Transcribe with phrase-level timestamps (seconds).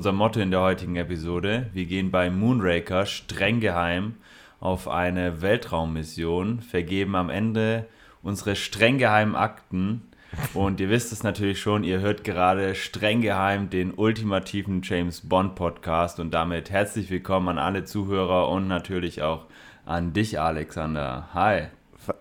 [0.00, 1.66] unser Motto in der heutigen Episode.
[1.74, 4.14] Wir gehen bei Moonraker streng geheim
[4.58, 7.84] auf eine Weltraummission, vergeben am Ende
[8.22, 10.08] unsere streng geheimen Akten.
[10.54, 15.54] Und ihr wisst es natürlich schon, ihr hört gerade streng geheim den ultimativen James Bond
[15.54, 16.18] Podcast.
[16.18, 19.48] Und damit herzlich willkommen an alle Zuhörer und natürlich auch
[19.84, 21.28] an dich, Alexander.
[21.34, 21.64] Hi.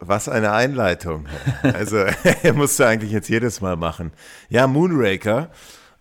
[0.01, 1.27] Was eine Einleitung.
[1.63, 2.03] Also,
[2.55, 4.11] musst du eigentlich jetzt jedes Mal machen.
[4.49, 5.49] Ja, Moonraker.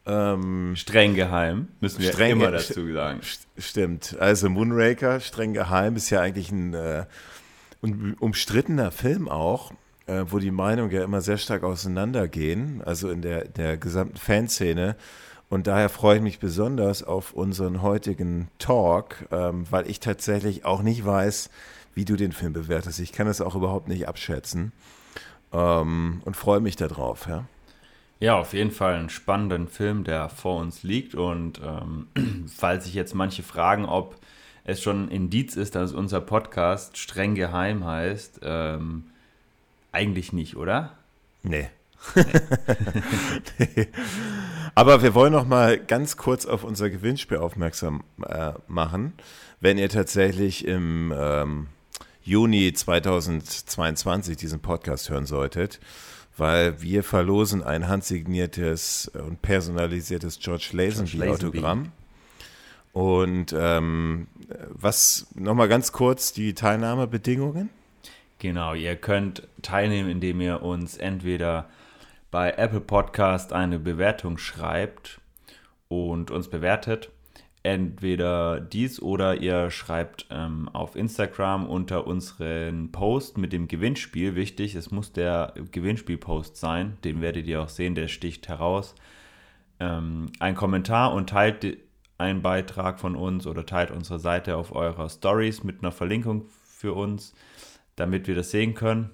[0.08, 3.20] Ähm, streng geheim, müssen wir streng, immer dazu sagen.
[3.58, 4.16] Stimmt.
[4.18, 7.04] Also, Moonraker, streng geheim, ist ja eigentlich ein äh,
[8.18, 9.72] umstrittener Film auch,
[10.06, 14.96] äh, wo die Meinungen ja immer sehr stark auseinandergehen, also in der, der gesamten Fanszene.
[15.50, 20.82] Und daher freue ich mich besonders auf unseren heutigen Talk, ähm, weil ich tatsächlich auch
[20.82, 21.50] nicht weiß,
[21.94, 23.00] wie du den Film bewertest.
[23.00, 24.72] Ich kann es auch überhaupt nicht abschätzen
[25.52, 27.26] ähm, und freue mich darauf.
[27.26, 27.44] Ja?
[28.20, 31.14] Ja, auf jeden Fall einen spannenden Film, der vor uns liegt.
[31.14, 32.08] Und ähm,
[32.56, 34.16] falls sich jetzt manche fragen, ob
[34.64, 39.04] es schon ein Indiz ist, dass unser Podcast streng geheim heißt, ähm,
[39.92, 40.92] eigentlich nicht, oder?
[41.42, 41.68] Nee.
[43.58, 43.88] nee.
[44.74, 49.14] Aber wir wollen noch mal ganz kurz auf unser Gewinnspiel aufmerksam äh, machen.
[49.60, 51.66] Wenn ihr tatsächlich im ähm,
[52.22, 55.80] Juni 2022 diesen Podcast hören solltet,
[56.38, 61.92] weil wir verlosen ein handsigniertes und personalisiertes George Lazenby-Autogramm.
[62.92, 64.28] Und ähm,
[64.70, 67.70] was nochmal ganz kurz die Teilnahmebedingungen?
[68.38, 71.68] Genau, ihr könnt teilnehmen, indem ihr uns entweder
[72.30, 75.20] bei Apple Podcast eine Bewertung schreibt
[75.88, 77.10] und uns bewertet
[77.68, 84.34] entweder dies oder ihr schreibt ähm, auf Instagram unter unseren Post mit dem Gewinnspiel.
[84.36, 86.96] Wichtig, es muss der Gewinnspiel-Post sein.
[87.04, 88.94] Den werdet ihr auch sehen, der sticht heraus.
[89.80, 91.76] Ähm, ein Kommentar und teilt
[92.16, 96.94] einen Beitrag von uns oder teilt unsere Seite auf eurer Stories mit einer Verlinkung für
[96.94, 97.34] uns,
[97.96, 99.10] damit wir das sehen können.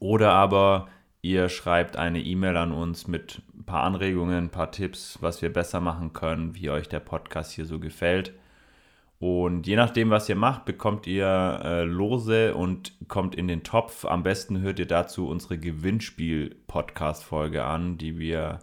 [0.00, 0.88] Oder aber
[1.24, 5.52] Ihr schreibt eine E-Mail an uns mit ein paar Anregungen, ein paar Tipps, was wir
[5.52, 8.32] besser machen können, wie euch der Podcast hier so gefällt.
[9.20, 14.04] Und je nachdem, was ihr macht, bekommt ihr äh, Lose und kommt in den Topf.
[14.04, 18.58] Am besten hört ihr dazu unsere Gewinnspiel-Podcast-Folge an, die wir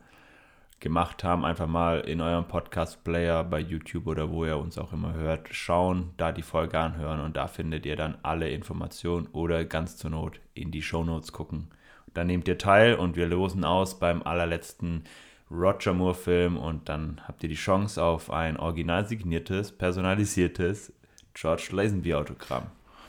[0.81, 1.45] gemacht haben.
[1.45, 6.09] Einfach mal in eurem Podcast-Player bei YouTube oder wo ihr uns auch immer hört, schauen,
[6.17, 10.41] da die Folge anhören und da findet ihr dann alle Informationen oder ganz zur Not
[10.55, 11.69] in die Show Notes gucken.
[12.14, 15.03] Dann nehmt ihr teil und wir losen aus beim allerletzten
[15.52, 20.94] Roger Moore-Film und dann habt ihr die Chance auf ein original signiertes, personalisiertes
[21.34, 22.68] George Lazenby-Autogramm.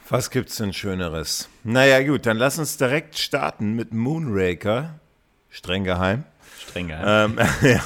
[0.09, 1.49] Was gibt's denn Schöneres?
[1.63, 4.99] Naja, gut, dann lass uns direkt starten mit Moonraker.
[5.51, 6.25] Streng geheim.
[6.59, 7.39] Streng geheim.
[7.39, 7.81] Ähm, ja.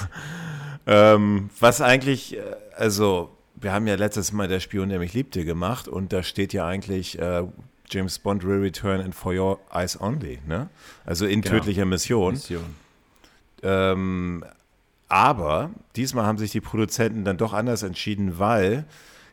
[0.86, 2.42] ähm, was eigentlich, äh,
[2.76, 6.52] also, wir haben ja letztes Mal der Spion, der mich liebte, gemacht und da steht
[6.52, 7.42] ja eigentlich äh,
[7.94, 10.68] James Bond will return and for your eyes only, ne?
[11.06, 11.58] Also in genau.
[11.58, 12.34] tödlicher Mission.
[12.34, 12.74] Mission.
[13.62, 14.44] Ähm,
[15.08, 18.84] aber diesmal haben sich die Produzenten dann doch anders entschieden, weil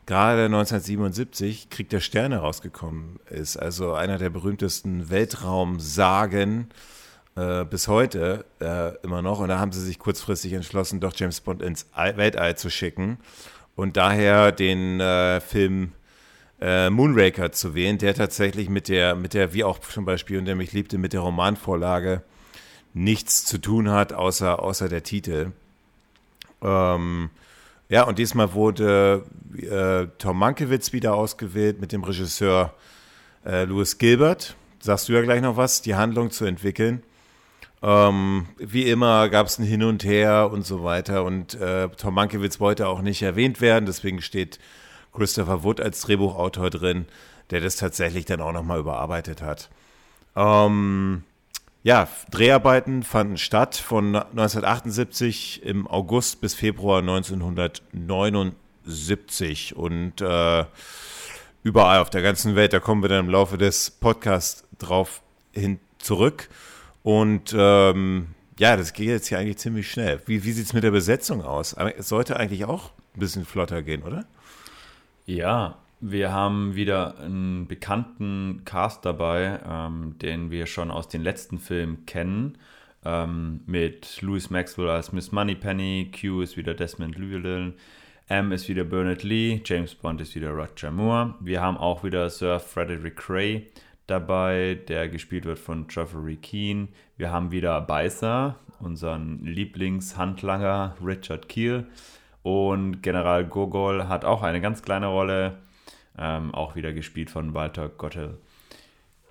[0.05, 3.57] gerade 1977 Krieg der Sterne rausgekommen ist.
[3.57, 6.69] Also einer der berühmtesten Weltraumsagen
[7.35, 9.39] äh, bis heute äh, immer noch.
[9.39, 13.17] Und da haben sie sich kurzfristig entschlossen, doch James Bond ins Weltall zu schicken.
[13.75, 15.93] Und daher den äh, Film
[16.61, 20.45] äh, Moonraker zu wählen, der tatsächlich mit der, mit der, wie auch zum Beispiel, und
[20.45, 22.21] der mich liebte, mit der Romanvorlage
[22.93, 25.51] nichts zu tun hat, außer, außer der Titel.
[26.61, 27.29] Ähm,
[27.89, 29.25] ja, und diesmal wurde
[29.57, 32.73] äh, Tom Mankiewicz wieder ausgewählt mit dem Regisseur
[33.45, 34.55] äh, Louis Gilbert.
[34.79, 37.03] Sagst du ja gleich noch was, die Handlung zu entwickeln.
[37.83, 41.23] Ähm, wie immer gab es ein Hin und Her und so weiter.
[41.23, 44.59] Und äh, Tom Mankiewicz wollte auch nicht erwähnt werden, deswegen steht
[45.13, 47.05] Christopher Wood als Drehbuchautor drin,
[47.49, 49.69] der das tatsächlich dann auch nochmal überarbeitet hat.
[50.35, 51.23] Ähm,
[51.83, 60.65] ja, Dreharbeiten fanden statt von 1978 im August bis Februar 1979 und äh,
[61.63, 62.73] überall auf der ganzen Welt.
[62.73, 65.21] Da kommen wir dann im Laufe des Podcasts drauf
[65.51, 66.49] hin zurück.
[67.03, 68.27] Und ähm,
[68.59, 70.21] ja, das geht jetzt hier eigentlich ziemlich schnell.
[70.27, 71.73] Wie, wie sieht es mit der Besetzung aus?
[71.73, 74.25] es sollte eigentlich auch ein bisschen flotter gehen, oder?
[75.25, 81.59] Ja, wir haben wieder einen bekannten Cast dabei, ähm, den wir schon aus den letzten
[81.59, 82.57] Filmen kennen.
[83.05, 87.73] Ähm, mit Louis Maxwell als Miss Moneypenny, Q ist wieder Desmond Llewellyn,
[88.27, 91.35] M ist wieder Bernard Lee, James Bond ist wieder Roger Moore.
[91.39, 93.67] Wir haben auch wieder Sir Frederick Gray
[94.07, 96.87] dabei, der gespielt wird von Geoffrey Keane.
[97.17, 101.87] Wir haben wieder Beißer unseren Lieblingshandlanger Richard Keel.
[102.43, 105.57] Und General Gogol hat auch eine ganz kleine Rolle,
[106.17, 108.37] ähm, auch wieder gespielt von Walter Gottel.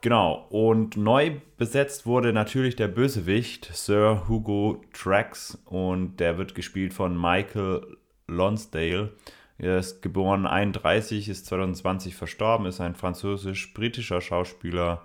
[0.02, 6.94] Genau, und neu besetzt wurde natürlich der Bösewicht, Sir Hugo Trax, und der wird gespielt
[6.94, 9.12] von Michael Lonsdale.
[9.58, 15.02] Er ist geboren 31, ist 2020 verstorben, ist ein französisch-britischer Schauspieler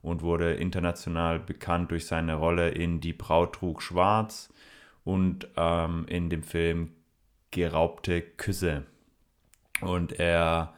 [0.00, 4.50] und wurde international bekannt durch seine Rolle in Die Braut trug schwarz
[5.04, 6.92] und ähm, in dem Film
[7.50, 8.84] Geraubte Küsse.
[9.80, 10.74] Und er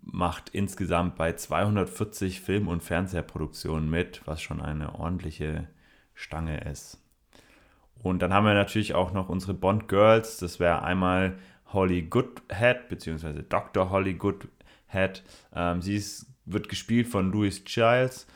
[0.00, 5.68] macht insgesamt bei 240 Film- und Fernsehproduktionen mit, was schon eine ordentliche
[6.14, 6.98] Stange ist.
[8.02, 10.38] Und dann haben wir natürlich auch noch unsere Bond Girls.
[10.38, 11.38] Das wäre einmal
[11.72, 13.90] Holly Goodhead, beziehungsweise Dr.
[13.90, 15.22] Holly Goodhead.
[15.54, 18.26] Ähm, sie ist, wird gespielt von Louis Giles.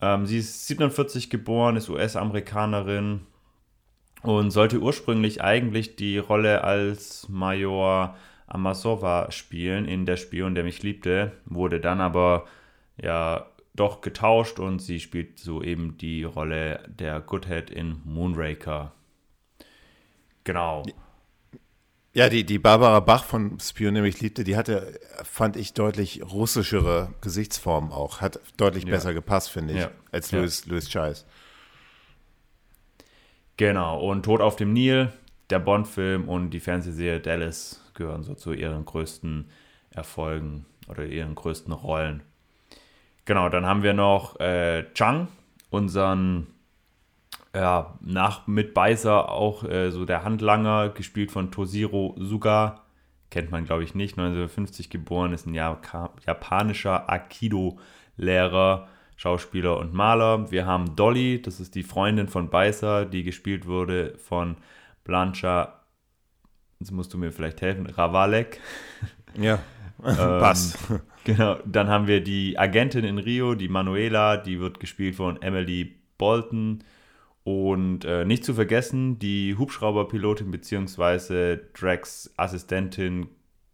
[0.00, 3.26] Ähm, sie ist 47 geboren, ist US-Amerikanerin
[4.22, 8.16] und sollte ursprünglich eigentlich die Rolle als Major
[8.46, 12.46] Amasova spielen in Der Spion, der mich liebte, wurde dann aber
[13.00, 18.92] ja doch getauscht und sie spielt so eben die Rolle der Goodhead in Moonraker.
[20.44, 20.84] Genau.
[22.14, 26.22] Ja, die, die Barbara Bach von Spion, der mich liebte, die hatte, fand ich, deutlich
[26.24, 28.20] russischere Gesichtsformen auch.
[28.20, 28.90] Hat deutlich ja.
[28.90, 29.90] besser gepasst, finde ich, ja.
[30.10, 30.72] als Louis, ja.
[30.72, 31.26] Louis Chiles.
[33.58, 35.12] Genau, und Tod auf dem Nil,
[35.50, 39.50] der Bond-Film und die Fernsehserie Dallas gehören so zu ihren größten
[39.90, 42.22] Erfolgen oder ihren größten Rollen.
[43.24, 45.26] Genau, dann haben wir noch äh, Chang,
[45.70, 46.46] unseren
[47.52, 52.84] ja, nach mit Beißer auch äh, so der Handlanger, gespielt von Toshiro Suga.
[53.28, 54.16] Kennt man, glaube ich, nicht.
[54.16, 58.86] 1950 geboren, ist ein japanischer Aikido-Lehrer,
[59.18, 60.50] Schauspieler und Maler.
[60.50, 64.56] Wir haben Dolly, das ist die Freundin von Beißer, die gespielt wurde von
[65.04, 65.78] Blancha
[66.80, 68.60] jetzt musst du mir vielleicht helfen, Ravalek.
[69.38, 69.60] Ja,
[70.04, 70.78] ähm, passt.
[71.24, 75.96] Genau, dann haben wir die Agentin in Rio, die Manuela, die wird gespielt von Emily
[76.16, 76.82] Bolton.
[77.44, 81.58] Und äh, nicht zu vergessen, die Hubschrauberpilotin bzw.
[81.74, 83.28] Drax Assistentin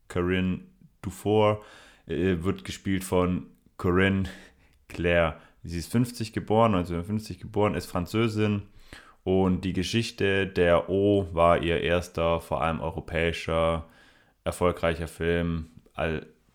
[0.08, 0.62] Corinne
[1.02, 1.62] Dufour
[2.06, 4.24] äh, wird gespielt von Corinne
[4.94, 5.36] Claire.
[5.62, 8.62] Sie ist 50 geboren, 1950 geboren, ist Französin
[9.24, 13.86] und die Geschichte der O war ihr erster, vor allem europäischer,
[14.44, 15.70] erfolgreicher Film,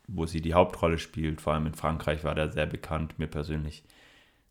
[0.08, 1.42] wo sie die Hauptrolle spielt.
[1.42, 3.18] Vor allem in Frankreich war der sehr bekannt.
[3.18, 3.84] Mir persönlich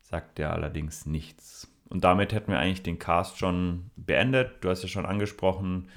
[0.01, 1.73] sagt der allerdings nichts.
[1.89, 4.65] Und damit hätten wir eigentlich den Cast schon beendet.
[4.65, 5.89] Du hast ja schon angesprochen,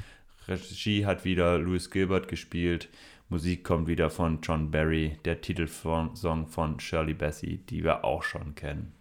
[0.47, 2.89] Regie hat wieder Louis Gilbert gespielt.
[3.31, 8.55] Musik kommt wieder von John Barry, der Titelsong von Shirley Bassey, die wir auch schon
[8.55, 8.91] kennen.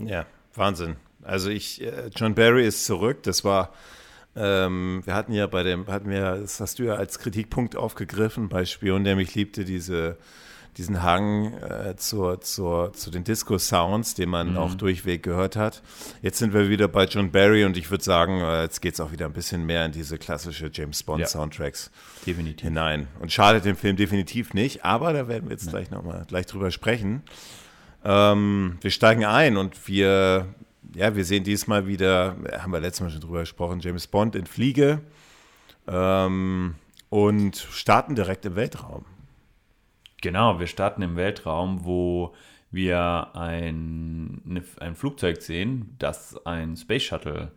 [0.00, 0.96] Ja, Wahnsinn.
[1.22, 3.22] Also ich, äh, John Barry ist zurück.
[3.22, 3.72] Das war,
[4.34, 8.48] ähm, wir hatten ja bei dem, hatten wir, das hast du ja als Kritikpunkt aufgegriffen,
[8.48, 10.18] bei Spion, der mich liebte, diese,
[10.76, 14.56] diesen Hang äh, zur, zur, zu den Disco-Sounds, den man mhm.
[14.56, 15.82] auch durchweg gehört hat.
[16.22, 19.00] Jetzt sind wir wieder bei John Barry und ich würde sagen, äh, jetzt geht es
[19.00, 21.90] auch wieder ein bisschen mehr in diese klassische James Bond-Soundtracks
[22.26, 23.08] ja, hinein.
[23.20, 25.70] Und schadet dem Film definitiv nicht, aber da werden wir jetzt ja.
[25.70, 27.22] gleich nochmal gleich drüber sprechen.
[28.04, 30.46] Ähm, wir steigen ein und wir
[30.94, 34.46] ja, wir sehen diesmal wieder, haben wir letztes Mal schon drüber gesprochen, James Bond in
[34.46, 35.00] Fliege
[35.88, 36.74] ähm,
[37.08, 39.04] und starten direkt im Weltraum.
[40.24, 42.34] Genau, wir starten im Weltraum, wo
[42.70, 47.52] wir ein, ne, ein Flugzeug sehen, das ein Space Shuttle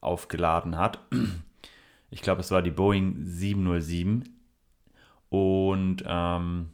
[0.00, 0.98] aufgeladen hat.
[2.08, 4.34] Ich glaube, es war die Boeing 707.
[5.28, 6.70] Und ähm,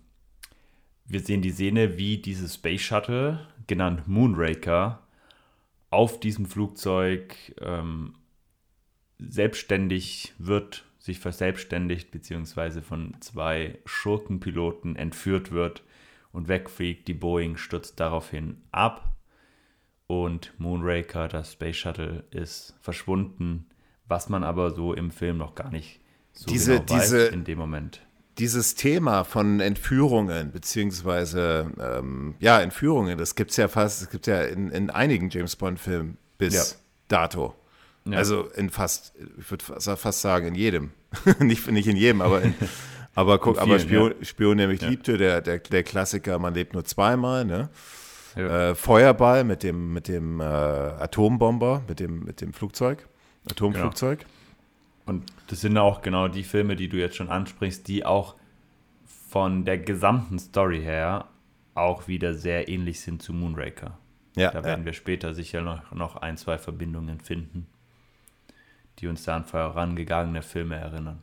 [1.07, 5.01] wir sehen die Szene, wie dieses Space Shuttle, genannt Moonraker,
[5.91, 8.15] auf diesem Flugzeug ähm,
[9.19, 15.82] selbstständig wird, sich verselbstständigt, beziehungsweise von zwei Schurkenpiloten entführt wird
[16.30, 17.09] und wegfliegt.
[17.09, 19.16] Die Boeing stürzt daraufhin ab
[20.06, 23.66] und Moonraker, das Space Shuttle, ist verschwunden,
[24.06, 26.00] was man aber so im Film noch gar nicht
[26.32, 28.00] so diese, genau weiß diese, in dem Moment
[28.38, 34.26] dieses Thema von Entführungen, beziehungsweise, ähm, ja, Entführungen, das gibt es ja fast, es gibt
[34.26, 36.76] ja in, in einigen James Bond-Filmen bis ja.
[37.09, 37.54] dato.
[38.04, 38.18] Ja.
[38.18, 40.90] Also in fast, ich würde fast sagen, in jedem.
[41.38, 42.54] nicht, nicht in jedem, aber in,
[43.14, 44.25] aber guck, vielen, aber Spion, ja.
[44.25, 47.68] Spion, der mich liebte, der, der, der Klassiker, man lebt nur zweimal, ne?
[48.35, 53.06] Äh, Feuerball mit dem, mit dem äh, Atombomber, mit dem, mit dem Flugzeug,
[53.50, 54.21] Atomflugzeug.
[54.21, 54.30] Genau.
[55.04, 58.37] Und das sind auch genau die Filme, die du jetzt schon ansprichst, die auch
[59.28, 61.26] von der gesamten Story her
[61.75, 63.99] auch wieder sehr ähnlich sind zu Moonraker.
[64.37, 64.87] Ja, da werden ja.
[64.87, 67.66] wir später sicher noch, noch ein, zwei Verbindungen finden,
[68.99, 71.21] die uns da an vorangegangene Filme erinnern.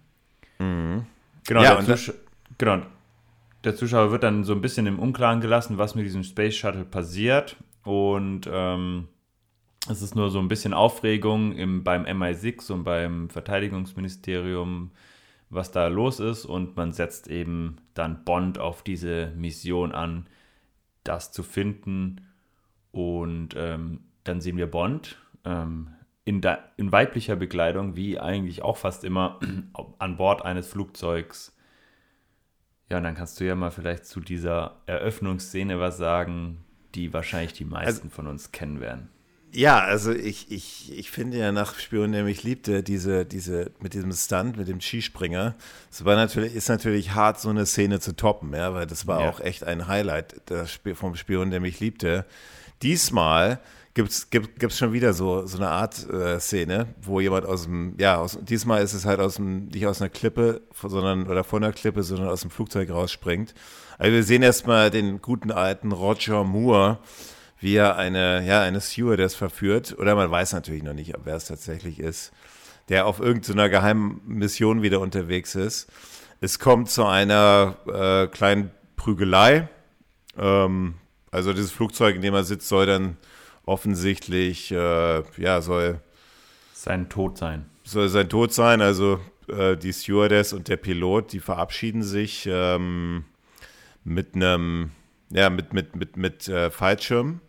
[0.59, 1.05] Mhm.
[1.47, 2.13] Genau, ja, der Zusch
[2.57, 2.81] genau,
[3.63, 6.85] der Zuschauer wird dann so ein bisschen im Unklaren gelassen, was mit diesem Space Shuttle
[6.85, 7.57] passiert.
[7.83, 9.07] Und ähm,
[9.89, 14.91] es ist nur so ein bisschen Aufregung im, beim MI6 und beim Verteidigungsministerium,
[15.49, 16.45] was da los ist.
[16.45, 20.27] Und man setzt eben dann Bond auf diese Mission an,
[21.03, 22.21] das zu finden.
[22.91, 25.89] Und ähm, dann sehen wir Bond ähm,
[26.25, 26.41] in,
[26.77, 29.39] in weiblicher Bekleidung, wie eigentlich auch fast immer
[29.99, 31.55] an Bord eines Flugzeugs.
[32.89, 36.63] Ja, und dann kannst du ja mal vielleicht zu dieser Eröffnungsszene was sagen,
[36.95, 39.09] die wahrscheinlich die meisten also, von uns kennen werden.
[39.51, 43.93] Ja, also ich, ich, ich finde ja nach Spion, der mich liebte, diese, diese, mit
[43.93, 45.55] diesem Stunt, mit dem Skispringer,
[45.91, 49.21] es war natürlich, ist natürlich hart, so eine Szene zu toppen, ja, weil das war
[49.21, 49.29] ja.
[49.29, 50.35] auch echt ein Highlight
[50.93, 52.25] vom Spion, der mich liebte.
[52.83, 53.59] Diesmal
[53.99, 57.63] gibt es gibt, gibt's schon wieder so, so eine Art äh, Szene, wo jemand aus
[57.63, 61.43] dem, ja, aus, diesmal ist es halt aus dem, nicht aus einer Klippe, sondern, oder
[61.43, 63.53] von einer Klippe, sondern aus dem Flugzeug rausspringt.
[63.97, 66.99] Also wir sehen erstmal den guten alten Roger Moore,
[67.59, 71.47] wie er eine, ja, eine Stewardess verführt, oder man weiß natürlich noch nicht, wer es
[71.47, 72.31] tatsächlich ist,
[72.87, 75.89] der auf irgendeiner so geheimen Mission wieder unterwegs ist.
[76.39, 79.67] Es kommt zu einer äh, kleinen Prügelei.
[80.37, 80.93] Ähm,
[81.31, 83.17] also dieses Flugzeug, in dem er sitzt, soll dann
[83.69, 86.01] offensichtlich, äh, ja, soll
[86.73, 87.65] sein Tod sein.
[87.83, 88.81] Soll sein Tod sein.
[88.81, 93.25] Also äh, die Stewardess und der Pilot, die verabschieden sich ähm,
[94.03, 94.91] mit einem,
[95.29, 97.41] ja, mit, mit, mit, mit äh, Fallschirm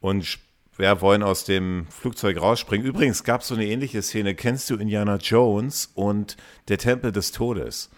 [0.00, 0.38] und
[0.78, 2.86] ja, wollen aus dem Flugzeug rausspringen.
[2.86, 4.34] Übrigens gab es so eine ähnliche Szene.
[4.34, 6.36] Kennst du Indiana Jones und
[6.68, 7.90] der Tempel des Todes?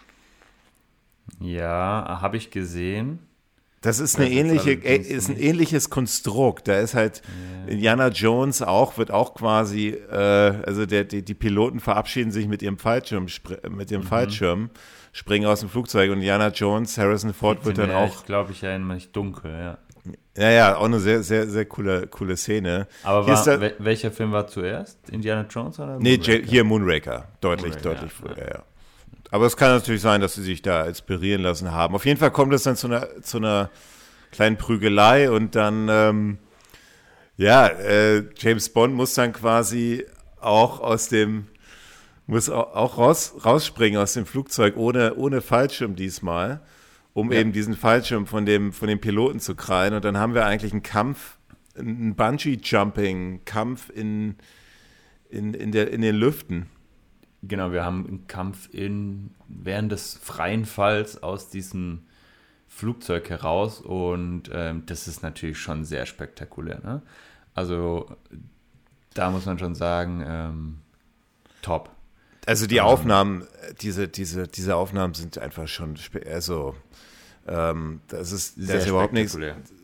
[1.41, 3.19] Ja, habe ich gesehen.
[3.81, 6.67] Das ist, eine ähnliche, äh, ist ein ähnliches Konstrukt.
[6.67, 7.21] Da ist halt
[7.63, 7.71] yeah.
[7.71, 12.61] Indiana Jones auch, wird auch quasi, äh, also der, die, die, Piloten verabschieden sich mit
[12.61, 13.27] ihrem Fallschirm,
[13.69, 14.05] mit dem mhm.
[14.05, 14.69] Fallschirm,
[15.13, 18.25] springen aus dem Flugzeug und Indiana Jones, Harrison Ford wird dann auch.
[18.25, 19.77] Glaube, ich erinnere mich dunkel, ja.
[20.37, 22.87] Ja, ja, auch eine sehr, sehr, sehr coole, coole Szene.
[23.03, 25.09] Aber war, da, welcher Film war zuerst?
[25.09, 25.99] Indiana Jones oder?
[25.99, 26.45] Nee, Moonraker?
[26.45, 27.27] hier Moonraker.
[27.41, 28.63] Deutlich, Moonraker, deutlich ja, früher, ja.
[29.31, 31.93] Aber es kann natürlich sein, dass sie sich da inspirieren lassen haben.
[31.95, 33.69] Auf jeden Fall kommt es dann zu einer, zu einer
[34.31, 36.37] kleinen Prügelei und dann, ähm,
[37.37, 40.05] ja, äh, James Bond muss dann quasi
[40.39, 41.47] auch aus dem,
[42.27, 46.61] muss auch raus, rausspringen aus dem Flugzeug ohne, ohne Fallschirm diesmal,
[47.13, 47.39] um ja.
[47.39, 49.93] eben diesen Fallschirm von dem, von dem Piloten zu krallen.
[49.93, 51.37] Und dann haben wir eigentlich einen Kampf,
[51.77, 54.35] einen Bungee-Jumping-Kampf in,
[55.29, 56.67] in, in, der, in den Lüften.
[57.41, 62.03] Genau, wir haben einen Kampf in, während des freien Falls aus diesem
[62.67, 66.79] Flugzeug heraus und ähm, das ist natürlich schon sehr spektakulär.
[66.83, 67.01] Ne?
[67.55, 68.15] Also
[69.13, 70.77] da muss man schon sagen, ähm,
[71.61, 71.89] top.
[72.45, 73.47] Also die ähm, Aufnahmen,
[73.81, 75.97] diese, diese, diese Aufnahmen sind einfach schon,
[76.29, 76.75] also
[77.47, 79.37] ähm, das ist, da ist überhaupt nichts,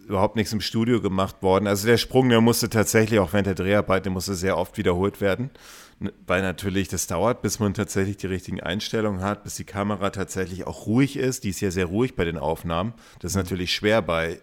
[0.07, 1.67] überhaupt nichts im Studio gemacht worden.
[1.67, 5.21] Also der Sprung, der musste tatsächlich auch während der Dreharbeit, der musste sehr oft wiederholt
[5.21, 5.49] werden
[5.99, 10.67] weil natürlich das dauert, bis man tatsächlich die richtigen Einstellungen hat, bis die Kamera tatsächlich
[10.67, 11.43] auch ruhig ist.
[11.43, 12.93] Die ist ja sehr ruhig bei den Aufnahmen.
[13.19, 13.43] Das ist mhm.
[13.43, 14.39] natürlich schwer bei,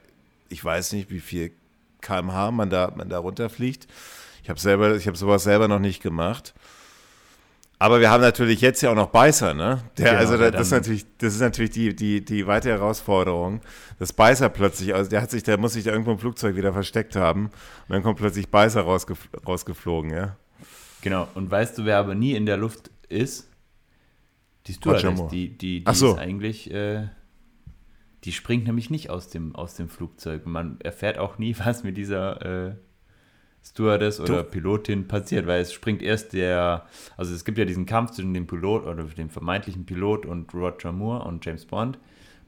[0.49, 1.53] ich weiß nicht, wie viel
[2.01, 3.87] kmh man da, man da runterfliegt.
[4.43, 6.55] Ich habe selber, ich habe sowas selber noch nicht gemacht.
[7.79, 9.83] Aber wir haben natürlich jetzt ja auch noch Beißer, ne?
[9.99, 13.61] Der, genau, also das, ist natürlich, das ist natürlich die, die, die weite Herausforderung.
[13.99, 16.73] Das Beißer plötzlich, also der hat sich, der muss sich da irgendwo im Flugzeug wieder
[16.73, 17.53] versteckt haben und
[17.89, 20.37] dann kommt plötzlich Beißer rausgef rausgeflogen, ja.
[21.03, 23.51] Genau, und weißt du, wer aber nie in der Luft ist?
[24.67, 26.13] Die Stewardess, die, die, die so.
[26.13, 27.09] ist eigentlich, äh,
[28.23, 30.47] die springt nämlich nicht aus dem, aus dem Flugzeug.
[30.47, 32.75] Man erfährt auch nie, was mit dieser äh,
[33.65, 34.51] Stewardess oder du.
[34.51, 38.47] Pilotin passiert, weil es springt erst der, also es gibt ja diesen Kampf zwischen dem
[38.47, 41.99] Pilot oder dem vermeintlichen Pilot und Roger Moore und James Bond.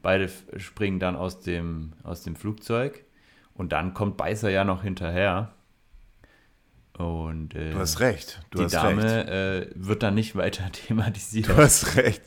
[0.01, 3.05] Beide springen dann aus dem, aus dem Flugzeug
[3.55, 5.55] und dann kommt Beißer ja noch hinterher
[6.99, 8.41] und, äh, du hast recht.
[8.51, 11.49] Du die hast Dame äh, wird dann nicht weiter thematisiert.
[11.49, 12.23] Du hast recht.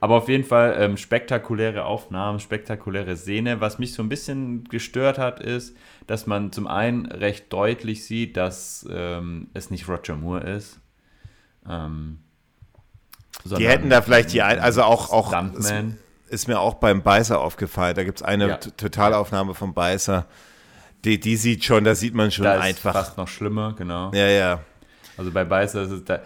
[0.00, 3.60] Aber auf jeden Fall ähm, spektakuläre Aufnahmen, spektakuläre Szene.
[3.60, 8.38] Was mich so ein bisschen gestört hat, ist, dass man zum einen recht deutlich sieht,
[8.38, 10.80] dass ähm, es nicht Roger Moore ist.
[11.68, 12.20] Ähm,
[13.44, 15.74] die hätten da vielleicht die, ein, also auch, auch ist,
[16.28, 17.96] ist, mir auch beim Beißer aufgefallen.
[17.96, 18.56] Da gibt es eine ja.
[18.56, 20.26] Totalaufnahme vom Beißer
[21.04, 22.94] die, die sieht schon, da sieht man schon da einfach.
[22.94, 24.12] Ist fast noch schlimmer, genau.
[24.14, 24.60] Ja, ja.
[25.16, 26.20] Also bei Beißer ist es, da,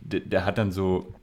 [0.00, 1.14] der, der hat dann so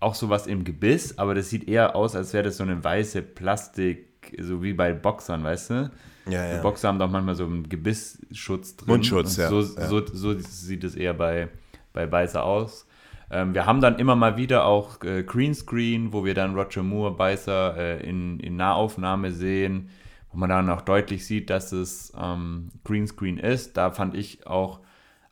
[0.00, 3.22] auch sowas im Gebiss, aber das sieht eher aus, als wäre das so eine weiße
[3.22, 4.06] Plastik,
[4.40, 5.90] so wie bei Boxern, weißt du?
[6.26, 6.56] Ja, ja.
[6.56, 8.88] Die Boxer haben doch manchmal so einen Gebissschutz drin.
[8.88, 9.86] Mundschutz, Und ja, So, ja.
[9.86, 11.48] so, so sieht es eher bei,
[11.92, 12.86] bei Beißer aus.
[13.30, 17.14] Ähm, wir haben dann immer mal wieder auch äh, Greenscreen, wo wir dann Roger Moore
[17.14, 19.90] Beißer äh, in, in Nahaufnahme sehen,
[20.32, 23.76] wo man dann auch deutlich sieht, dass es ähm, Greenscreen ist.
[23.76, 24.80] Da fand ich auch,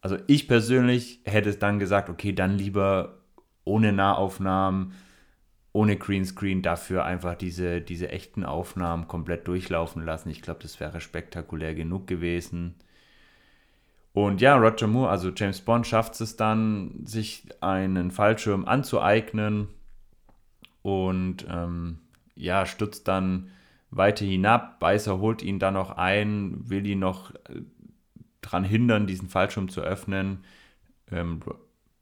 [0.00, 3.18] also ich persönlich hätte es dann gesagt, okay, dann lieber
[3.64, 4.92] ohne Nahaufnahmen,
[5.72, 10.30] ohne Greenscreen, dafür einfach diese, diese echten Aufnahmen komplett durchlaufen lassen.
[10.30, 12.74] Ich glaube, das wäre spektakulär genug gewesen.
[14.12, 19.68] Und ja, Roger Moore, also James Bond, schafft es dann, sich einen Fallschirm anzueignen
[20.82, 21.98] und ähm,
[22.34, 23.50] ja, stürzt dann
[23.90, 24.80] weiter hinab.
[24.80, 27.62] Beißer holt ihn dann noch ein, will ihn noch äh,
[28.40, 30.44] dran hindern, diesen Fallschirm zu öffnen.
[31.10, 31.40] Ähm,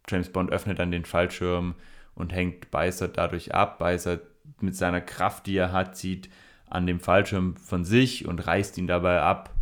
[0.08, 1.74] James Bond öffnet dann den Fallschirm
[2.14, 3.78] und hängt Beißer dadurch ab.
[3.78, 4.20] Beißer
[4.60, 6.30] mit seiner Kraft, die er hat, zieht
[6.68, 9.55] an dem Fallschirm von sich und reißt ihn dabei ab.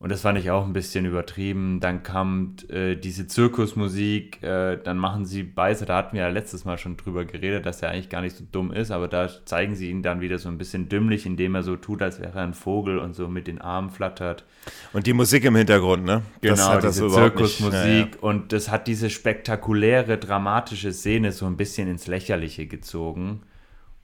[0.00, 1.80] Und das fand ich auch ein bisschen übertrieben.
[1.80, 6.66] Dann kam äh, diese Zirkusmusik, äh, dann machen sie Beißer, da hatten wir ja letztes
[6.66, 9.74] Mal schon drüber geredet, dass er eigentlich gar nicht so dumm ist, aber da zeigen
[9.76, 12.42] sie ihn dann wieder so ein bisschen dümmlich, indem er so tut, als wäre er
[12.44, 14.44] ein Vogel und so mit den Armen flattert.
[14.92, 16.20] Und die Musik im Hintergrund, ne?
[16.42, 18.06] Genau, hat diese nicht- Zirkusmusik Ja, ja.
[18.20, 23.40] und das hat diese spektakuläre, dramatische Szene so ein bisschen ins Lächerliche gezogen.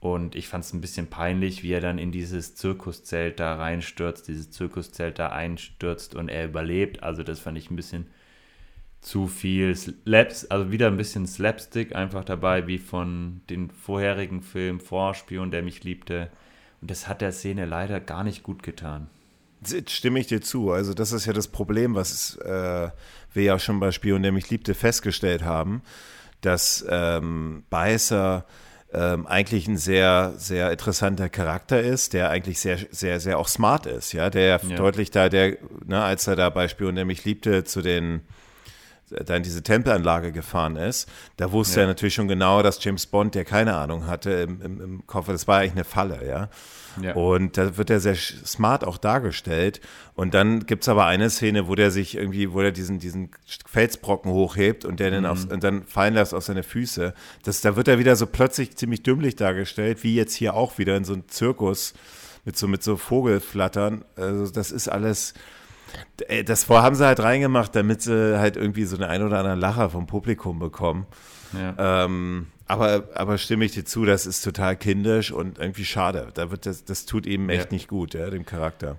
[0.01, 4.27] Und ich fand es ein bisschen peinlich, wie er dann in dieses Zirkuszelt da reinstürzt,
[4.27, 7.03] dieses Zirkuszelt da einstürzt und er überlebt.
[7.03, 8.07] Also das fand ich ein bisschen
[8.99, 14.79] zu viel Slaps, also wieder ein bisschen Slapstick einfach dabei, wie von den vorherigen Film
[14.79, 16.31] Vorspion, der mich liebte.
[16.81, 19.07] Und das hat der Szene leider gar nicht gut getan.
[19.87, 20.71] Stimme ich dir zu.
[20.71, 22.89] Also das ist ja das Problem, was äh,
[23.33, 25.83] wir ja schon bei Spion, der mich liebte, festgestellt haben,
[26.41, 28.47] dass ähm, Beißer
[28.93, 33.85] ähm, eigentlich ein sehr, sehr interessanter Charakter ist, der eigentlich sehr, sehr, sehr auch smart
[33.85, 34.75] ist, ja, der Ja.
[34.75, 38.21] deutlich da, der, ne, als er da bei Spion, der mich liebte, zu den
[39.25, 41.85] da in diese Tempelanlage gefahren ist, da wusste Ja.
[41.85, 45.33] er natürlich schon genau, dass James Bond, der keine Ahnung hatte, im, im, im Koffer,
[45.33, 46.49] das war eigentlich eine Falle, ja.
[47.01, 47.13] Ja.
[47.13, 49.79] Und da wird er sehr smart auch dargestellt.
[50.13, 53.31] Und dann gibt es aber eine Szene, wo der sich irgendwie, wo er diesen, diesen
[53.65, 55.15] Felsbrocken hochhebt und der Mhm.
[55.15, 57.13] den auf, und dann fallen lässt auf seine Füße.
[57.43, 60.97] Das, da wird er wieder so plötzlich ziemlich dümmlich dargestellt, wie jetzt hier auch wieder
[60.97, 61.93] in so einem Zirkus
[62.43, 64.03] mit so, mit so Vogelflattern.
[64.15, 65.33] Also das ist alles.
[66.27, 69.39] Ey, Das vor haben sie halt reingemacht, damit sie halt irgendwie so den ein oder
[69.39, 71.05] anderen Lacher vom Publikum bekommen.
[71.53, 72.05] Ja.
[72.05, 76.29] Ähm, aber, aber stimme ich dir zu, das ist total kindisch und irgendwie schade.
[76.33, 77.73] Da wird das, das tut ihm echt Ja.
[77.73, 78.97] nicht gut, ja, dem Charakter.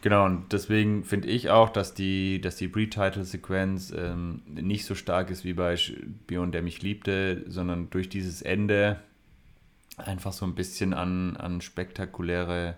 [0.00, 5.30] Genau, und deswegen finde ich auch, dass die, dass die Pre-Title-Sequenz ähm, nicht so stark
[5.30, 8.98] ist wie bei Spion, der mich liebte, sondern durch dieses Ende
[9.96, 12.74] einfach so ein bisschen an, an spektakuläre,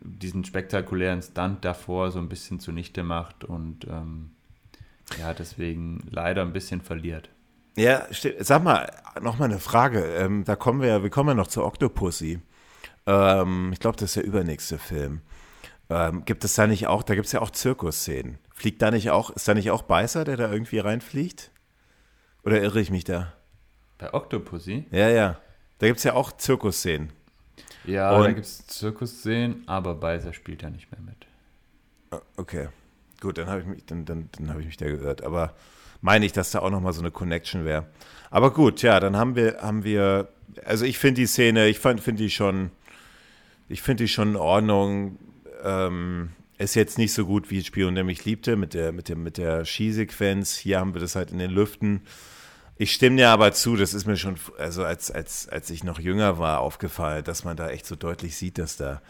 [0.00, 4.30] diesen spektakulären Stunt davor so ein bisschen zunichte macht und ähm,
[5.20, 7.28] ja, deswegen leider ein bisschen verliert.
[7.76, 8.06] Ja,
[8.40, 8.90] sag mal,
[9.22, 10.04] noch mal eine Frage.
[10.04, 12.40] Ähm, da kommen wir ja, wir kommen ja noch zu Octopussy.
[13.06, 15.22] Ähm, ich glaube, das ist der übernächste Film.
[15.88, 18.38] Ähm, gibt es da nicht auch, da gibt es ja auch Zirkusszenen.
[18.54, 21.50] Fliegt da nicht auch, ist da nicht auch Beißer, der da irgendwie reinfliegt?
[22.44, 23.32] Oder irre ich mich da?
[23.98, 24.86] Bei Octopussy?
[24.90, 25.38] Ja, ja.
[25.78, 27.12] Da gibt es ja auch Zirkusszenen.
[27.84, 31.26] Ja, da Und- gibt es Zirkusszenen, aber Beiser spielt da nicht mehr mit.
[32.36, 32.68] Okay.
[33.20, 35.22] Gut, dann habe ich mich, dann, dann, dann habe ich mich da gehört.
[35.22, 35.54] Aber
[36.00, 37.86] meine ich, dass da auch nochmal so eine Connection wäre.
[38.30, 40.28] Aber gut, ja, dann haben wir, haben wir,
[40.64, 42.70] also ich finde die Szene, ich finde die schon,
[43.68, 45.18] ich finde die schon in Ordnung.
[45.62, 49.16] Ähm, ist jetzt nicht so gut wie Spion, der mich liebte, mit der, mit der,
[49.16, 50.56] mit der Skisequenz.
[50.56, 52.02] Hier haben wir das halt in den Lüften.
[52.76, 55.98] Ich stimme dir aber zu, das ist mir schon, also als, als, als ich noch
[55.98, 59.00] jünger war, aufgefallen, dass man da echt so deutlich sieht, dass da,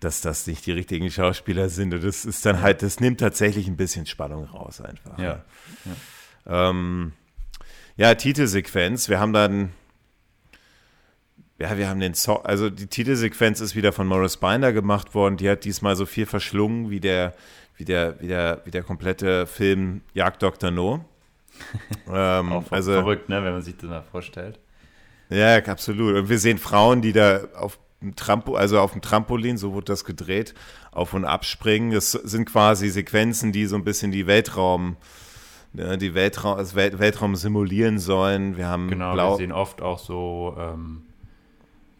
[0.00, 1.92] dass das nicht die richtigen Schauspieler sind.
[1.94, 5.18] Und das ist dann halt, das nimmt tatsächlich ein bisschen Spannung raus einfach.
[5.18, 5.44] Ja.
[6.46, 7.12] Ähm,
[7.96, 9.08] ja, Titelsequenz.
[9.08, 9.72] Wir haben dann,
[11.58, 15.36] ja, wir haben den Song, also die Titelsequenz ist wieder von Morris Binder gemacht worden.
[15.36, 17.34] Die hat diesmal so viel verschlungen wie der,
[17.76, 20.70] wie der, wie der, wie der komplette Film Jagd Dr.
[20.70, 21.04] No.
[22.08, 24.60] ähm, Auch also, verrückt, ne, wenn man sich das mal vorstellt.
[25.28, 26.14] ja, absolut.
[26.14, 27.80] Und wir sehen Frauen, die da auf
[28.16, 30.54] Trampo, also auf dem Trampolin, so wurde das gedreht,
[30.92, 31.90] auf und ab springen.
[31.90, 34.96] Das sind quasi Sequenzen, die so ein bisschen die Weltraum,
[35.72, 38.56] ne, die Weltraum, das Welt, Weltraum simulieren sollen.
[38.56, 39.32] Wir haben Genau, blau.
[39.32, 41.02] wir sehen oft auch so, ähm,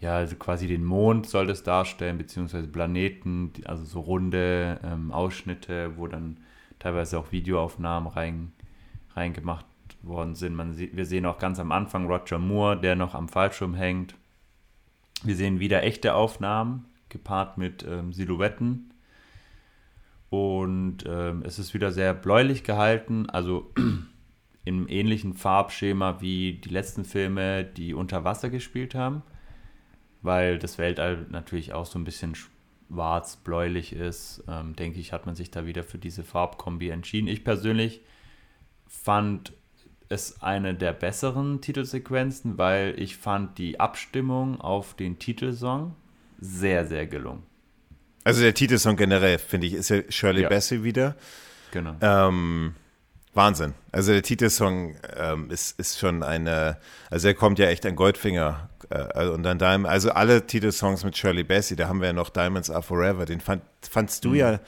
[0.00, 5.96] ja, also quasi den Mond soll das darstellen, beziehungsweise Planeten, also so runde ähm, Ausschnitte,
[5.96, 6.36] wo dann
[6.78, 8.52] teilweise auch Videoaufnahmen rein,
[9.16, 9.66] reingemacht
[10.02, 10.54] worden sind.
[10.54, 14.14] Man wir sehen auch ganz am Anfang Roger Moore, der noch am Fallschirm hängt.
[15.24, 18.94] Wir sehen wieder echte Aufnahmen, gepaart mit ähm, Silhouetten.
[20.30, 23.72] Und ähm, es ist wieder sehr bläulich gehalten, also
[24.64, 29.22] im ähnlichen Farbschema wie die letzten Filme, die unter Wasser gespielt haben,
[30.20, 34.44] weil das Weltall natürlich auch so ein bisschen schwarz-bläulich ist.
[34.46, 37.28] Ähm, denke ich, hat man sich da wieder für diese Farbkombi entschieden.
[37.28, 38.02] Ich persönlich
[38.86, 39.54] fand
[40.08, 45.94] es eine der besseren Titelsequenzen, weil ich fand die Abstimmung auf den Titelsong
[46.40, 47.42] sehr, sehr gelungen.
[48.24, 50.48] Also der Titelsong generell, finde ich, ist ja Shirley ja.
[50.48, 51.16] Bassey wieder.
[51.70, 51.94] Genau.
[52.00, 52.74] Ähm,
[53.34, 53.74] Wahnsinn.
[53.92, 56.78] Also der Titelsong ähm, ist, ist schon eine,
[57.10, 58.68] also er kommt ja echt an Goldfinger.
[58.90, 62.30] Äh, und dann Diamond, also alle Titelsongs mit Shirley Bassey, da haben wir ja noch
[62.30, 63.24] Diamonds Are Forever.
[63.24, 64.34] Den fand, fandst du mhm.
[64.34, 64.60] ja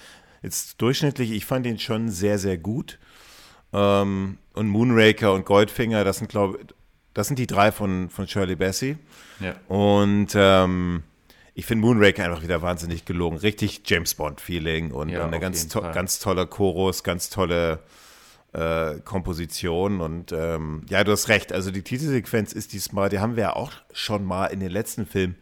[0.42, 2.98] jetzt durchschnittlich, ich fand ihn schon sehr, sehr gut.
[3.72, 6.59] Ähm, und Moonraker und Goldfinger, das sind, glaube
[7.14, 8.96] das sind die drei von, von Shirley Bassey.
[9.40, 9.54] Ja.
[9.68, 11.02] Und ähm,
[11.54, 13.37] ich finde Moonraker einfach wieder wahnsinnig gelungen.
[13.38, 17.80] Richtig James Bond-Feeling und, ja, und eine ganz, to ganz toller Chorus, ganz tolle
[18.52, 20.00] äh, Komposition.
[20.00, 21.52] Und ähm, ja, du hast recht.
[21.52, 25.06] Also die Titelsequenz ist diesmal, die haben wir ja auch schon mal in den letzten
[25.06, 25.37] Filmen,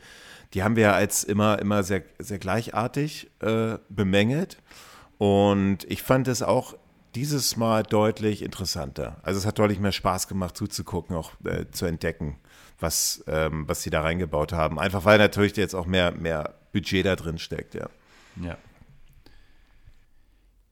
[0.54, 4.58] die haben wir ja als immer, immer sehr, sehr gleichartig äh, bemängelt.
[5.18, 6.74] Und ich fand es auch
[7.14, 9.18] dieses Mal deutlich interessanter.
[9.22, 12.38] Also es hat deutlich mehr Spaß gemacht zuzugucken, auch äh, zu entdecken,
[12.78, 14.78] was, ähm, was sie da reingebaut haben.
[14.78, 17.88] Einfach weil natürlich jetzt auch mehr, mehr Budget da drin steckt, ja.
[18.42, 18.56] Ja.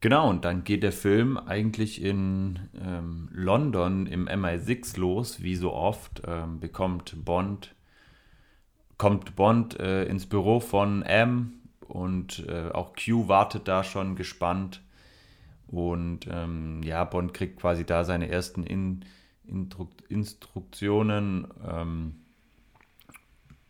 [0.00, 5.72] Genau, und dann geht der Film eigentlich in ähm, London im MI6 los, wie so
[5.72, 7.74] oft, ähm, bekommt Bond,
[8.98, 11.54] kommt Bond äh, ins Büro von M
[11.88, 14.82] und äh, auch Q wartet da schon gespannt
[15.68, 19.04] und ähm, ja, Bond kriegt quasi da seine ersten In
[19.46, 21.46] Instru Instruktionen.
[21.68, 22.14] Ähm,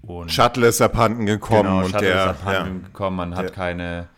[0.02, 1.62] und Shuttle ist abhanden gekommen.
[1.62, 3.16] Genau, und Shuttle der, ist abhanden ja, gekommen.
[3.16, 4.08] Man hat keine,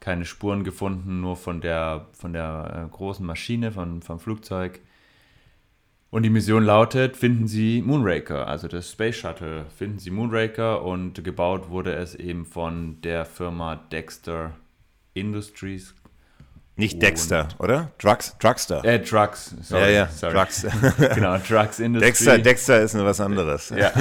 [0.00, 4.80] keine Spuren gefunden, nur von der, von der äh, großen Maschine, von, vom Flugzeug.
[6.10, 9.66] Und die Mission lautet, finden Sie Moonraker, also das Space Shuttle.
[9.76, 14.52] Finden Sie Moonraker und gebaut wurde es eben von der Firma Dexter
[15.12, 15.94] Industries,
[16.78, 17.90] nicht Dexter, oder?
[17.98, 18.84] Drugs, Drugster.
[18.84, 19.54] Äh, Drugs.
[19.62, 20.34] Sorry, ja, ja, sorry.
[20.34, 20.62] Drugs.
[21.14, 22.18] genau, Drugs Industries.
[22.18, 23.70] Dexter, Dexter ist nur was anderes.
[23.70, 23.92] ja.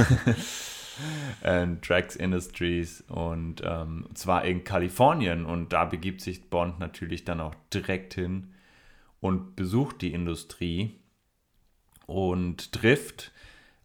[1.44, 7.42] ähm, Drugs Industries und ähm, zwar in Kalifornien und da begibt sich Bond natürlich dann
[7.42, 8.54] auch direkt hin
[9.20, 11.00] und besucht die Industrie
[12.06, 13.32] und trifft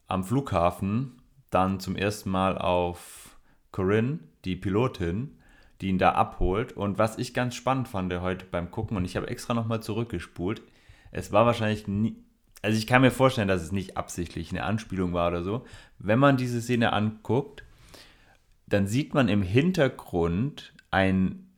[0.06, 3.36] am Flughafen dann zum ersten Mal auf
[3.72, 5.38] Corinne, die Pilotin,
[5.82, 6.72] die ihn da abholt.
[6.72, 10.62] Und was ich ganz spannend fand heute beim Gucken, und ich habe extra nochmal zurückgespult,
[11.10, 12.16] es war wahrscheinlich nie,
[12.62, 15.64] also ich kann mir vorstellen, dass es nicht absichtlich eine Anspielung war oder so.
[15.98, 17.64] Wenn man diese Szene anguckt,
[18.66, 21.48] dann sieht man im Hintergrund ein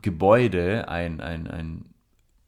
[0.00, 1.84] Gebäude, ein, ein, ein,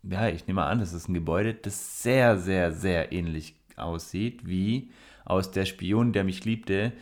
[0.05, 4.91] ja, ich nehme an, das ist ein Gebäude, das sehr, sehr, sehr ähnlich aussieht wie
[5.25, 6.93] aus Der Spion, der mich liebte,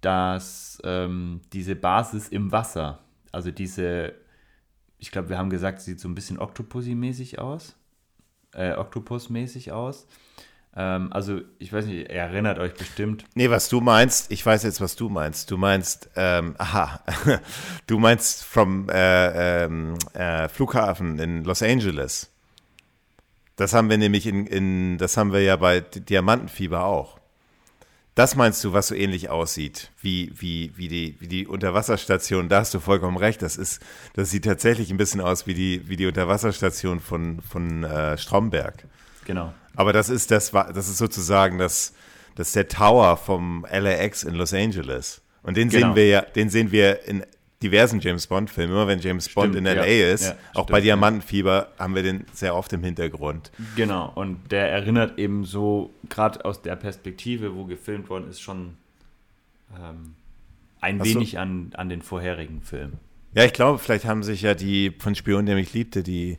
[0.00, 3.00] dass ähm, diese Basis im Wasser
[3.32, 4.14] also diese,
[4.98, 7.76] ich glaube, wir haben gesagt, sieht so ein bisschen Octopussy-mäßig aus.
[8.52, 10.06] Äh, Octopus-mäßig aus.
[10.76, 13.24] Ähm, also, ich weiß nicht, ihr erinnert euch bestimmt.
[13.34, 15.50] Nee, was du meinst, ich weiß jetzt, was du meinst.
[15.50, 17.02] Du meinst, ähm, aha,
[17.86, 22.30] du meinst vom äh, ähm, äh, Flughafen in Los Angeles.
[23.56, 27.17] Das haben wir nämlich in, in, das haben wir ja bei Diamantenfieber auch.
[28.18, 32.48] Das meinst du, was so ähnlich aussieht wie, wie, wie, die, wie die Unterwasserstation?
[32.48, 33.42] Da hast du vollkommen recht.
[33.42, 33.80] Das, ist,
[34.14, 38.86] das sieht tatsächlich ein bisschen aus wie die, wie die Unterwasserstation von, von äh, Stromberg.
[39.24, 39.54] Genau.
[39.76, 41.94] Aber das ist, das, das ist sozusagen das,
[42.34, 45.22] das der Tower vom LAX in Los Angeles.
[45.44, 45.86] Und den genau.
[45.86, 47.24] sehen wir ja, den sehen wir in
[47.62, 50.80] diversen James Bond-Filmen, immer wenn James Bond in LA ja, ist, ja, auch stimmt, bei
[50.80, 53.50] Diamantenfieber haben wir den sehr oft im Hintergrund.
[53.74, 58.76] Genau, und der erinnert eben so, gerade aus der Perspektive, wo gefilmt worden ist, schon
[59.76, 60.14] ähm,
[60.80, 62.94] ein Hast wenig an, an den vorherigen Film.
[63.34, 66.38] Ja, ich glaube, vielleicht haben sich ja die von Spion, der mich liebte, die,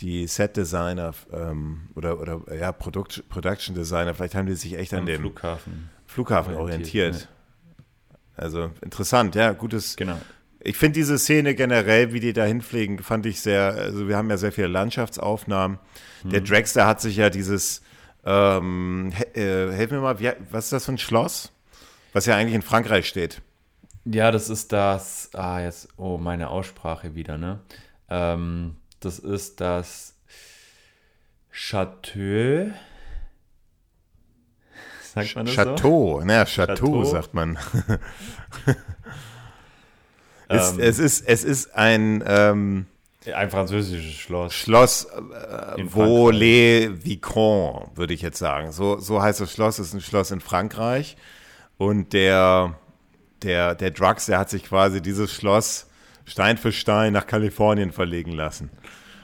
[0.00, 5.00] die Set-Designer ähm, oder, oder ja, Produkt, Production Designer, vielleicht haben die sich echt Am
[5.00, 7.14] an dem Flughafen, Flughafen orientiert.
[7.14, 7.28] orientiert.
[8.36, 10.18] Also interessant, ja, gutes, genau.
[10.64, 14.30] Ich finde diese Szene generell, wie die da hinfliegen, fand ich sehr, also wir haben
[14.30, 15.78] ja sehr viele Landschaftsaufnahmen.
[16.22, 16.30] Hm.
[16.30, 17.82] Der Dragster hat sich ja dieses,
[18.24, 21.52] ähm, äh, helf mir mal, wie, was ist das für ein Schloss?
[22.12, 23.42] Was ja eigentlich in Frankreich steht.
[24.04, 27.60] Ja, das ist das, ah, jetzt, oh, meine Aussprache wieder, ne?
[28.08, 30.14] Ähm, das ist das
[31.50, 32.70] Chateau.
[35.02, 36.26] Sagt man das Chateau, so?
[36.26, 37.58] naja, Chateau, Chateau, sagt man.
[40.52, 42.86] Es, ähm, es, ist, es ist ein, ähm,
[43.34, 44.54] Ein französisches Schloss.
[44.54, 48.72] Schloss äh, Vaux-les-Vicomtes, würde ich jetzt sagen.
[48.72, 51.16] So, so heißt das Schloss, das ist ein Schloss in Frankreich.
[51.78, 52.76] Und der,
[53.42, 55.86] der, der Drugs, der hat sich quasi dieses Schloss
[56.24, 58.70] Stein für Stein nach Kalifornien verlegen lassen.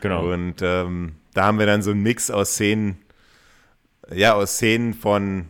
[0.00, 0.32] Genau.
[0.32, 2.98] Und ähm, da haben wir dann so einen Mix aus Szenen,
[4.12, 5.48] ja, aus Szenen von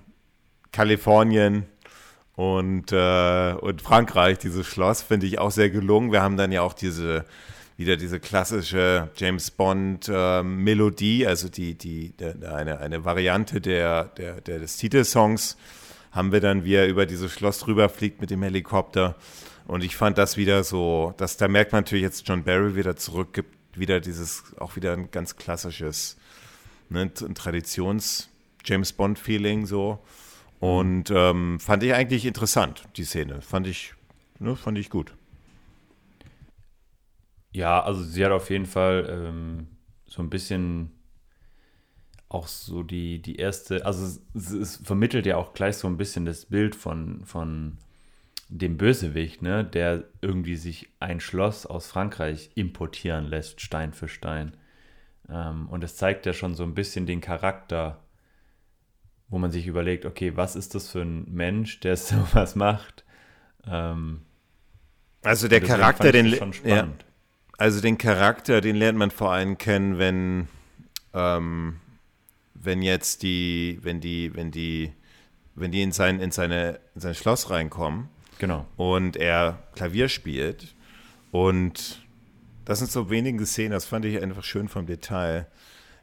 [0.72, 1.66] Kalifornien
[2.38, 6.12] und, äh, und Frankreich, dieses Schloss, finde ich auch sehr gelungen.
[6.12, 7.24] Wir haben dann ja auch diese,
[7.76, 14.04] wieder diese klassische James Bond äh, Melodie, also die, die, der, eine, eine Variante der,
[14.04, 15.56] der, der, des Titelsongs
[16.12, 19.16] haben wir dann, wie er über dieses Schloss drüber fliegt mit dem Helikopter.
[19.66, 22.94] Und ich fand das wieder so, dass da merkt man natürlich jetzt John Barry wieder
[22.94, 26.16] zurück, gibt wieder dieses, auch wieder ein ganz klassisches,
[26.88, 29.98] ne, ein Traditions-James Bond-Feeling so.
[30.60, 33.42] Und ähm, fand ich eigentlich interessant, die Szene.
[33.42, 33.94] Fand ich,
[34.38, 35.14] ne, fand ich gut.
[37.52, 39.68] Ja, also sie hat auf jeden Fall ähm,
[40.06, 40.92] so ein bisschen
[42.28, 46.26] auch so die, die erste, also es, es, vermittelt ja auch gleich so ein bisschen
[46.26, 47.78] das Bild von, von
[48.48, 54.56] dem Bösewicht, ne, der irgendwie sich ein Schloss aus Frankreich importieren lässt, Stein für Stein.
[55.28, 58.02] Ähm, und es zeigt ja schon so ein bisschen den Charakter,
[59.28, 63.04] wo man sich überlegt, okay, was ist das für ein Mensch, der sowas macht?
[63.66, 64.22] Ähm,
[65.22, 66.88] also der Charakter, den ja,
[67.58, 70.48] also den Charakter, den lernt man vor allem kennen, wenn
[71.12, 71.76] ähm,
[72.54, 74.92] wenn jetzt die, wenn die, wenn die,
[75.54, 78.66] wenn die in sein, in seine, in sein Schloss reinkommen Genau.
[78.76, 80.74] Und er Klavier spielt.
[81.30, 82.00] Und
[82.64, 85.46] das sind so wenige Szenen, das fand ich einfach schön vom Detail,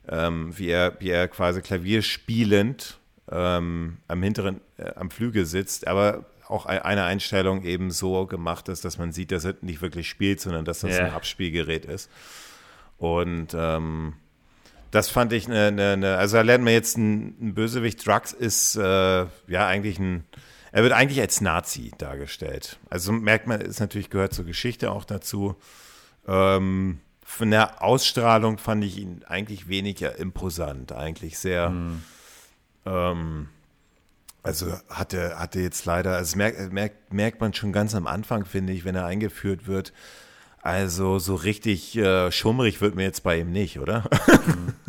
[0.07, 2.99] ähm, wie, er, wie er quasi Klavier spielend
[3.31, 8.85] ähm, am hinteren, äh, am Flügel sitzt, aber auch eine Einstellung eben so gemacht ist,
[8.85, 11.05] dass man sieht, dass er nicht wirklich spielt, sondern dass das yeah.
[11.05, 12.09] ein Abspielgerät ist.
[12.97, 14.13] Und ähm,
[14.91, 18.05] das fand ich eine, eine, eine, also da lernt man jetzt ein, Bösewicht.
[18.05, 20.23] Drugs ist äh, ja eigentlich ein,
[20.71, 22.77] er wird eigentlich als Nazi dargestellt.
[22.89, 25.55] Also merkt man, ist natürlich gehört zur Geschichte auch dazu.
[26.27, 31.71] Ähm, von der Ausstrahlung fand ich ihn eigentlich weniger imposant, eigentlich sehr.
[31.71, 32.03] Mhm.
[32.85, 33.49] Ähm,
[34.43, 38.73] also hatte, hatte jetzt leider, also merkt, merkt, merkt man schon ganz am Anfang, finde
[38.73, 39.91] ich, wenn er eingeführt wird.
[40.61, 44.03] Also so richtig äh, schummrig wird mir jetzt bei ihm nicht, oder?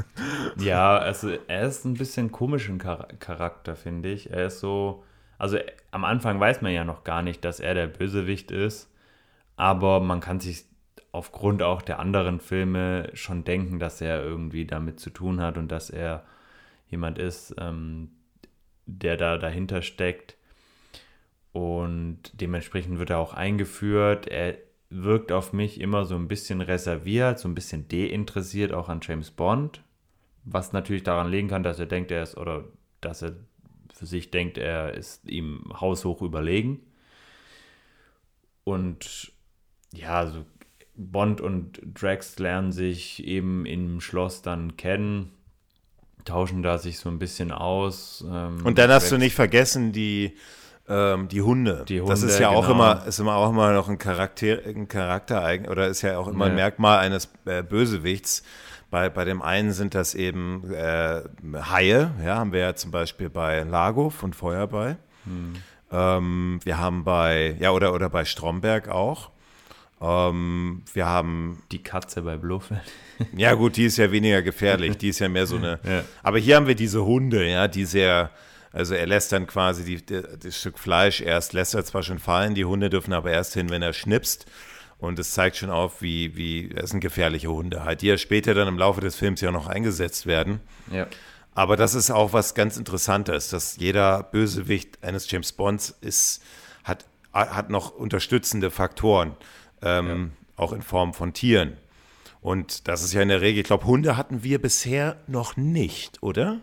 [0.58, 4.30] Ja, also er ist ein bisschen komischen Charakter, finde ich.
[4.30, 5.04] Er ist so,
[5.38, 5.58] also
[5.90, 8.90] am Anfang weiß man ja noch gar nicht, dass er der Bösewicht ist,
[9.56, 10.64] aber man kann sich
[11.12, 15.68] aufgrund auch der anderen Filme schon denken, dass er irgendwie damit zu tun hat und
[15.68, 16.24] dass er
[16.88, 18.10] jemand ist, ähm,
[18.86, 20.36] der da dahinter steckt.
[21.52, 24.28] Und dementsprechend wird er auch eingeführt.
[24.28, 24.58] Er
[24.90, 29.30] wirkt auf mich immer so ein bisschen reserviert, so ein bisschen deinteressiert auch an James
[29.30, 29.82] Bond.
[30.44, 32.64] Was natürlich daran liegen kann, dass er denkt, er ist oder
[33.00, 33.36] dass er
[33.92, 36.80] für sich denkt, er ist ihm haushoch überlegen.
[38.64, 39.32] Und
[39.92, 40.44] ja, also
[40.94, 45.32] Bond und Drax lernen sich eben im Schloss dann kennen,
[46.26, 48.24] tauschen da sich so ein bisschen aus.
[48.30, 50.36] Ähm, und dann hast du nicht vergessen, die,
[50.88, 51.84] ähm, die, Hunde.
[51.88, 52.12] die Hunde.
[52.12, 52.60] Das ist ja genau.
[52.60, 56.28] auch immer, ist immer auch immer noch ein Charakter, ein Charakter oder ist ja auch
[56.28, 56.50] immer ja.
[56.50, 58.42] ein Merkmal eines äh, Bösewichts
[58.90, 61.22] bei, bei dem einen sind das eben äh,
[61.54, 64.96] Haie, ja, haben wir ja zum Beispiel bei Lago von Feuerball.
[65.24, 65.54] Hm.
[65.90, 69.30] Ähm, wir haben bei, ja, oder, oder bei Stromberg auch.
[70.00, 71.62] Ähm, wir haben.
[71.72, 72.80] Die Katze bei Blofeld.
[73.36, 74.96] Ja, gut, die ist ja weniger gefährlich.
[74.98, 75.78] Die ist ja mehr so eine.
[75.84, 76.04] ja.
[76.22, 78.30] Aber hier haben wir diese Hunde, ja, die sehr.
[78.72, 82.18] Also er lässt dann quasi die, die, das Stück Fleisch erst, lässt er zwar schon
[82.18, 84.44] fallen, die Hunde dürfen aber erst hin, wenn er schnipst.
[84.98, 88.54] Und es zeigt schon auf, wie, wie, es sind gefährliche Hunde halt, die ja später
[88.54, 90.60] dann im Laufe des Films ja noch eingesetzt werden.
[90.90, 91.06] Ja.
[91.54, 96.42] Aber das ist auch was ganz Interessantes, dass jeder Bösewicht eines James Bonds ist,
[96.84, 99.36] hat, hat noch unterstützende Faktoren,
[99.80, 100.62] ähm, ja.
[100.62, 101.78] auch in Form von Tieren.
[102.46, 106.22] Und das ist ja in der Regel, ich glaube, Hunde hatten wir bisher noch nicht,
[106.22, 106.60] oder?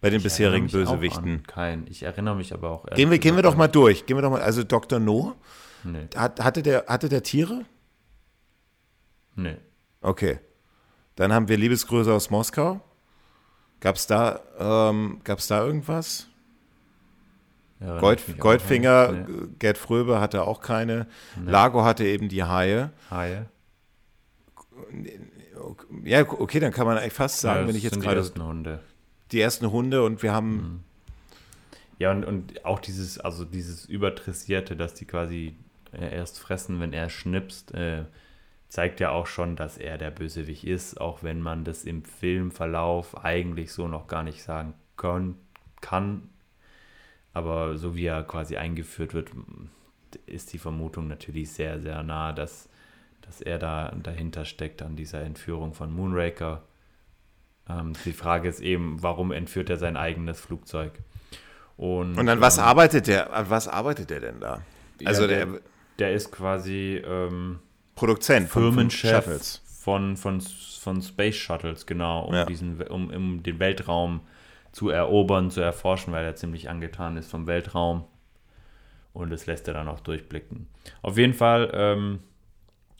[0.00, 1.42] Bei den ich bisherigen Bösewichten.
[1.42, 1.86] kein.
[1.90, 2.86] Ich erinnere mich aber auch.
[2.86, 4.06] Gehen wir, gehen wir doch mal durch.
[4.06, 4.40] Gehen wir doch mal.
[4.40, 4.98] Also Dr.
[4.98, 5.36] No
[5.84, 6.08] Nee.
[6.16, 7.66] Hat, hatte, der, hatte der Tiere?
[9.34, 9.58] Nee.
[10.00, 10.38] Okay.
[11.16, 12.80] Dann haben wir Liebesgrüße aus Moskau.
[13.80, 16.26] Gab es da, ähm, gab's da irgendwas?
[17.80, 19.26] Ja, Gold, Goldfinger, nee.
[19.58, 21.06] Gerd Fröbe hatte auch keine.
[21.38, 21.50] Nee.
[21.50, 22.92] Lago hatte eben die Haie.
[23.10, 23.50] Haie.
[26.04, 28.16] Ja, okay, dann kann man eigentlich fast sagen, ja, wenn ich jetzt gerade.
[28.16, 28.80] Die ersten Hunde.
[29.32, 30.54] Die ersten Hunde und wir haben.
[30.54, 30.80] Mhm.
[31.98, 35.56] Ja, und, und auch dieses, also dieses Übertressierte, dass die quasi
[35.92, 37.72] erst fressen, wenn er schnipst.
[37.74, 38.04] Äh,
[38.68, 43.24] zeigt ja auch schon, dass er der Bösewicht ist, auch wenn man das im Filmverlauf
[43.24, 45.36] eigentlich so noch gar nicht sagen können,
[45.80, 46.28] kann.
[47.32, 49.30] Aber so wie er quasi eingeführt wird,
[50.26, 52.68] ist die Vermutung natürlich sehr, sehr nah, dass,
[53.26, 56.62] dass er da dahinter steckt an dieser Entführung von Moonraker.
[57.68, 60.92] Ähm, die Frage ist eben, warum entführt er sein eigenes Flugzeug?
[61.76, 63.32] Und, Und an was ähm, arbeitet der?
[63.32, 64.62] An was arbeitet er denn da?
[65.04, 65.60] Also ja, der, der,
[65.98, 67.58] der, ist quasi ähm,
[67.94, 70.40] Produzent Firmenchef von, von, von,
[70.80, 72.46] von, Space Shuttles, genau, um, ja.
[72.46, 74.20] diesen, um, um den Weltraum
[74.72, 78.04] zu erobern, zu erforschen, weil er ziemlich angetan ist vom Weltraum.
[79.12, 80.68] Und das lässt er dann auch durchblicken.
[81.02, 82.20] Auf jeden Fall ähm,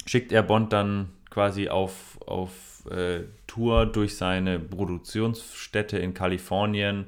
[0.06, 7.06] schickt er Bond dann quasi auf, auf äh, Tour durch seine Produktionsstätte in Kalifornien,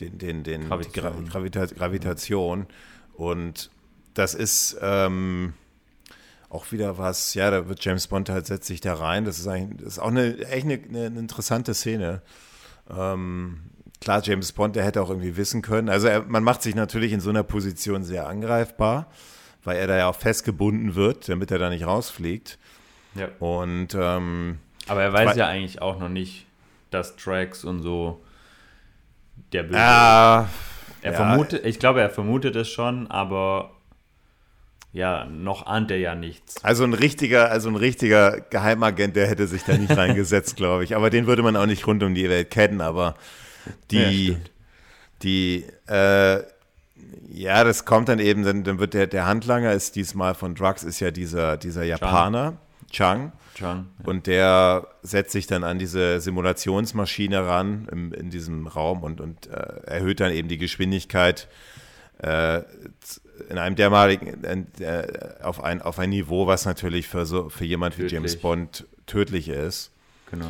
[0.00, 2.66] den den den Gravitation, die Gravita Gravitation
[3.14, 3.70] und
[4.14, 5.52] das ist ähm,
[6.48, 9.24] auch wieder was, ja, da wird James Bond halt setzt sich da rein.
[9.24, 12.22] Das ist eigentlich, das ist auch eine echt eine, eine interessante Szene.
[12.90, 13.60] Ähm,
[14.00, 15.88] klar, James Bond, der hätte auch irgendwie wissen können.
[15.88, 19.06] Also er, man macht sich natürlich in so einer Position sehr angreifbar,
[19.64, 22.58] weil er da ja auch festgebunden wird, damit er da nicht rausfliegt.
[23.14, 23.28] Ja.
[23.38, 26.46] Und ähm, aber er weiß ja eigentlich auch noch nicht,
[26.90, 28.22] dass Tracks und so
[29.52, 29.78] der Böse.
[29.78, 30.48] Ah,
[31.02, 31.16] er ja.
[31.16, 33.72] vermutet, ich glaube, er vermutet es schon, aber
[34.92, 36.64] ja, noch ahnt er ja nichts.
[36.64, 40.96] Also ein richtiger, also ein richtiger Geheimagent, der hätte sich da nicht reingesetzt, glaube ich.
[40.96, 42.80] Aber den würde man auch nicht rund um die Welt kennen.
[42.80, 43.14] Aber
[43.90, 44.36] die, ja,
[45.22, 46.42] die, äh,
[47.30, 50.82] ja, das kommt dann eben, dann, dann wird der, der Handlanger ist diesmal von Drugs,
[50.82, 52.58] ist ja dieser, dieser Japaner,
[52.90, 53.32] Chang.
[53.54, 54.08] Chang ja.
[54.08, 59.46] Und der setzt sich dann an diese Simulationsmaschine ran im, in diesem Raum und, und
[59.48, 61.48] äh, erhöht dann eben die Geschwindigkeit
[62.18, 62.62] äh,
[63.48, 65.06] in einem dermaligen, äh,
[65.42, 68.12] auf, ein, auf ein Niveau, was natürlich für, so, für jemand tödlich.
[68.12, 69.92] wie James Bond tödlich ist.
[70.30, 70.46] Genau.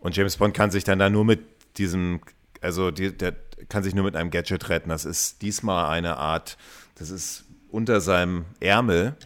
[0.00, 1.40] Und James Bond kann sich dann da nur mit
[1.76, 2.20] diesem,
[2.60, 3.34] also die, der
[3.68, 4.88] kann sich nur mit einem Gadget retten.
[4.88, 6.56] Das ist diesmal eine Art,
[6.96, 9.16] das ist unter seinem Ärmel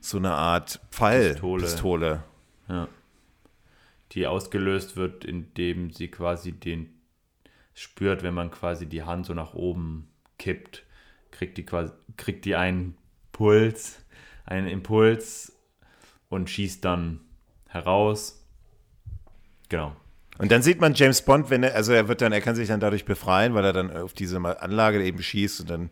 [0.00, 1.62] so eine Art Pfeilpistole.
[1.62, 2.22] Pistole.
[2.68, 2.88] Ja.
[4.12, 6.90] Die ausgelöst wird, indem sie quasi den
[7.72, 10.84] spürt, wenn man quasi die Hand so nach oben kippt
[11.34, 12.96] kriegt die quasi, kriegt die einen
[13.32, 14.02] Puls,
[14.46, 15.52] einen Impuls
[16.28, 17.20] und schießt dann
[17.68, 18.46] heraus.
[19.68, 19.96] Genau.
[20.38, 22.68] Und dann sieht man James Bond, wenn er, also er wird dann, er kann sich
[22.68, 25.90] dann dadurch befreien, weil er dann auf diese Anlage eben schießt und dann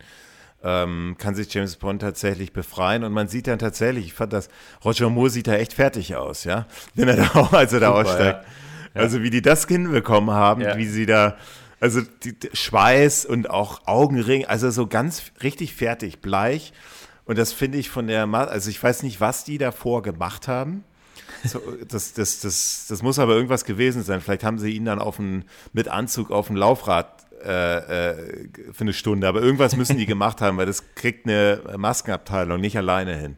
[0.64, 4.48] ähm, kann sich James Bond tatsächlich befreien und man sieht dann tatsächlich, ich fand das,
[4.84, 7.88] Roger Moore sieht da echt fertig aus, ja, wenn er da auch, als er da
[7.88, 8.44] Super, aussteigt.
[8.44, 8.48] Ja.
[8.94, 9.00] Ja.
[9.00, 10.76] Also wie die das hinbekommen haben, ja.
[10.76, 11.36] wie sie da
[11.82, 16.72] also die, die Schweiß und auch Augenring, also so ganz richtig fertig, bleich.
[17.24, 20.84] Und das finde ich von der, also ich weiß nicht, was die davor gemacht haben.
[21.44, 24.20] So, das, das, das, das muss aber irgendwas gewesen sein.
[24.20, 28.16] Vielleicht haben sie ihn dann auf ein, mit Anzug auf ein Laufrad äh, äh,
[28.72, 29.26] für eine Stunde.
[29.26, 33.36] Aber irgendwas müssen die gemacht haben, weil das kriegt eine Maskenabteilung nicht alleine hin.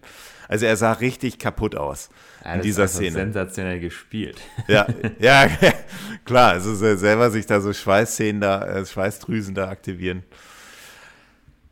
[0.49, 2.11] Also er sah richtig kaputt aus
[2.45, 3.13] ja, in dieser Szene.
[3.13, 4.41] Sensationell gespielt.
[4.69, 4.87] Ja,
[5.19, 5.49] ja,
[6.25, 6.53] klar.
[6.53, 10.23] Also selber sich da so Schweißszenen da, äh, Schweißdrüsen da aktivieren.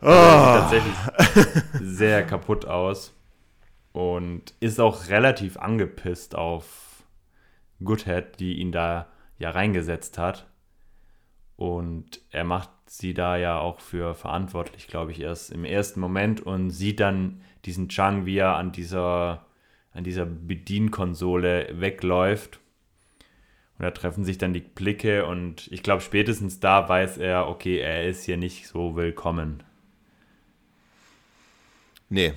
[0.01, 0.07] Oh.
[0.07, 3.13] Also sieht tatsächlich sehr kaputt aus
[3.93, 7.05] und ist auch relativ angepisst auf
[7.85, 10.47] Goodhead, die ihn da ja reingesetzt hat.
[11.57, 16.41] Und er macht sie da ja auch für verantwortlich, glaube ich, erst im ersten Moment
[16.41, 19.47] und sieht dann diesen Chang, wie er an dieser,
[19.93, 22.59] an dieser Bedienkonsole wegläuft.
[23.79, 27.79] Und da treffen sich dann die Blicke und ich glaube, spätestens da weiß er, okay,
[27.79, 29.63] er ist hier nicht so willkommen.
[32.09, 32.35] Nee,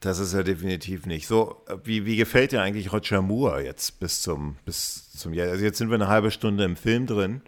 [0.00, 1.26] Das ist er definitiv nicht.
[1.26, 5.48] So, wie, wie gefällt dir eigentlich Roger Moore jetzt bis zum, bis zum Jahr?
[5.48, 7.42] Also jetzt sind wir eine halbe Stunde im Film drin.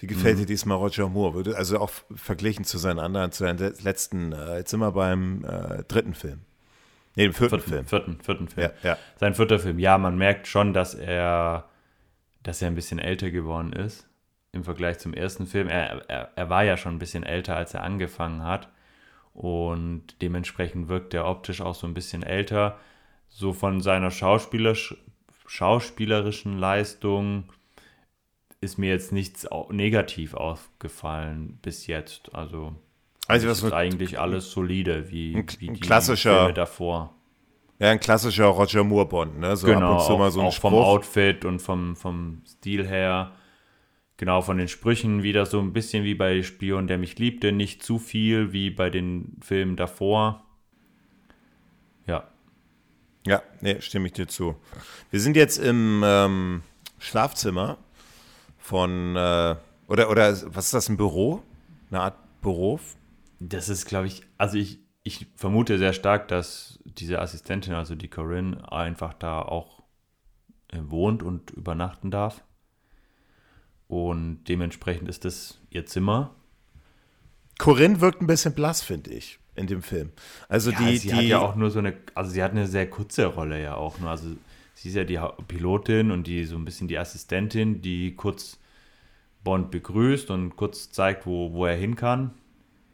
[0.00, 0.40] Wie gefällt mhm.
[0.40, 1.56] dir diesmal Roger Moore?
[1.56, 5.84] Also auch verglichen zu seinen anderen, zu seinen letzten, äh, jetzt sind wir beim äh,
[5.84, 6.40] dritten Film.
[7.14, 7.86] Nee, dem vierten, vierten Film.
[7.86, 8.70] Vierten, vierten Film.
[8.82, 8.98] Ja, ja.
[9.20, 9.78] Sein vierter Film.
[9.78, 11.68] Ja, man merkt schon, dass er,
[12.42, 14.08] dass er ein bisschen älter geworden ist
[14.50, 15.68] im Vergleich zum ersten Film.
[15.68, 18.68] Er, er, er war ja schon ein bisschen älter, als er angefangen hat.
[19.34, 22.78] Und dementsprechend wirkt er optisch auch so ein bisschen älter.
[23.28, 24.96] So von seiner schauspielerisch,
[25.46, 27.52] schauspielerischen Leistung
[28.60, 32.34] ist mir jetzt nichts negativ aufgefallen bis jetzt.
[32.34, 32.74] Also,
[33.26, 37.12] also das ist eigentlich alles solide, wie, ein, wie die klassischer, Filme davor.
[37.80, 39.56] Ja, ein klassischer Roger Moore Bond, ne?
[39.56, 40.70] So genau, ab und zu mal so ein auch Spruch.
[40.70, 43.32] vom Outfit und vom, vom Stil her.
[44.16, 47.82] Genau, von den Sprüchen wieder so ein bisschen wie bei Spion, der mich liebte, nicht
[47.82, 50.44] zu viel wie bei den Filmen davor.
[52.06, 52.28] Ja.
[53.26, 54.54] Ja, nee, stimme ich dir zu.
[55.10, 56.62] Wir sind jetzt im ähm,
[56.98, 57.78] Schlafzimmer
[58.58, 59.56] von, äh,
[59.88, 61.42] oder, oder was ist das, ein Büro?
[61.90, 62.78] Eine Art Büro?
[63.40, 68.08] Das ist, glaube ich, also ich, ich vermute sehr stark, dass diese Assistentin, also die
[68.08, 69.82] Corinne, einfach da auch
[70.68, 72.44] äh, wohnt und übernachten darf.
[73.88, 76.34] Und dementsprechend ist das ihr Zimmer.
[77.58, 80.10] Corinne wirkt ein bisschen blass, finde ich, in dem Film.
[80.48, 82.66] Also ja, die, sie die, hat ja auch nur so eine, also sie hat eine
[82.66, 84.10] sehr kurze Rolle ja auch nur.
[84.10, 84.28] Also
[84.74, 88.58] sie ist ja die Pilotin und die so ein bisschen die Assistentin, die kurz
[89.44, 92.32] Bond begrüßt und kurz zeigt, wo, wo er hin kann.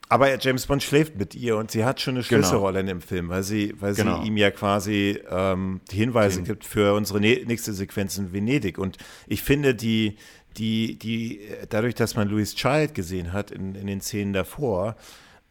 [0.09, 2.41] Aber James Bond schläft mit ihr und sie hat schon eine genau.
[2.41, 2.91] Schlüsselrolle genau.
[2.91, 4.21] in dem Film, weil sie, weil genau.
[4.21, 6.43] sie ihm ja quasi ähm, die Hinweise Den.
[6.43, 8.77] gibt für unsere nächste Sequenz in Venedig.
[8.77, 10.17] Und ich finde, die,
[10.57, 14.95] die, die, dadurch, dass man Louis Child gesehen hat in, in den Szenen davor,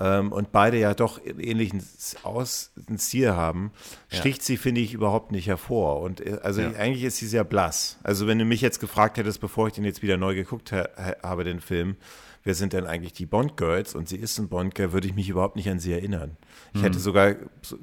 [0.00, 1.82] ähm, und beide ja doch ähnlichen
[2.22, 3.70] Aus, Stil haben,
[4.08, 4.44] sticht ja.
[4.44, 6.00] sie, finde ich, überhaupt nicht hervor.
[6.00, 6.70] Und äh, also ja.
[6.70, 7.98] eigentlich ist sie sehr blass.
[8.02, 10.88] Also wenn du mich jetzt gefragt hättest, bevor ich den jetzt wieder neu geguckt ha
[11.22, 11.96] habe, den Film,
[12.44, 13.94] wer sind denn eigentlich die Bond-Girls?
[13.94, 16.38] Und sie ist ein Bond-Girl, würde ich mich überhaupt nicht an sie erinnern.
[16.72, 16.84] Ich mhm.
[16.84, 17.36] hätte sogar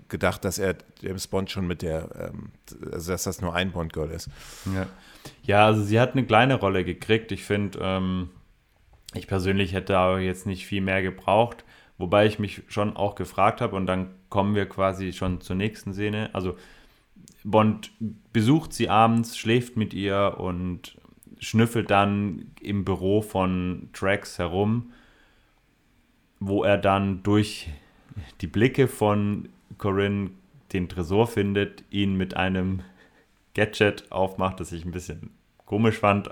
[0.07, 2.49] gedacht, dass er James Bond schon mit der, ähm,
[2.91, 4.27] also dass das nur ein Bond-Girl ist.
[4.73, 4.87] Ja.
[5.43, 7.31] Ja, also sie hat eine kleine Rolle gekriegt.
[7.31, 8.29] Ich finde, ähm,
[9.13, 11.63] ich persönlich hätte aber jetzt nicht viel mehr gebraucht.
[11.97, 15.93] Wobei ich mich schon auch gefragt habe, und dann kommen wir quasi schon zur nächsten
[15.93, 16.29] Szene.
[16.33, 16.55] Also
[17.43, 17.91] Bond
[18.33, 20.97] besucht sie abends, schläft mit ihr und
[21.39, 24.91] schnüffelt dann im Büro von Drax herum,
[26.39, 27.69] wo er dann durch
[28.41, 30.31] die Blicke von Corinne
[30.73, 32.81] den Tresor findet, ihn mit einem
[33.57, 35.31] Gadget aufmacht, das ich ein bisschen
[35.65, 36.29] komisch fand.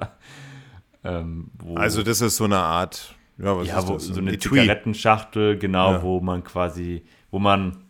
[1.04, 4.06] Ähm, also das ist so eine Art ja, was ja, ist wo, das?
[4.06, 4.60] so eine Etui.
[4.60, 6.04] Zigarettenschachtel, genau, ja.
[6.04, 7.84] wo man quasi, wo man,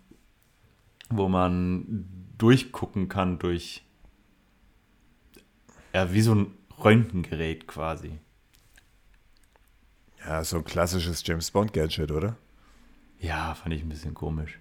[1.09, 2.05] wo man
[2.37, 3.83] durchgucken kann durch,
[5.93, 6.47] ja, wie so ein
[6.83, 8.19] Röntgengerät quasi.
[10.25, 12.35] Ja, so ein klassisches James Bond Gadget, oder?
[13.19, 14.59] Ja, fand ich ein bisschen komisch.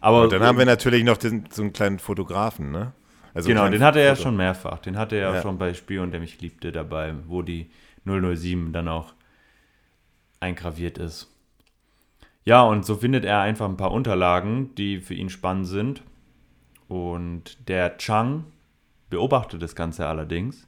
[0.00, 2.94] Aber Und dann haben wir natürlich noch den, so einen kleinen Fotografen, ne?
[3.34, 4.78] Also genau, den hatte er ja schon mehrfach.
[4.78, 5.42] Den hatte er ja.
[5.42, 7.70] schon bei Spion, der mich liebte, dabei, wo die
[8.04, 9.12] 007 dann auch
[10.40, 11.28] eingraviert ist.
[12.44, 16.02] Ja, und so findet er einfach ein paar Unterlagen, die für ihn spannend sind.
[16.88, 18.44] Und der Chang
[19.10, 20.66] beobachtet das Ganze allerdings.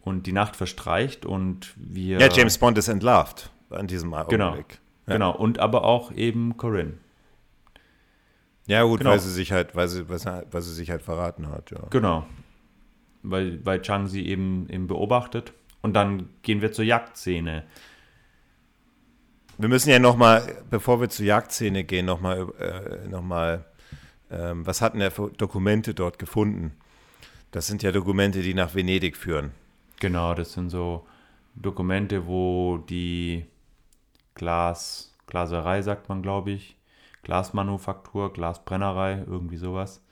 [0.00, 2.18] Und die Nacht verstreicht und wir.
[2.18, 4.30] Ja, James Bond ist entlarvt an diesem Augenblick.
[4.38, 4.54] Genau.
[5.06, 5.12] Ja.
[5.14, 5.34] Genau.
[5.34, 6.98] Und aber auch eben Corinne.
[8.66, 9.10] Ja, gut, genau.
[9.10, 11.80] weil sie sich halt, weil sie, weil sie sich halt verraten hat, ja.
[11.90, 12.26] Genau.
[13.22, 15.52] Weil, weil Chang sie eben, eben beobachtet.
[15.82, 17.64] Und dann gehen wir zur Jagdszene.
[19.58, 23.22] Wir müssen ja nochmal, bevor wir zur Jagdszene gehen, nochmal, äh, noch
[24.30, 26.72] ähm, was hatten er für Dokumente dort gefunden?
[27.50, 29.52] Das sind ja Dokumente, die nach Venedig führen.
[30.00, 31.06] Genau, das sind so
[31.54, 33.46] Dokumente, wo die
[34.34, 36.76] Glas, Glaserei, sagt man, glaube ich,
[37.24, 40.04] Glasmanufaktur, Glasbrennerei, irgendwie sowas,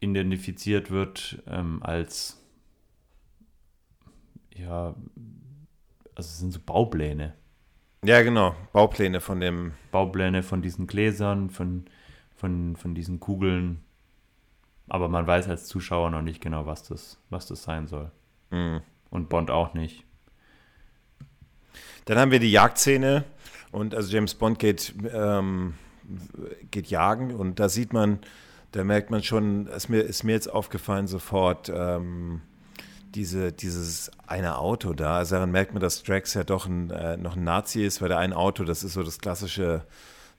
[0.00, 2.40] identifiziert wird ähm, als
[4.54, 4.94] ja,
[6.14, 7.34] also es sind so Baupläne.
[8.04, 9.72] Ja, genau, Baupläne von dem.
[9.90, 11.86] Baupläne von diesen Gläsern, von,
[12.36, 13.82] von, von diesen Kugeln.
[14.88, 18.10] Aber man weiß als Zuschauer noch nicht genau, was das, was das sein soll.
[18.50, 18.82] Mhm.
[19.10, 20.04] Und Bond auch nicht.
[22.04, 23.24] Dann haben wir die Jagdszene
[23.74, 25.74] und also James Bond geht, ähm,
[26.70, 28.20] geht jagen und da sieht man,
[28.72, 32.40] da merkt man schon, ist mir, ist mir jetzt aufgefallen sofort, ähm,
[33.14, 35.18] diese, dieses eine Auto da.
[35.18, 38.08] Also daran merkt man, dass Drax ja doch ein, äh, noch ein Nazi ist, weil
[38.08, 39.82] der ein Auto, das ist so das klassische,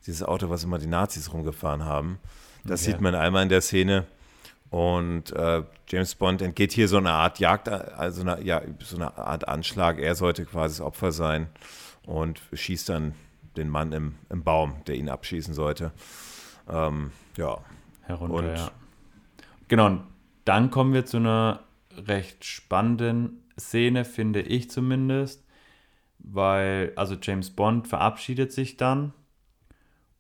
[0.07, 2.19] dieses Auto, was immer die Nazis rumgefahren haben.
[2.63, 2.91] Das Okay.
[2.91, 4.05] sieht man einmal in der Szene.
[4.69, 9.17] Und äh, James Bond entgeht hier so eine Art Jagd, also eine, ja, so eine
[9.17, 9.99] Art Anschlag.
[9.99, 11.47] Er sollte quasi das Opfer sein
[12.05, 13.13] und schießt dann
[13.57, 15.91] den Mann im, im Baum, der ihn abschießen sollte.
[16.69, 17.57] Ähm, ja,
[18.01, 18.71] herunter, Und- ja.
[19.67, 20.03] Genau, und
[20.45, 21.61] dann kommen wir zu einer
[21.97, 25.43] recht spannenden Szene, finde ich zumindest,
[26.19, 29.13] weil, also James Bond verabschiedet sich dann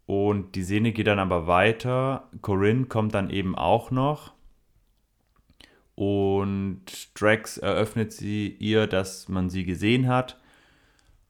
[0.07, 2.29] und die Szene geht dann aber weiter.
[2.41, 4.33] Corinne kommt dann eben auch noch
[5.95, 6.81] und
[7.19, 10.39] Drax eröffnet sie ihr, dass man sie gesehen hat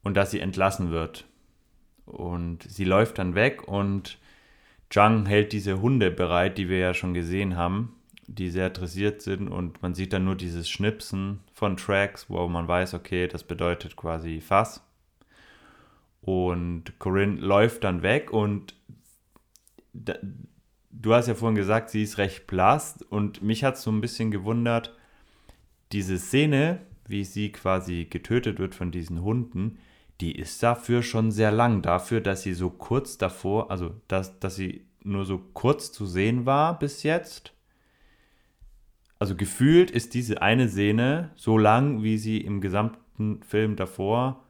[0.02, 1.26] und dass sie entlassen wird.
[2.06, 4.18] Und sie läuft dann weg und
[4.90, 7.96] Zhang hält diese Hunde bereit, die wir ja schon gesehen haben,
[8.28, 12.68] die sehr dressiert sind und man sieht dann nur dieses Schnipsen von Tracks, wo man
[12.68, 14.82] weiß, okay, das bedeutet quasi Fass.
[16.20, 18.74] Und Corinne läuft dann weg und
[19.92, 20.14] da,
[20.90, 24.30] du hast ja vorhin gesagt, sie ist recht blass und mich hat so ein bisschen
[24.30, 24.96] gewundert,
[25.92, 29.78] diese Szene, wie sie quasi getötet wird von diesen Hunden,
[30.20, 31.82] die ist dafür schon sehr lang.
[31.82, 36.46] Dafür, dass sie so kurz davor, also dass, dass sie nur so kurz zu sehen
[36.46, 37.52] war bis jetzt.
[39.18, 44.42] Also gefühlt ist diese eine Szene so lang, wie sie im gesamten Film davor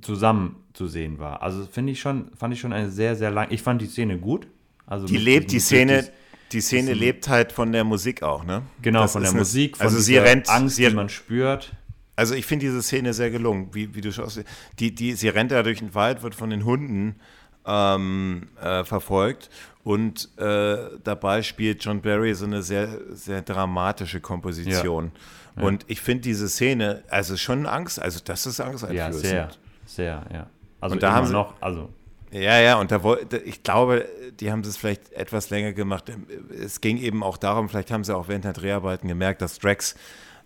[0.00, 1.42] zusammen zu sehen war.
[1.42, 3.48] Also finde ich schon, fand ich schon eine sehr, sehr lang.
[3.50, 4.48] Ich fand die Szene gut.
[4.86, 6.10] Also die lebt, die Szene,
[6.52, 8.62] die Szene lebt halt von der Musik auch, ne?
[8.82, 11.72] Genau, Das von der eine- Musik, von also sie rennt, Angst, sie, die man spürt.
[12.16, 14.40] Also ich finde diese Szene sehr gelungen, wie, wie du schon aus-
[14.78, 17.16] die, die, sie rennt da durch den Wald, wird von den Hunden
[17.66, 19.50] ähm, äh, verfolgt
[19.84, 25.12] und äh, dabei spielt John Barry so eine sehr, sehr dramatische Komposition.
[25.56, 29.22] Und ich finde diese Szene, also schon Angst, also das ist Ja, angsteinflößend.
[29.24, 29.48] sehr,
[29.86, 30.46] sehr, ja.
[30.80, 31.90] Also Und da haben sie- noch, also
[32.32, 34.08] Ja, ja, und da wollte, ich glaube,
[34.40, 36.10] die haben es vielleicht etwas länger gemacht.
[36.50, 39.94] Es ging eben auch darum, vielleicht haben sie auch während der Dreharbeiten gemerkt, dass Drax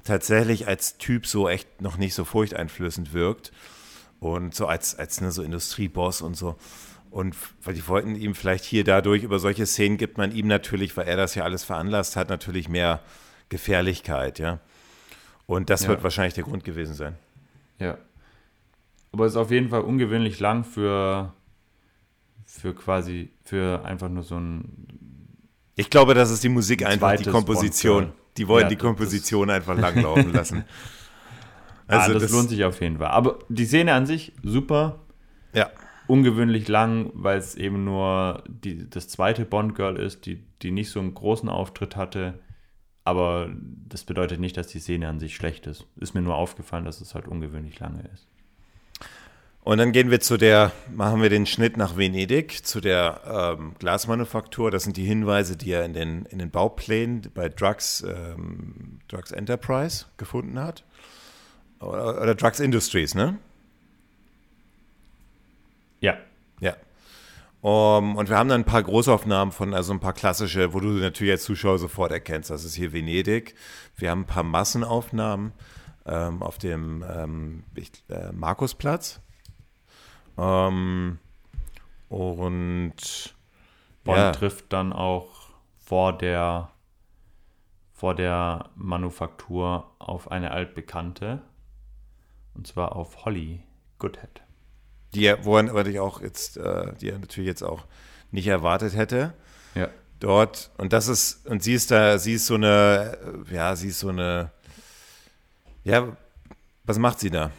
[0.08, 3.52] tatsächlich als Typ so echt noch nicht so furchteinflößend wirkt.
[4.20, 6.56] Und so als, als ne, so Industrieboss und so.
[7.10, 10.96] Und weil die wollten ihm vielleicht hier dadurch, über solche Szenen gibt man ihm natürlich,
[10.96, 13.00] weil er das ja alles veranlasst hat, natürlich mehr
[13.48, 14.58] Gefährlichkeit, ja.
[15.46, 15.88] Und das Ja.
[15.88, 17.16] wird wahrscheinlich der Grund gewesen sein.
[17.78, 17.96] Ja.
[19.12, 21.32] Aber es ist auf jeden Fall ungewöhnlich lang für,
[22.44, 24.64] für quasi, für einfach nur so ein.
[25.76, 28.12] Ich glaube, das ist die Musik einfach, die Komposition.
[28.38, 30.64] Die wollen Ja, die das- Komposition einfach langlaufen lassen.
[31.90, 33.06] Also ah, das, lohnt sich auf jeden Fall.
[33.08, 34.98] Aber die Szene an sich, super.
[35.54, 35.70] Ja,
[36.06, 41.00] Ungewöhnlich lang, weil es eben nur die, das zweite Bond-Girl ist, die, die nicht so
[41.00, 42.40] einen großen Auftritt hatte.
[43.04, 43.48] Aber
[43.88, 45.86] das bedeutet nicht, dass die Szene an sich schlecht ist.
[45.96, 48.26] Ist mir nur aufgefallen, dass es halt ungewöhnlich lange ist.
[49.68, 53.74] Und dann gehen wir zu der, machen wir den Schnitt nach Venedig, zu der ähm,
[53.78, 54.70] Glasmanufaktur.
[54.70, 59.30] Das sind die Hinweise, die er in den, in den Bauplänen bei Drugs, ähm, Drugs
[59.30, 60.84] Enterprise gefunden hat.
[61.80, 63.36] Oder, oder Drugs Industries, ne?
[66.00, 66.16] Ja,
[66.60, 66.74] Ja.
[67.60, 70.86] Um, und wir haben dann ein paar Großaufnahmen von, also ein paar klassische, wo du
[70.86, 73.54] natürlich als Zuschauer sofort erkennst, das ist hier Venedig.
[73.96, 75.52] Wir haben ein paar Massenaufnahmen
[76.06, 79.20] ähm, auf dem ähm, ich, äh, Markusplatz.
[80.38, 81.18] Ähm,
[82.08, 82.94] und
[84.04, 86.70] Bond ja, trifft dann auch vor der,
[87.92, 91.42] vor der Manufaktur auf eine altbekannte.
[92.54, 93.62] Und zwar auf Holly
[93.98, 94.42] Goodhead.
[95.14, 97.84] die er, wo er natürlich auch jetzt, äh, die er natürlich jetzt auch
[98.30, 99.34] nicht erwartet hätte.
[99.74, 99.88] Ja.
[100.18, 104.00] dort und das ist und sie ist da sie ist so eine ja sie ist
[104.00, 104.50] so eine
[105.84, 106.16] ja
[106.84, 107.50] was macht sie da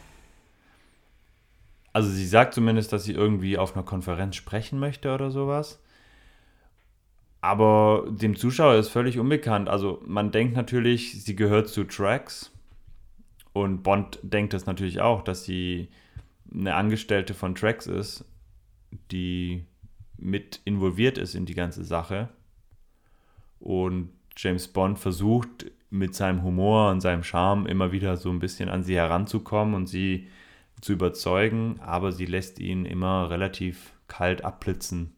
[1.92, 5.82] Also sie sagt zumindest, dass sie irgendwie auf einer Konferenz sprechen möchte oder sowas.
[7.40, 9.68] Aber dem Zuschauer ist völlig unbekannt.
[9.68, 12.52] Also man denkt natürlich, sie gehört zu Trax.
[13.52, 15.88] Und Bond denkt es natürlich auch, dass sie
[16.54, 18.24] eine Angestellte von Trax ist,
[19.10, 19.64] die
[20.16, 22.28] mit involviert ist in die ganze Sache.
[23.58, 28.68] Und James Bond versucht mit seinem Humor und seinem Charme immer wieder so ein bisschen
[28.68, 30.28] an sie heranzukommen und sie
[30.80, 35.14] zu überzeugen, aber sie lässt ihn immer relativ kalt abblitzen.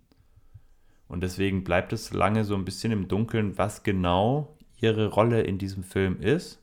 [1.08, 5.58] Und deswegen bleibt es lange so ein bisschen im Dunkeln, was genau ihre Rolle in
[5.58, 6.58] diesem Film ist.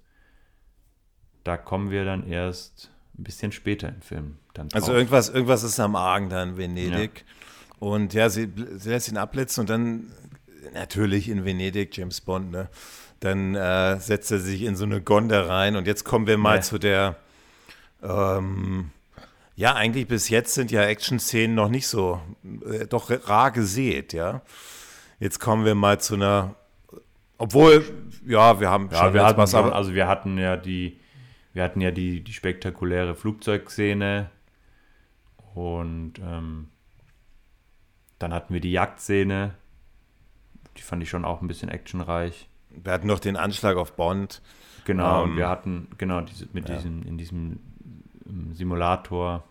[1.43, 4.38] Da kommen wir dann erst ein bisschen später im Film.
[4.54, 4.97] Dann also drauf.
[4.97, 7.26] irgendwas irgendwas ist am Argen da in Venedig
[7.80, 10.12] und ja sie, sie lässt ihn abblitzen und dann
[10.74, 12.70] natürlich in Venedig James Bond ne
[13.20, 16.58] dann äh, setzt er sich in so eine Gondel rein und jetzt kommen wir mal
[16.58, 16.62] Ja.
[16.62, 17.18] zu der
[18.04, 18.91] ähm,
[19.56, 22.22] Ja, eigentlich bis jetzt sind ja Action-Szenen noch nicht so,
[22.66, 24.41] äh, doch rar gesät, ja.
[25.20, 26.56] Jetzt kommen wir mal zu einer,
[27.38, 27.84] obwohl,
[28.26, 31.00] ja, wir haben ja, schon wir hatten was, aber also wir hatten ja die,
[31.54, 34.30] wir hatten ja die, die spektakuläre Flugzeugszene
[35.54, 36.70] und ähm,
[38.18, 39.56] dann hatten wir die Jagdszene.
[40.78, 42.47] Die fand ich schon auch ein bisschen actionreich.
[42.70, 44.41] wir hatten noch den Anschlag auf Bond.
[44.86, 46.76] Genau, Ähm, und wir hatten, genau, diese, mit ja.
[46.76, 47.60] diesem, in diesem
[48.30, 49.44] ähm, Simulator.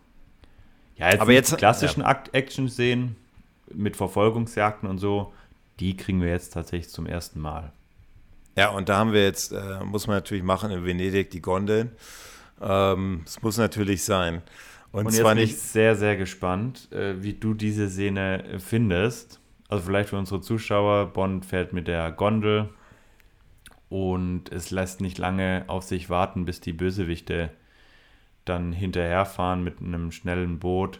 [0.95, 3.15] Ja, jetzt Aber die jetzt- klassischen Akt- Action-Szenen
[3.73, 5.31] mit Verfolgungsjagden und so,
[5.79, 7.71] die kriegen wir jetzt tatsächlich zum ersten Mal.
[8.57, 11.91] Ja, und da haben wir jetzt, äh, muss man natürlich machen, in Venedig die Gondeln.
[12.61, 14.41] Ähm, Es muss natürlich sein.
[14.91, 18.43] Und, Und jetzt zwar bin nicht, ich sehr, sehr gespannt, äh, wie du diese Szene
[18.43, 19.39] äh, findest.
[19.69, 22.69] Also vielleicht für unsere Zuschauer, Bond fährt mit der Gondel
[23.87, 27.51] und es lässt nicht lange auf sich warten, bis die Bösewichte
[28.49, 30.99] dann hinterherfahren mit einem schnellen Boot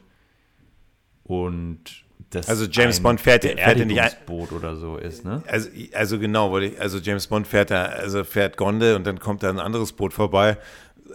[1.23, 1.79] und
[2.31, 5.41] das Also James Bond fährt- fährt ja nicht ein- Beerdigungsboot oder so ist, ne?
[5.47, 9.19] also, also genau, wollte ich- also James Bond fährt da, also fährt Gondel und dann
[9.19, 10.57] kommt da ein anderes Boot vorbei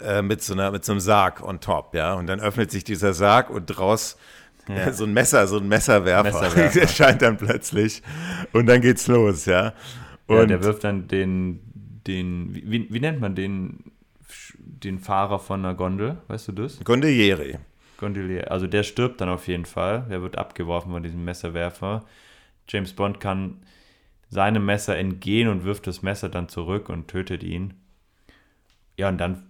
[0.02, 2.14] äh, mit, so einer, mit so einem Sarg on top, ja.
[2.14, 4.16] Und dann öffnet sich dieser Sarg und draus
[4.68, 4.92] Ja.
[4.92, 6.80] so ein Messer, so ein Messerwerfer, Messerwerfer.
[6.82, 8.02] erscheint dann plötzlich
[8.52, 9.72] und dann geht's los, ja.
[10.26, 11.60] Und ja, der wirft dann den,
[12.08, 13.92] den wie, wie nennt man den,
[14.58, 16.82] den Fahrer von einer Gondel, weißt du das?
[16.82, 17.58] Gondolieri.
[17.98, 18.50] Gondolier.
[18.50, 20.06] Also der stirbt dann auf jeden Fall.
[20.10, 22.04] Der wird abgeworfen von diesem Messerwerfer.
[22.68, 23.62] James Bond kann
[24.28, 27.74] seinem Messer entgehen und wirft das Messer dann zurück und tötet ihn.
[28.96, 29.46] Ja, und dann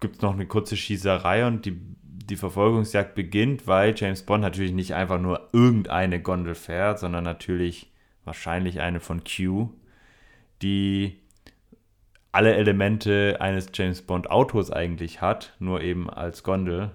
[0.00, 4.72] gibt es noch eine kurze Schießerei und die, die Verfolgungsjagd beginnt, weil James Bond natürlich
[4.72, 7.92] nicht einfach nur irgendeine Gondel fährt, sondern natürlich
[8.24, 9.70] wahrscheinlich eine von Q,
[10.62, 11.21] die
[12.32, 16.90] alle Elemente eines James Bond Autos eigentlich hat, nur eben als Gondel.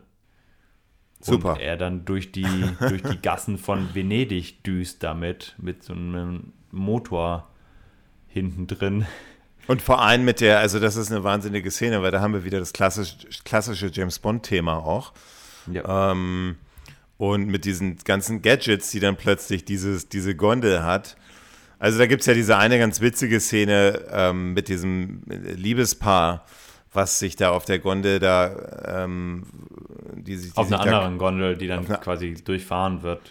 [1.20, 1.54] Super.
[1.54, 2.46] Und er dann durch die,
[2.80, 7.48] durch die Gassen von Venedig düst damit, mit so einem Motor
[8.28, 9.06] hinten drin.
[9.68, 12.44] Und vor allem mit der, also das ist eine wahnsinnige Szene, weil da haben wir
[12.44, 15.14] wieder das klassische, klassische James Bond-Thema auch.
[15.72, 16.12] Ja.
[16.12, 16.58] Ähm,
[17.18, 21.18] und mit diesen ganzen Gadgets, die dann plötzlich dieses, diese Gondel hat.
[21.80, 26.46] Also da gibt es ja diese eine ganz witzige Szene ähm, mit diesem Liebespaar,
[26.94, 29.44] was sich da auf der Gondel da, ähm,
[30.16, 33.22] die sich, die auf einer anderen Gondel, die dann quasi durchfahren wird.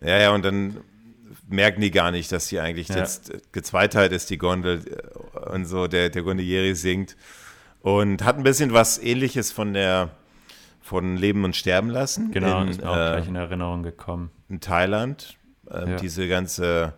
[0.00, 0.78] Ja, ja, und dann
[1.48, 2.96] merken die gar nicht, dass die eigentlich Ja.
[2.96, 4.82] jetzt gezweiteilt ist, die Gondel
[5.34, 7.16] äh, und so, der, der Gondolieri singt.
[7.82, 10.10] Und hat ein bisschen was ähnliches von der
[10.80, 14.30] von Leben und Sterben lassen Genau, in, ist mir auch äh, gleich in Erinnerung gekommen.
[14.48, 15.36] in Thailand.
[15.70, 15.96] Ähm, Ja.
[15.96, 16.94] Diese ganze,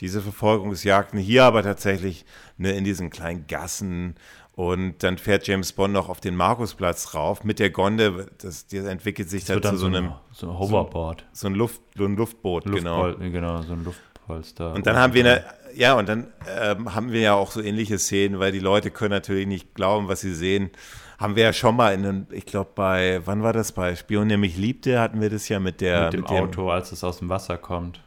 [0.00, 2.24] diese Verfolgungsjagden hier aber tatsächlich
[2.58, 4.16] ne, in diesen kleinen Gassen.
[4.54, 8.30] Und dann fährt James Bond noch auf den Markusplatz rauf mit der Gondel.
[8.38, 11.26] Das, das entwickelt sich Das dann zu so so einem ein, so ein Hoverboard.
[11.32, 13.06] so ein, Luft, so ein Luftboot, genau.
[13.06, 14.72] Luftpol genau, so ein Luftpolster.
[14.72, 15.44] Und dann haben wir eine,
[15.74, 16.28] ja, und dann
[16.58, 20.08] ähm, haben wir ja auch so ähnliche Szenen, weil die Leute können natürlich nicht glauben,
[20.08, 20.70] was sie sehen.
[21.18, 24.28] Haben wir ja schon mal in einem, ich glaube bei, wann war das bei Spion,
[24.30, 27.18] der mich liebte, hatten wir das ja mit der mit dem Auto, als es aus
[27.18, 28.02] dem Wasser kommt.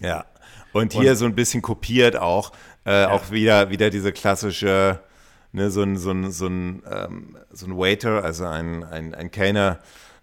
[0.00, 0.24] Ja.
[0.72, 2.52] Und hier Und- so ein bisschen kopiert auch,
[2.84, 5.00] äh, auch wieder, wieder diese klassische,
[5.52, 9.30] ne, so ein, so ein, so ein, ähm, so ein Waiter, also ein, ein, ein
[9.30, 9.78] Kellner,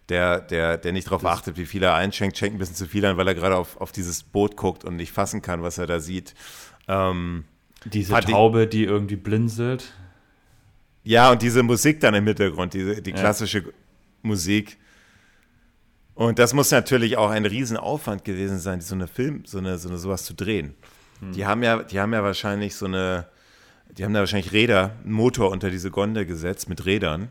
[0.09, 3.05] der, der, der nicht darauf achtet, wie viel er einschenkt, schenkt ein bisschen zu viel
[3.05, 5.85] ein, weil er gerade auf, auf dieses Boot guckt und nicht fassen kann, was er
[5.87, 6.33] da sieht.
[6.87, 7.43] Ähm,
[7.85, 9.93] Diese Hat die- Taube, die irgendwie blinzelt.
[11.03, 13.17] Ja, und diese Musik dann im Hintergrund, diese, die Ja.
[13.17, 13.65] klassische
[14.21, 14.77] Musik.
[16.17, 19.87] Und das muss natürlich auch ein Riesenaufwand gewesen sein, so eine Film, so eine, so
[19.87, 20.73] eine sowas zu drehen.
[21.21, 23.27] Die haben ja, die haben ja wahrscheinlich so eine,
[23.91, 27.29] die haben da wahrscheinlich Räder, einen Motor unter diese Gondel gesetzt mit Rädern.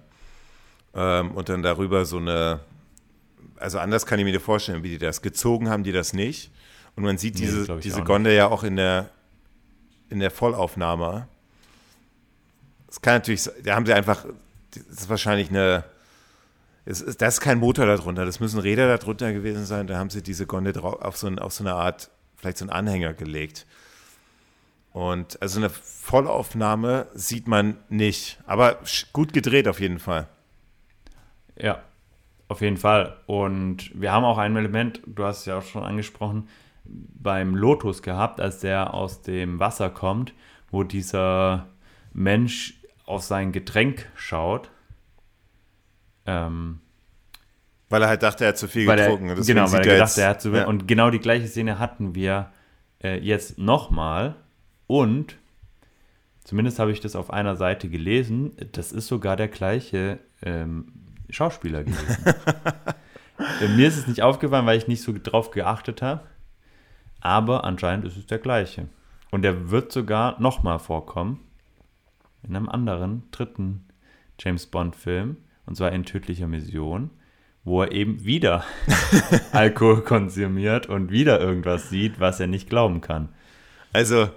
[0.94, 2.60] Ähm, und dann darüber so eine,
[3.56, 6.52] also anders kann ich mir vorstellen, wie die das gezogen haben, die das nicht.
[6.94, 8.06] Und man sieht Nee, diese, diese nicht.
[8.06, 9.10] Gondel ja auch in der,
[10.10, 11.26] in der Vollaufnahme.
[12.88, 14.26] Es kann natürlich, da haben sie einfach,
[14.70, 15.82] das ist wahrscheinlich eine,
[16.86, 20.08] es ist, das ist kein Motor darunter, das müssen Räder darunter gewesen sein, da haben
[20.08, 23.12] sie diese Gondel drauf, auf, so ein, auf so eine Art, vielleicht so einen Anhänger
[23.12, 23.66] gelegt.
[24.92, 28.78] Und also eine Vollaufnahme sieht man nicht, aber
[29.12, 30.28] gut gedreht auf jeden Fall.
[31.58, 31.82] Ja,
[32.48, 33.16] auf jeden Fall.
[33.26, 36.48] Und wir haben auch ein Element, du hast es ja auch schon angesprochen,
[36.84, 40.32] beim Lotus gehabt, als der aus dem Wasser kommt,
[40.70, 41.66] wo dieser
[42.12, 42.74] Mensch
[43.06, 44.70] auf sein Getränk schaut.
[46.26, 46.80] Ähm,
[47.88, 49.28] Weil er halt dachte, er hat zu viel er, getrunken.
[49.28, 50.66] deswegen genau, weil er gedacht, jetzt- er hat zu ja.
[50.66, 52.50] Und genau die gleiche Szene hatten wir
[53.02, 54.34] äh, jetzt nochmal.
[54.86, 55.36] Und
[56.44, 58.52] zumindest habe ich das auf einer Seite gelesen.
[58.72, 60.92] Das ist sogar der gleiche ähm,
[61.30, 62.16] Schauspieler gewesen.
[63.60, 66.22] Äh, Mir ist es nicht aufgefallen, weil ich nicht so drauf geachtet habe.
[67.20, 68.88] Aber anscheinend ist es der gleiche.
[69.30, 71.40] Und er wird sogar nochmal vorkommen.
[72.48, 73.84] In einem anderen, dritten
[74.40, 75.36] James Bond-Film.
[75.66, 77.10] Und zwar in Tödlicher Mission.
[77.64, 78.64] Wo er eben wieder
[79.52, 83.28] Alkohol konsumiert und wieder irgendwas sieht, was er nicht glauben kann.
[83.92, 84.28] Also,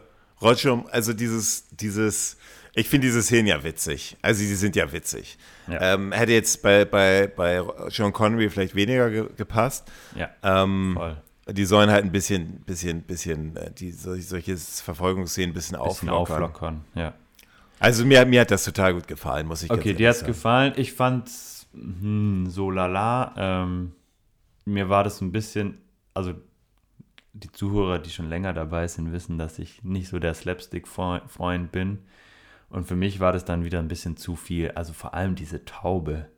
[0.42, 2.38] Roger, also dieses, dieses,
[2.74, 4.18] ich finde diese Szenen ja witzig.
[4.24, 5.38] Also, die sind ja witzig.
[5.68, 5.94] Ja.
[5.94, 9.92] Ähm, hätte jetzt bei, bei, bei Sean Connery vielleicht weniger ge gepasst.
[10.16, 11.18] Ja, Ähm, voll.
[11.54, 16.10] die sollen halt ein bisschen, bisschen, bisschen, äh, die, sol- solche Verfolgungsszenen ein bisschen, Bisschen
[16.10, 16.44] auflockern.
[16.46, 16.82] auflockern.
[16.96, 17.14] Ja.
[17.80, 20.34] Also, mir, mir hat das total gut gefallen, muss ich Okay, dir ehrlich hat's sagen.
[20.34, 20.74] gefallen.
[20.76, 23.34] Ich fand's hm, so lala.
[23.38, 23.94] Ähm,
[24.66, 25.78] mir war das ein bisschen,
[26.14, 26.34] also
[27.34, 32.00] die Zuhörer, die schon länger dabei sind, wissen, dass ich nicht so der Slapstick-Freund bin.
[32.70, 34.72] Und für mich war das dann wieder ein bisschen zu viel.
[34.72, 36.30] Also vor allem diese Taube.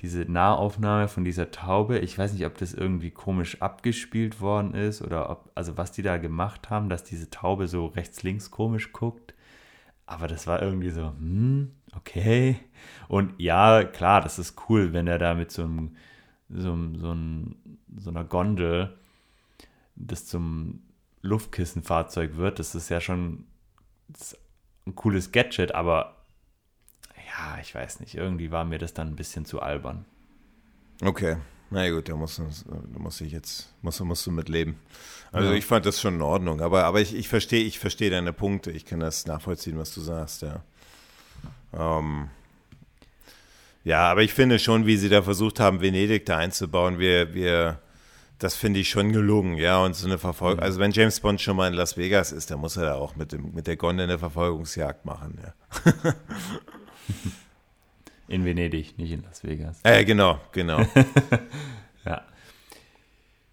[0.00, 1.98] Diese Nahaufnahme von dieser Taube.
[2.00, 6.02] Ich weiß nicht, ob das irgendwie komisch abgespielt worden ist oder ob, also was die
[6.02, 9.34] da gemacht haben, dass diese Taube so rechts-links komisch guckt.
[10.06, 12.56] Aber das war irgendwie so, hm, okay.
[13.08, 15.96] Und ja, klar, das ist cool, wenn er da mit so einem,
[16.48, 17.56] so, einem- so, einem,
[17.98, 18.96] so einer Gondel
[19.96, 20.82] das zum
[21.22, 22.58] Luftkissenfahrzeug wird.
[22.58, 23.46] Das ist ja schon
[24.12, 24.38] ist
[24.86, 26.14] ein cooles Gadget, aber
[27.26, 30.04] ja, ich weiß nicht, irgendwie war mir das dann ein bisschen zu albern.
[31.02, 31.36] Okay.
[31.70, 34.78] Na gut, da musst, du- da muss ich jetzt, musst, musst du mit leben.
[35.32, 35.54] Also Ja.
[35.56, 38.70] ich fand das schon in Ordnung, aber, aber ich, ich verstehe, ich verstehe deine Punkte.
[38.70, 40.62] Ich kann das nachvollziehen, was du sagst, ja.
[41.74, 42.28] Ähm,
[43.84, 47.80] ja, aber ich finde schon, wie sie da versucht haben, Venedig da einzubauen, wir, wir,
[48.38, 49.78] das finde ich schon gelungen, ja.
[49.84, 52.60] Und so eine Verfolgung, also wenn James Bond schon mal in Las Vegas ist, dann
[52.60, 55.52] muss er da auch mit, dem, mit der Gondel eine Verfolgungsjagd machen, ja.
[58.28, 59.80] In Venedig, nicht in Las Vegas.
[59.84, 60.80] Äh, genau, genau.
[62.04, 62.22] Ja.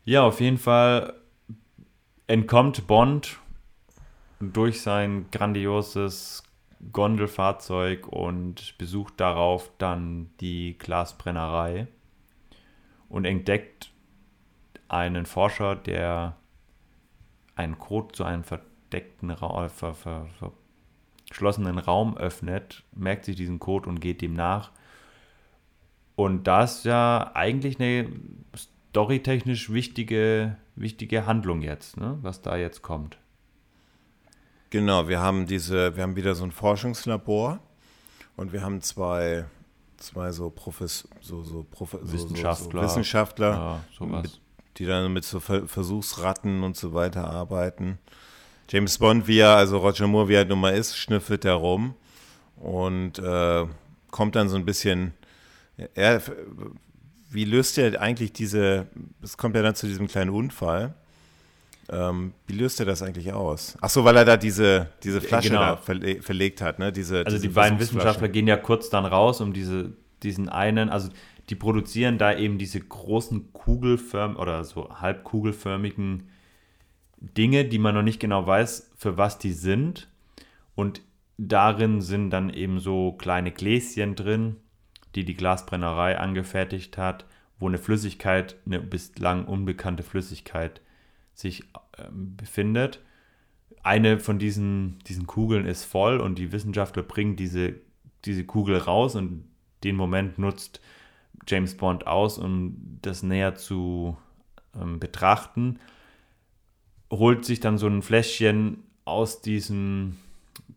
[0.06, 1.16] Ja, auf jeden Fall
[2.28, 3.40] entkommt Bond
[4.40, 6.44] durch sein grandioses
[6.92, 11.88] Gondelfahrzeug und besucht darauf dann die Glasbrennerei
[13.10, 13.92] und entdeckt
[14.88, 16.36] einen Forscher, der
[17.56, 20.28] einen Code zu einem verdeckten Raum, ver, ver,
[21.34, 24.70] verschlossenen Raum öffnet, merkt sich diesen Code und geht dem nach.
[26.16, 28.08] Und das ist ja eigentlich eine
[28.56, 32.20] storytechnisch wichtige, wichtige Handlung jetzt, ne?
[32.22, 33.18] was da jetzt kommt.
[34.70, 37.60] Genau, wir haben diese, wir haben wieder so ein Forschungslabor
[38.36, 39.46] und wir haben zwei,
[39.98, 42.82] zwei so, Profes, so, so, Profe, Wissenschaftler.
[42.82, 44.40] so, so Wissenschaftler, Ja, mit,
[44.78, 47.98] die dann mit so Ver Versuchsratten und so weiter arbeiten.
[48.70, 51.94] James Bond, wie er, also Roger Moore, wie er nun mal ist, schnüffelt er rum
[52.58, 53.66] und äh,
[54.10, 55.14] kommt dann so ein bisschen,
[55.96, 56.22] er,
[57.30, 58.88] wie löst er eigentlich diese,
[59.22, 60.94] es kommt ja dann zu diesem kleinen Unfall.
[61.90, 63.78] Ähm, wie löst er das eigentlich aus?
[63.82, 65.60] Ach so, weil er da diese, diese Flasche Genau.
[65.62, 66.94] da verle verlegt hat, ne?
[66.94, 67.78] Diese, Also diese die beiden.
[67.78, 69.92] Wissenschaftler gehen ja kurz dann raus, um diese,
[70.24, 71.10] diesen einen, also
[71.50, 76.30] die produzieren da eben diese großen kugelförmigen oder so halbkugelförmigen
[77.24, 80.10] Dinge, die man noch nicht genau weiß, für was die sind.
[80.76, 81.02] Und
[81.38, 84.58] darin sind dann eben so kleine Gläschen drin,
[85.16, 87.26] die die Glasbrennerei angefertigt hat,
[87.60, 90.82] wo eine Flüssigkeit, eine bislang unbekannte Flüssigkeit
[91.34, 91.64] sich
[91.98, 93.00] ähm, befindet.
[93.84, 97.76] Eine von diesen, diesen Kugeln ist voll und die Wissenschaftler bringen diese,
[98.26, 99.46] diese Kugel raus und
[99.84, 100.82] den Moment nutzt
[101.48, 104.18] James Bond aus, um das näher zu
[104.80, 105.80] ähm, betrachten.
[107.18, 110.18] Holt sich dann so ein Fläschchen aus diesem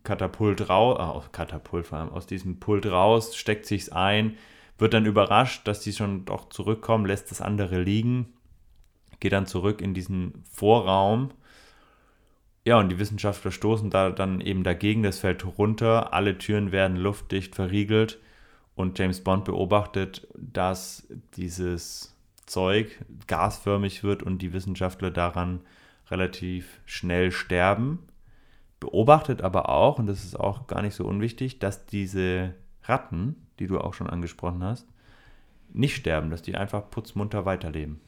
[0.03, 4.37] Katapult raus, aus Katapult vor allem, aus diesem Pult raus, steckt sich's ein,
[4.77, 8.27] wird dann überrascht, dass die schon doch zurückkommen, lässt das andere liegen,
[9.19, 11.31] geht dann zurück in diesen Vorraum.
[12.65, 16.97] Ja, und die Wissenschaftler stoßen da dann eben dagegen, das fällt runter, alle Türen werden
[16.97, 18.19] luftdicht verriegelt
[18.75, 22.15] und James Bond beobachtet, dass dieses
[22.45, 25.61] Zeug gasförmig wird und die Wissenschaftler daran
[26.09, 27.99] relativ schnell sterben.
[28.79, 32.53] Beobachtet aber auch, und das ist auch gar nicht so unwichtig, dass diese
[32.83, 34.87] Ratten, die du auch schon angesprochen hast,
[35.73, 37.99] nicht sterben, dass die einfach putzmunter weiterleben.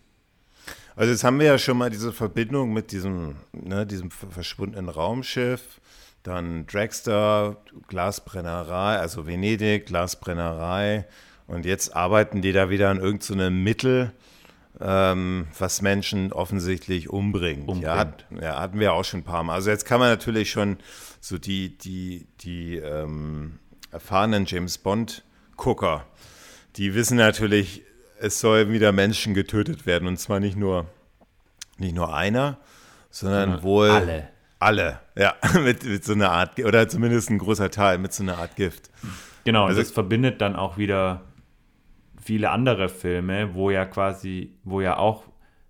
[0.95, 4.89] Also jetzt haben wir ja schon mal diese Verbindung mit diesem, ne, diesem ver- verschwundenen
[4.89, 5.79] Raumschiff,
[6.23, 11.07] dann Dragster, Glasbrennerei, also Venedig, Glasbrennerei
[11.47, 14.11] und jetzt arbeiten die da wieder an irgendeinem so Mittel,
[14.81, 17.67] ähm, was Menschen offensichtlich umbringt.
[17.67, 17.83] Umbringt.
[17.83, 19.53] Ja, hat, ja, hatten wir auch schon ein paar Mal.
[19.53, 20.77] Also jetzt kann man natürlich schon
[21.19, 23.59] so die, die, die ähm,
[23.91, 26.05] erfahrenen James Bond-Gucker,
[26.75, 27.83] die wissen natürlich,
[28.19, 30.07] es soll wieder Menschen getötet werden.
[30.07, 30.85] Und zwar nicht nur,
[31.77, 32.57] nicht nur einer,
[33.09, 34.29] sondern ja, wohl alle.
[34.61, 38.37] Alle, ja, mit, mit so einer Art, oder zumindest ein großer Teil mit so einer
[38.37, 38.89] Art Gift.
[39.45, 41.21] Genau, also, das verbindet dann auch wieder
[42.29, 45.23] viele andere Filme, wo ja quasi, wo ja auch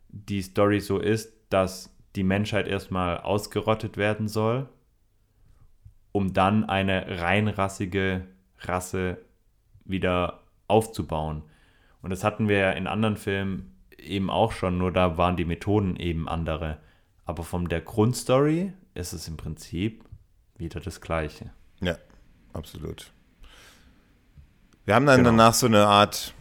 [0.10, 4.68] die Story so ist, dass die Menschheit erstmal ausgerottet werden soll,
[6.12, 8.28] um dann eine reinrassige
[8.60, 9.20] Rasse
[9.86, 11.44] wieder aufzubauen.
[12.02, 15.46] Und das hatten wir ja in anderen Filmen eben auch schon, nur da waren die
[15.46, 16.80] Methoden eben andere.
[17.24, 20.04] Aber von der Grundstory ist es im Prinzip
[20.58, 21.52] wieder das Gleiche.
[21.80, 21.96] Ja,
[22.52, 23.14] absolut.
[24.84, 25.30] Wir haben dann genau.
[25.30, 26.34] danach so eine Art,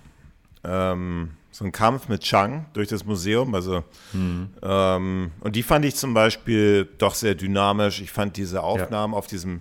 [0.64, 3.54] ähm, so einen Kampf mit Chang durch das Museum.
[3.54, 3.82] Also,
[4.12, 4.50] mhm.
[4.62, 8.00] ähm, und die fand ich zum Beispiel doch sehr dynamisch.
[8.00, 9.18] Ich fand diese Aufnahmen ja.
[9.18, 9.60] auf diesem,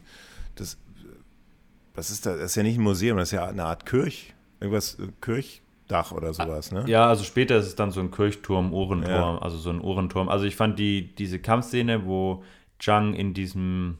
[0.55, 0.77] das,
[1.95, 2.37] was ist das?
[2.37, 6.11] Das ist ja nicht ein Museum, das ist ja eine Art Kirch, irgendwas, äh, Kirchdach
[6.11, 6.85] oder sowas, ne?
[6.87, 9.37] Ja, also später ist es dann so ein Kirchturm, Uhrenturm, ja.
[9.39, 10.29] also so ein Uhrenturm.
[10.29, 12.43] Also ich fand die, diese Kampfszene, wo
[12.79, 13.97] Chang in diesem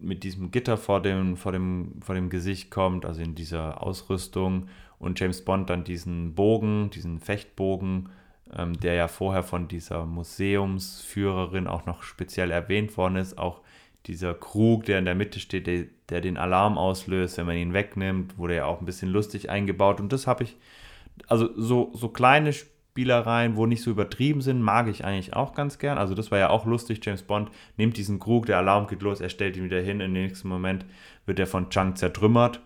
[0.00, 4.68] mit diesem Gitter vor dem, vor, dem, vor dem Gesicht kommt, also in dieser Ausrüstung
[4.98, 8.08] und James Bond dann diesen Bogen, diesen Fechtbogen,
[8.56, 13.60] ähm, der ja vorher von dieser Museumsführerin auch noch speziell erwähnt worden ist, auch
[14.06, 17.74] dieser Krug, der in der Mitte steht, der, der den Alarm auslöst, wenn man ihn
[17.74, 20.56] wegnimmt, wurde ja auch ein bisschen lustig eingebaut und das habe ich,
[21.26, 25.78] also so, so kleine Spielereien, wo nicht so übertrieben sind, mag ich eigentlich auch ganz
[25.78, 25.98] gern.
[25.98, 27.00] Also das war ja auch lustig.
[27.02, 30.00] James Bond nimmt diesen Krug, der Alarm geht los, er stellt ihn wieder hin.
[30.00, 30.84] Im nächsten Moment
[31.24, 32.60] wird er von Chang zertrümmert.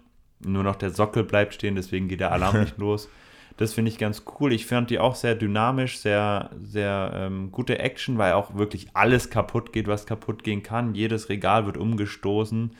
[0.45, 3.09] Nur noch der Sockel bleibt stehen, deswegen geht der Alarm nicht los.
[3.57, 4.53] Das finde ich ganz cool.
[4.53, 9.31] Ich fand die auch sehr dynamisch, sehr, sehr ähm, gute Action, weil auch wirklich alles
[9.31, 10.95] kaputt geht, was kaputt gehen kann.
[10.95, 12.75] Jedes Regal wird umgestoßen.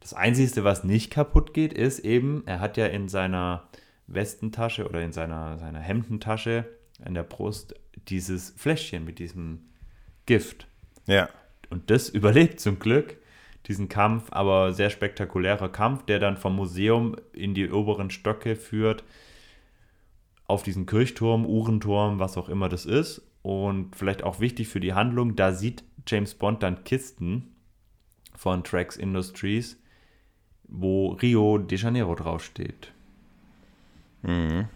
[0.00, 3.64] Das Einzige, was nicht kaputt geht, ist eben, er hat ja in seiner
[4.06, 6.64] Westentasche oder in seiner, seiner Hemdentasche
[7.04, 7.74] in der Brust
[8.08, 9.70] dieses Fläschchen mit diesem
[10.26, 10.68] Gift.
[11.06, 11.28] Ja.
[11.70, 13.16] Und das überlebt zum Glück
[13.66, 19.04] diesen Kampf, aber sehr spektakulärer Kampf, der dann vom Museum in die oberen Stöcke führt,
[20.46, 23.22] auf diesen Kirchturm, Uhrenturm, was auch immer das ist.
[23.42, 27.54] Und vielleicht auch wichtig für die Handlung, da sieht James Bond dann Kisten
[28.34, 29.80] von Trax Industries,
[30.68, 32.92] wo Rio de Janeiro draufsteht.
[34.22, 34.68] Mhm.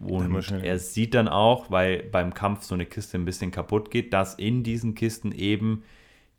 [0.00, 4.12] Und er sieht dann auch, weil beim Kampf so eine Kiste ein bisschen kaputt geht,
[4.12, 5.82] dass in diesen Kisten eben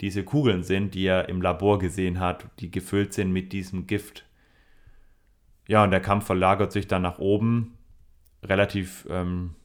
[0.02, 4.26] diese Kugeln sind, die er im Labor gesehen hat, die gefüllt sind mit diesem Gift.
[5.68, 7.78] Ja, und der Kampf verlagert sich dann nach oben.
[8.44, 9.56] Relativ ähm,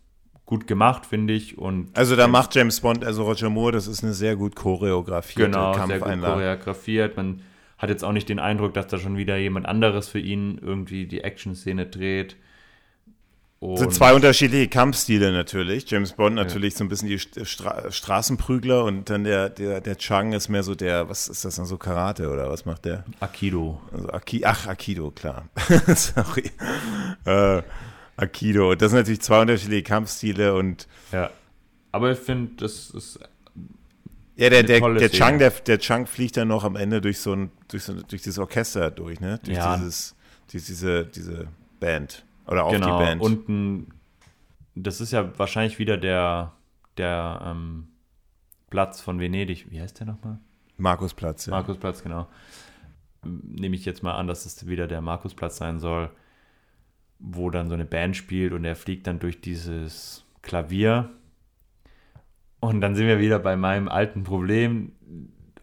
[0.44, 1.56] gut gemacht, finde ich.
[1.56, 5.52] Und also da macht James Bond, also Roger Moore, das ist eine sehr gut choreografierte
[5.52, 6.20] genau, Kampfeinlage.
[6.20, 7.16] Sehr gut choreografiert.
[7.16, 7.40] Man
[7.78, 11.06] hat jetzt auch nicht den Eindruck, dass da schon wieder jemand anderes für ihn irgendwie
[11.06, 12.36] die Action-Szene dreht.
[13.64, 15.90] Und sind zwei unterschiedliche Kampfstile natürlich.
[15.90, 16.78] James Bond natürlich ja.
[16.78, 20.74] so ein bisschen die Stra Straßenprügler und dann der, der, der Chang ist mehr so
[20.74, 23.04] der, was ist das dann so Karate oder was macht der?
[23.20, 23.80] Akido.
[23.90, 25.48] Also Aki Ach, Akido, klar.
[25.96, 26.50] Sorry.
[27.24, 27.62] Äh,
[28.18, 28.74] Akido.
[28.74, 30.86] Das sind natürlich zwei unterschiedliche Kampfstile und.
[31.10, 31.30] Ja.
[31.90, 33.18] Aber ich finde, das ist.
[34.36, 37.32] Ja, der, der, der, Chang, der, der Chang fliegt dann noch am Ende durch so
[37.32, 39.40] ein, durch, so, durch dieses Orchester durch, ne?
[39.42, 39.76] Durch ja.
[39.76, 40.14] dieses,
[40.50, 41.46] durch diese, diese
[41.80, 42.23] Band.
[42.46, 43.22] Oder auf genau, die Band.
[43.22, 43.94] Und ein,
[44.74, 46.52] das ist ja wahrscheinlich wieder der,
[46.96, 47.88] der ähm,
[48.70, 49.70] Platz von Venedig.
[49.70, 50.38] Wie heißt der nochmal?
[50.76, 51.52] Markusplatz, ja.
[51.52, 52.26] Markusplatz, genau.
[53.22, 56.10] Nehme ich jetzt mal an, dass es wieder der Markusplatz sein soll,
[57.18, 61.10] wo dann so eine Band spielt und er fliegt dann durch dieses Klavier.
[62.60, 64.92] Und dann sind wir wieder bei meinem alten Problem,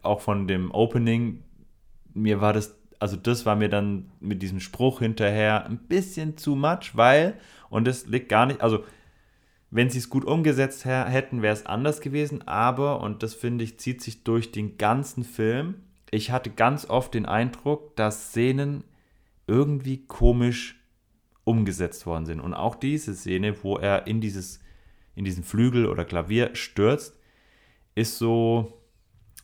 [0.02, 1.44] auch von dem Opening.
[2.14, 6.54] Mir war das also das war mir dann mit diesem Spruch hinterher ein bisschen zu
[6.54, 7.34] much, weil,
[7.68, 8.84] und das liegt gar nicht, also
[9.72, 13.80] wenn sie es gut umgesetzt hätten, wäre es anders gewesen, aber, und das finde ich,
[13.80, 15.82] zieht sich durch den ganzen Film,
[16.12, 18.84] ich hatte ganz oft den Eindruck, dass Szenen
[19.48, 20.80] irgendwie komisch
[21.42, 22.38] umgesetzt worden sind.
[22.38, 24.60] Und auch diese Szene, wo er in dieses,
[25.16, 27.18] in diesen Flügel oder Klavier stürzt,
[27.96, 28.72] ist so,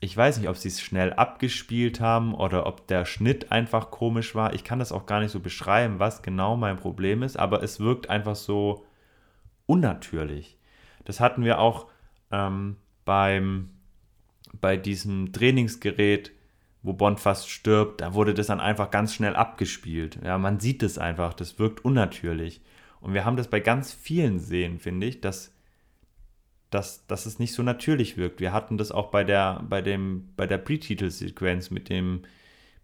[0.01, 4.34] ich weiß nicht, ob sie es schnell abgespielt haben oder ob der Schnitt einfach komisch
[4.34, 4.55] war.
[4.55, 7.80] Ich kann das auch gar nicht so beschreiben, was genau mein Problem ist, aber es
[7.80, 8.86] wirkt einfach so
[9.66, 10.57] unnatürlich.
[11.05, 11.86] Das hatten wir auch
[12.30, 13.70] ähm, beim,
[14.61, 16.32] bei diesem Trainingsgerät,
[16.82, 18.01] wo Bond fast stirbt.
[18.01, 20.20] Da wurde das dann einfach ganz schnell abgespielt.
[20.22, 22.61] Ja, man sieht es einfach, das wirkt unnatürlich.
[23.01, 25.58] Und wir haben das bei ganz vielen Szenen, finde ich, dass
[26.71, 28.41] dass, dass es nicht so natürlich wirkt.
[28.41, 32.23] Wir hatten das auch bei der, bei dem, bei der Pre-Titel-Sequenz mit dem,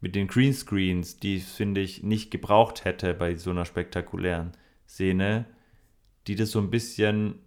[0.01, 4.53] mit den Greenscreens, die finde ich nicht gebraucht hätte bei so einer spektakulären
[4.89, 5.47] Szene,
[6.26, 7.41] die das so ein bisschen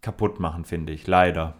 [0.00, 1.56] kaputt machen, finde ich, leider.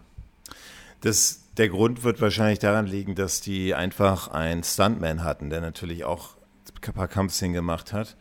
[1.01, 6.05] Das, der Grund wird wahrscheinlich daran liegen, dass die einfach einen Stuntman hatten, der natürlich
[6.05, 6.37] auch
[6.85, 8.15] ein paar Kampfszenen gemacht hat.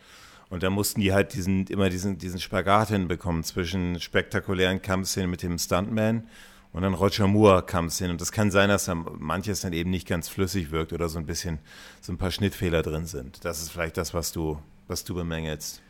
[0.48, 5.42] Und da mussten die halt diesen, immer diesen, diesen Spagat hinbekommen zwischen spektakulären Kampfszenen mit
[5.42, 6.28] dem Stuntman
[6.72, 8.12] und dann Roger Moore Kampfszenen.
[8.12, 11.18] Und das kann sein, dass dann manches dann eben nicht ganz flüssig wirkt oder so
[11.18, 11.58] ein bisschen
[12.00, 13.44] so ein paar Schnittfehler drin sind.
[13.44, 15.82] Das ist vielleicht das, was du, was du bemängelst.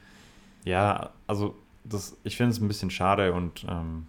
[0.64, 4.06] Ja, also das, ich finde es ein bisschen schade und ähm,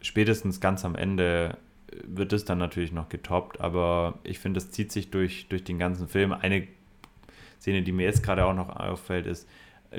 [0.00, 1.56] spätestens ganz am Ende
[2.04, 5.78] wird es dann natürlich noch getoppt, aber ich finde, es zieht sich durch, durch den
[5.78, 6.32] ganzen Film.
[6.32, 6.66] Eine
[7.60, 9.48] Szene, die mir jetzt gerade auch noch auffällt, ist,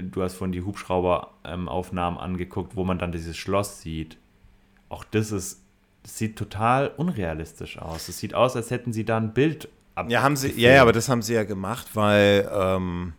[0.01, 4.17] du hast von die Hubschrauberaufnahmen ähm, angeguckt, wo man dann dieses Schloss sieht.
[4.89, 5.61] Auch das ist,
[6.03, 8.09] das sieht total unrealistisch aus.
[8.09, 10.09] Es sieht aus, als hätten sie da ein Bild ab.
[10.09, 13.13] Ja, haben sie, ja, aber das haben sie ja gemacht, weil ähm,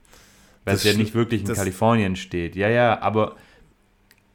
[0.64, 2.56] weil es ja nicht wirklich in Kalifornien steht.
[2.56, 3.36] Ja, ja, aber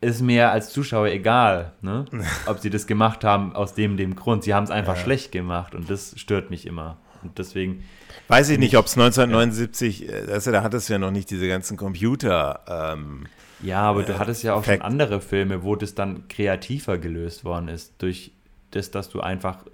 [0.01, 2.05] ist mir als Zuschauer egal, ne?
[2.45, 4.43] ob sie das gemacht haben aus dem, dem Grund.
[4.43, 5.03] Sie haben es einfach ja.
[5.03, 6.97] schlecht gemacht und das stört mich immer.
[7.23, 7.83] Und deswegen.
[8.29, 10.13] Weiß ich nicht, ob es 1979, ja.
[10.31, 12.93] also da hattest du ja noch nicht diese ganzen Computer.
[12.95, 13.25] Ähm,
[13.61, 14.77] ja, aber du äh, hattest ja auch Fact.
[14.77, 17.93] schon andere Filme, wo das dann kreativer gelöst worden ist.
[17.97, 18.31] Durch
[18.71, 19.65] das, dass du einfach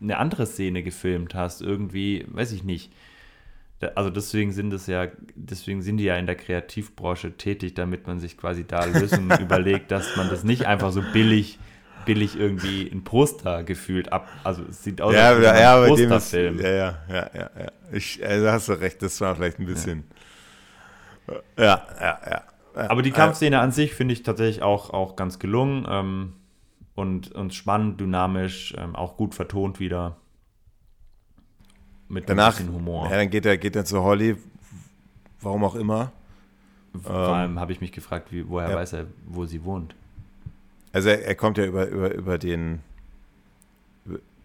[0.00, 1.60] eine andere Szene gefilmt hast.
[1.60, 2.90] Irgendwie, weiß ich nicht
[3.94, 8.18] also deswegen sind es ja, deswegen sind die ja in der Kreativbranche tätig, damit man
[8.18, 11.58] sich quasi da Lösungen überlegt, dass man das nicht einfach so billig,
[12.08, 14.28] billig irgendwie ein Poster gefühlt ab.
[14.42, 16.58] Also es sieht aus ja, wie ein Posterfilm.
[16.58, 17.72] Ja, ja, ja, ja, ja.
[17.92, 20.04] Ich, also hast du recht, das war vielleicht ein bisschen.
[21.28, 22.18] Ja, ja, ja.
[22.30, 22.42] ja.
[22.88, 26.32] Aber die Kampfszene an sich finde ich tatsächlich auch, auch ganz gelungen ähm,
[26.94, 30.16] und, und spannend, dynamisch, ähm, auch gut vertont wieder
[32.08, 33.10] mit Danach, ein bisschen Humor.
[33.10, 34.36] Ja, dann geht er, geht er zu Holly,
[35.42, 36.12] warum auch immer.
[37.02, 38.76] Vor ähm, allem habe ich mich gefragt, wie, woher ja.
[38.76, 39.94] weiß er, wo sie wohnt.
[40.98, 42.80] Also er, er kommt ja über, über, über den,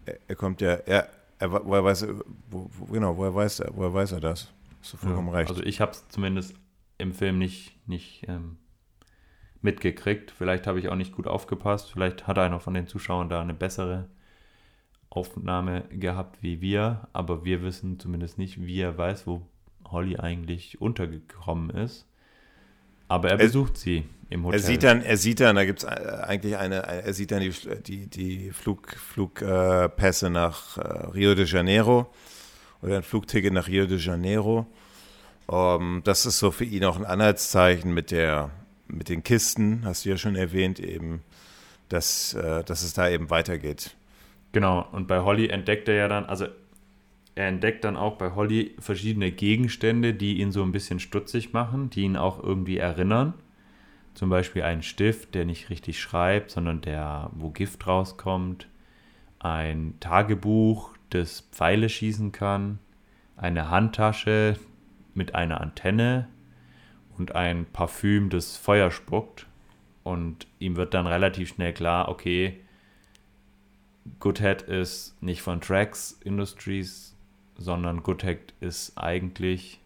[0.04, 1.08] er kommt ja, er,
[1.40, 2.06] er woher weiß
[2.48, 4.52] wo, wo, genau, woher weiß er, woher weiß er das?
[4.78, 5.50] Hast du vollkommen ja, recht.
[5.50, 6.54] Also ich habe es zumindest
[6.96, 8.58] im Film nicht, nicht ähm,
[9.62, 10.30] mitgekriegt.
[10.30, 11.90] Vielleicht habe ich auch nicht gut aufgepasst.
[11.90, 14.08] Vielleicht hat einer von den Zuschauern da eine bessere
[15.10, 19.42] Aufnahme gehabt wie wir, aber wir wissen zumindest nicht, wie er weiß, wo
[19.90, 22.06] Holly eigentlich untergekommen ist.
[23.08, 24.60] Aber er besucht er, sie im Hotel.
[24.60, 27.52] Er sieht dann, er sieht dann, da gibt es eigentlich eine, er sieht dann die,
[27.82, 32.10] die, die Flug, Flugpässe nach äh, Rio de Janeiro
[32.82, 34.66] oder ein Flugticket nach Rio de Janeiro.
[35.46, 38.50] Um, das ist so für ihn auch ein Anhaltszeichen mit der,
[38.88, 41.22] mit den Kisten, hast du ja schon erwähnt, eben,
[41.90, 43.94] dass, äh, dass es da eben weitergeht.
[44.52, 46.46] Genau, und bei Holly entdeckt er ja dann, also
[47.34, 51.90] er entdeckt dann auch bei Holly verschiedene Gegenstände, die ihn so ein bisschen stutzig machen,
[51.90, 53.34] die ihn auch irgendwie erinnern.
[54.14, 58.68] Zum Beispiel ein Stift, der nicht richtig schreibt, sondern der, wo Gift rauskommt.
[59.40, 62.78] Ein Tagebuch, das Pfeile schießen kann.
[63.36, 64.56] Eine Handtasche
[65.14, 66.28] mit einer Antenne
[67.18, 69.46] und ein Parfüm, das Feuer spuckt.
[70.04, 72.60] Und ihm wird dann relativ schnell klar, okay,
[74.20, 77.13] Goodhead ist nicht von Trax Industries,
[77.58, 79.80] sondern Goodhead ist eigentlich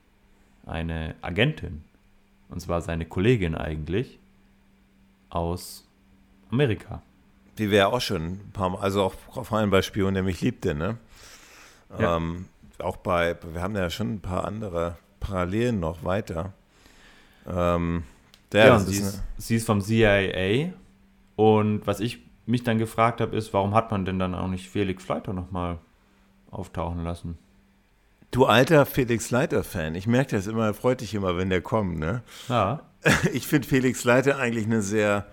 [0.67, 1.85] eine Agentin.
[2.49, 4.19] Und zwar seine Kollegin eigentlich
[5.31, 5.87] aus
[6.51, 7.03] Amerika.
[7.59, 9.15] Die wäre auch schon ein paar Mal, also auch
[9.45, 10.97] vor allem bei Spion, der mich liebte, ne?
[11.99, 12.17] Ja.
[12.17, 12.47] Ähm,
[12.79, 16.53] auch bei, wir haben ja schon ein paar andere Parallelen noch weiter.
[17.47, 18.05] Ähm,
[18.53, 20.73] ja, sie ist, sie ist vom CIA
[21.37, 24.69] und was ich mich dann gefragt habe, ist, warum hat man denn dann auch nicht
[24.69, 25.79] Felix Leiter nochmal
[26.51, 27.37] auftauchen lassen?
[28.31, 32.23] Du alter Felix Leiter-Fan, ich merke das immer, freut dich immer, wenn der kommt, ne?
[32.49, 32.81] Ja.
[33.33, 35.27] Ich finde Felix Leiter eigentlich eine sehr,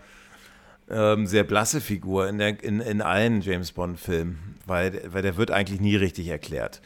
[0.89, 5.49] ähm, sehr blasse Figur in, der, in, in allen James Bond-Filmen, weil, weil der wird
[5.49, 6.81] eigentlich nie richtig erklärt.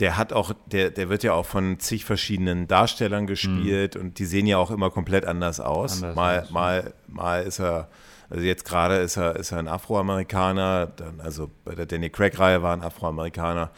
[0.00, 4.00] Der hat auch, der, der wird ja auch von zig verschiedenen Darstellern gespielt mhm.
[4.00, 6.02] und die sehen ja auch immer komplett anders aus.
[6.02, 7.88] Anders mal, aus, mal, mal ist er
[8.28, 12.62] also jetzt gerade ist er, ist er ein Afroamerikaner, dann, also bei der Danny Craig-Reihe
[12.62, 13.70] war ein Afroamerikaner.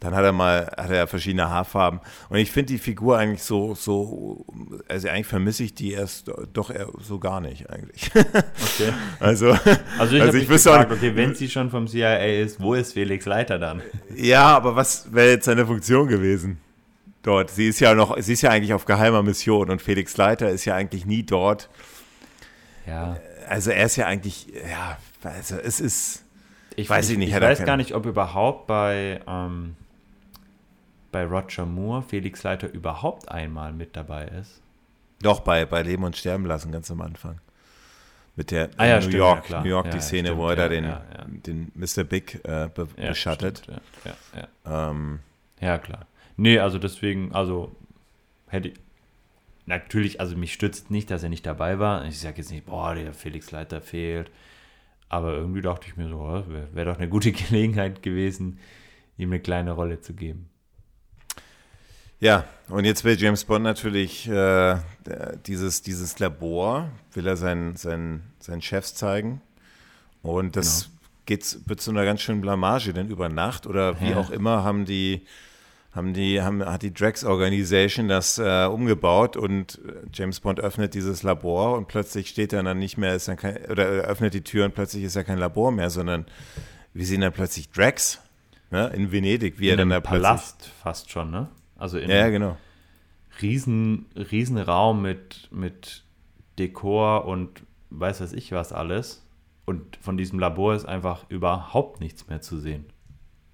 [0.00, 2.00] Dann hat er mal, hat er verschiedene Haarfarben.
[2.28, 4.44] Und ich finde die Figur eigentlich so, so,
[4.88, 8.10] also eigentlich vermisse ich die erst doch eher so gar nicht eigentlich.
[8.14, 8.92] Okay.
[9.20, 9.56] Also,
[9.98, 12.92] also ich, also ich wüsste gefragt, okay, wenn sie schon vom CIA ist, wo ist
[12.92, 13.80] Felix Leiter dann?
[14.14, 16.58] Ja, aber was wäre jetzt seine Funktion gewesen?
[17.22, 17.50] Dort.
[17.50, 20.64] Sie ist ja noch, sie ist ja eigentlich auf geheimer Mission und Felix Leiter ist
[20.66, 21.70] ja eigentlich nie dort.
[22.86, 23.16] Ja
[23.48, 26.24] also er ist ja eigentlich, ja, also es ist,
[26.74, 27.34] ich weiß ich nicht.
[27.34, 29.76] Ich weiß gar nicht, ob überhaupt bei, ähm,
[31.12, 34.62] bei Roger Moore Felix Leiter überhaupt einmal mit dabei ist.
[35.20, 37.40] Doch, bei, bei Leben und Sterben lassen, ganz am Anfang.
[38.36, 39.90] Mit der Ah ja, New, stimmt, York, ja, New York, klar.
[39.90, 41.26] die Ja, Szene, stimmt, wo er da ja, den, ja, ja.
[41.28, 42.04] den Mr.
[42.04, 43.58] Big äh, be Ja, beschattet.
[43.58, 44.90] stimmt, Ja, ja, ja.
[44.90, 45.20] Ähm,
[45.60, 46.06] ja, klar.
[46.36, 47.74] Nee, also deswegen, also
[48.48, 48.74] hätte ich.
[49.66, 52.04] Natürlich, also mich stützt nicht, dass er nicht dabei war.
[52.06, 54.30] Ich sage jetzt nicht, boah, der Felix Leiter fehlt.
[55.08, 58.58] Aber irgendwie dachte ich mir so, wäre wär doch eine gute Gelegenheit gewesen,
[59.18, 60.48] ihm eine kleine Rolle zu geben.
[62.18, 64.76] Ja, und jetzt will James Bond natürlich äh,
[65.46, 69.42] dieses, dieses Labor, will er seinen, seinen, seinen Chefs zeigen.
[70.22, 70.88] Und das
[71.26, 74.16] geht, wird zu einer ganz schönen Blamage, denn über Nacht oder wie Ja.
[74.16, 75.26] auch immer haben die,
[75.92, 80.94] haben die, haben, hat die Drax Organization das äh, umgebaut und äh, James Bond öffnet
[80.94, 84.34] dieses Labor und plötzlich steht er dann nicht mehr, ist dann kein, oder er öffnet
[84.34, 86.26] die Tür und plötzlich ist er kein Labor mehr, sondern
[86.94, 88.20] wir sehen dann plötzlich Drax
[88.70, 90.00] ne, in Venedig, wie er In dann da.
[90.00, 91.48] Palast fast schon, ne?
[91.76, 92.56] Also in Ja, genau.
[93.42, 96.04] riesen, riesen Raum mit, mit
[96.58, 99.22] Dekor und weiß was ich was alles.
[99.64, 102.86] Und von diesem Labor ist einfach überhaupt nichts mehr zu sehen.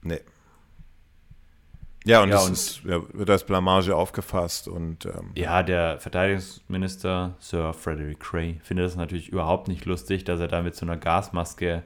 [0.03, 0.21] Nee.
[2.05, 5.99] Ja, und Ja, das und- ist, ja, wird als Blamage aufgefasst und ähm, Ja, der
[6.01, 10.85] Verteidigungsminister Sir Frederick Cray findet es natürlich überhaupt nicht lustig, dass er da mit so
[10.85, 11.83] einer Gasmaske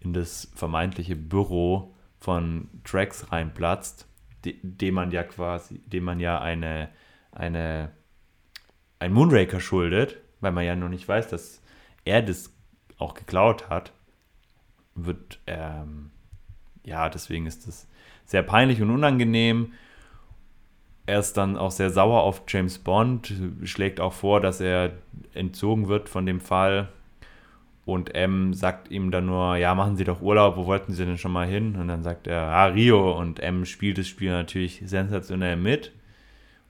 [0.00, 4.06] in das vermeintliche Büro von Drax reinplatzt,
[4.44, 6.88] de, dem man ja quasi, dem man ja eine,
[7.32, 7.90] eine,
[8.98, 11.62] ein Moonraker schuldet, weil man ja noch nicht weiß, dass
[12.04, 12.52] er das
[12.98, 13.92] auch geklaut hat,
[14.94, 16.10] wird, ähm,
[16.84, 17.88] ja, deswegen ist das
[18.24, 19.72] sehr peinlich und unangenehm.
[21.06, 23.32] Er ist dann auch sehr sauer auf James Bond,
[23.64, 24.92] schlägt auch vor, dass er
[25.34, 26.88] entzogen wird von dem Fall.
[27.84, 31.18] Und M sagt ihm dann nur, ja, machen Sie doch Urlaub, wo wollten Sie denn
[31.18, 31.74] schon mal hin?
[31.76, 33.18] Und dann sagt er, ah, Rio.
[33.18, 35.92] Und M spielt das Spiel natürlich sensationell mit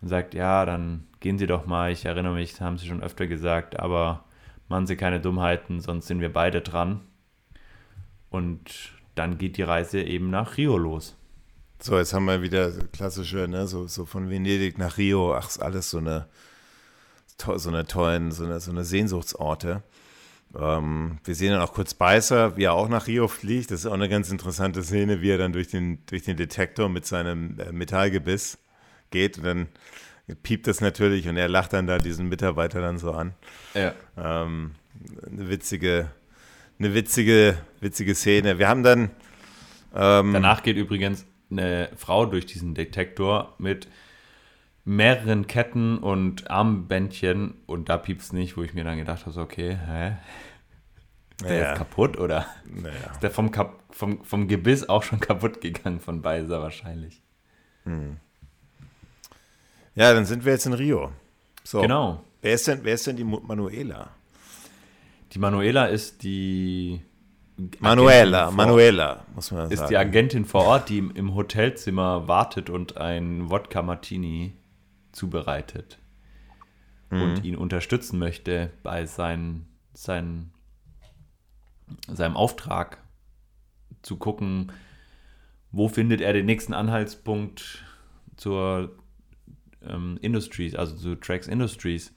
[0.00, 3.26] und sagt, ja, dann gehen Sie doch mal, ich erinnere mich, haben Sie schon öfter
[3.26, 4.24] gesagt, aber
[4.68, 7.00] machen Sie keine Dummheiten, sonst sind wir beide dran.
[8.30, 11.14] Und dann geht die Reise eben nach Rio los.
[11.78, 15.62] so, jetzt haben wir wieder klassische, ne, so, so von Venedig nach Rio, ach, ist
[15.62, 16.26] alles so eine,
[17.36, 19.82] so eine tollen, so eine, so eine Sehnsuchtsorte.
[20.58, 23.70] Ähm, wir sehen dann auch kurz Beißer, wie er auch nach Rio fliegt.
[23.70, 26.88] Das ist auch eine ganz interessante Szene, wie er dann durch den, durch den Detektor
[26.88, 28.58] mit seinem äh, Metallgebiss
[29.10, 29.68] geht und dann
[30.42, 33.34] piept das natürlich und er lacht dann da diesen Mitarbeiter dann so an.
[33.74, 33.94] Ja.
[34.16, 34.72] Ähm,
[35.26, 36.10] eine witzige,
[36.78, 38.58] eine witzige, witzige Szene.
[38.58, 39.10] Wir haben dann
[39.94, 43.88] ähm, Danach geht übrigens eine Frau durch diesen Detektor mit
[44.84, 49.40] mehreren Ketten und Armbändchen und da piept's nicht, wo ich mir dann gedacht habe, so,
[49.42, 50.16] okay, hä?
[51.40, 51.68] Ist der Ja.
[51.70, 52.94] jetzt kaputt oder naja.
[53.12, 57.22] ist der vom, Kap vom, vom Gebiss auch schon kaputt gegangen von Beiser wahrscheinlich?
[59.94, 61.12] Ja, dann sind wir jetzt in Rio.
[61.64, 61.80] So.
[61.82, 62.22] Genau.
[62.40, 64.10] Wer ist denn, wer ist denn die Manuela?
[65.32, 67.00] Die Manuela ist die
[67.78, 69.90] Manuela, vor- Manuela, muss man ist sagen.
[69.90, 74.54] die Agentin vor Ort, die im, im Hotelzimmer wartet und ein Wodka Martini
[75.12, 75.98] zubereitet
[77.10, 80.52] und ihn unterstützen möchte bei seinen, seinen,
[82.08, 82.98] seinem Auftrag
[84.00, 84.72] zu gucken,
[85.70, 87.84] wo findet er den nächsten Anhaltspunkt
[88.36, 88.96] zur
[89.82, 92.14] ähm, Industries, also zu Trax Industries.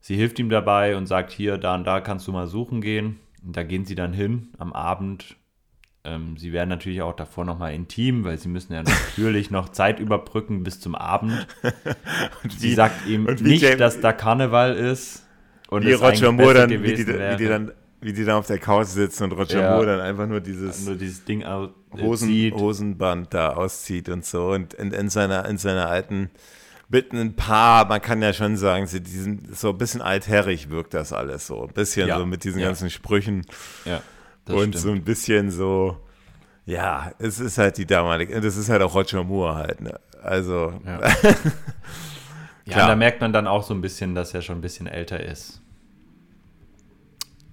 [0.00, 3.18] Sie hilft ihm dabei und sagt, hier, da und da kannst du mal suchen gehen.
[3.44, 5.36] Und da gehen sie dann hin am Abend.
[6.06, 9.98] Ähm, sie werden natürlich auch davor nochmal intim, weil sie müssen ja natürlich noch Zeit
[9.98, 11.46] überbrücken bis zum Abend.
[12.58, 15.24] sie wie- sagt ihm und nicht, James- dass da Karneval ist.
[15.68, 18.58] Und wie Roger Moore dann, wie die, wie die dann, wie die dann auf der
[18.60, 19.70] Couch sitzen und Roger Ja.
[19.72, 22.52] Moore dann einfach nur dieses nur dieses Ding aus, äh, Hosen.
[22.54, 26.30] Hosenband da auszieht und so und in, in seiner, in seiner alten,
[26.88, 30.70] mit ein paar, man kann ja schon sagen, sie, die sind so ein bisschen altherrig
[30.70, 31.66] wirkt das alles so.
[31.66, 32.18] Ein bisschen Ja.
[32.18, 32.68] so mit diesen Ja.
[32.68, 33.42] ganzen Sprüchen
[33.84, 34.02] Ja,
[34.46, 34.76] das und stimmt.
[34.78, 35.98] so ein bisschen so,
[36.64, 40.00] ja, es ist halt die damalige, das ist halt auch Roger Moore halt, ne?
[40.22, 41.00] Also, Ja.
[42.68, 45.20] Ja, da merkt man dann auch so ein bisschen, dass er schon ein bisschen älter
[45.20, 45.62] ist.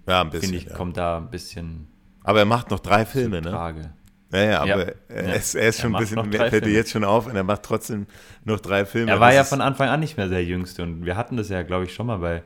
[0.07, 0.49] ja, ein bisschen.
[0.49, 0.75] Finde ich, ja.
[0.75, 1.87] kommt da ein bisschen
[2.23, 3.51] Aber er macht noch drei Filme, ne?
[3.51, 3.93] Trage.
[4.31, 4.93] Ja, ja, aber Ja.
[5.09, 5.33] Er, Ja.
[5.33, 7.43] ist, er ist Er schon ein macht bisschen, fällt dir jetzt schon auf und er
[7.43, 8.07] macht trotzdem
[8.43, 9.11] noch drei Filme.
[9.11, 11.49] Er war Das ja von Anfang an nicht mehr der Jüngste und wir hatten das
[11.49, 12.41] ja, glaube ich, schon mal bei,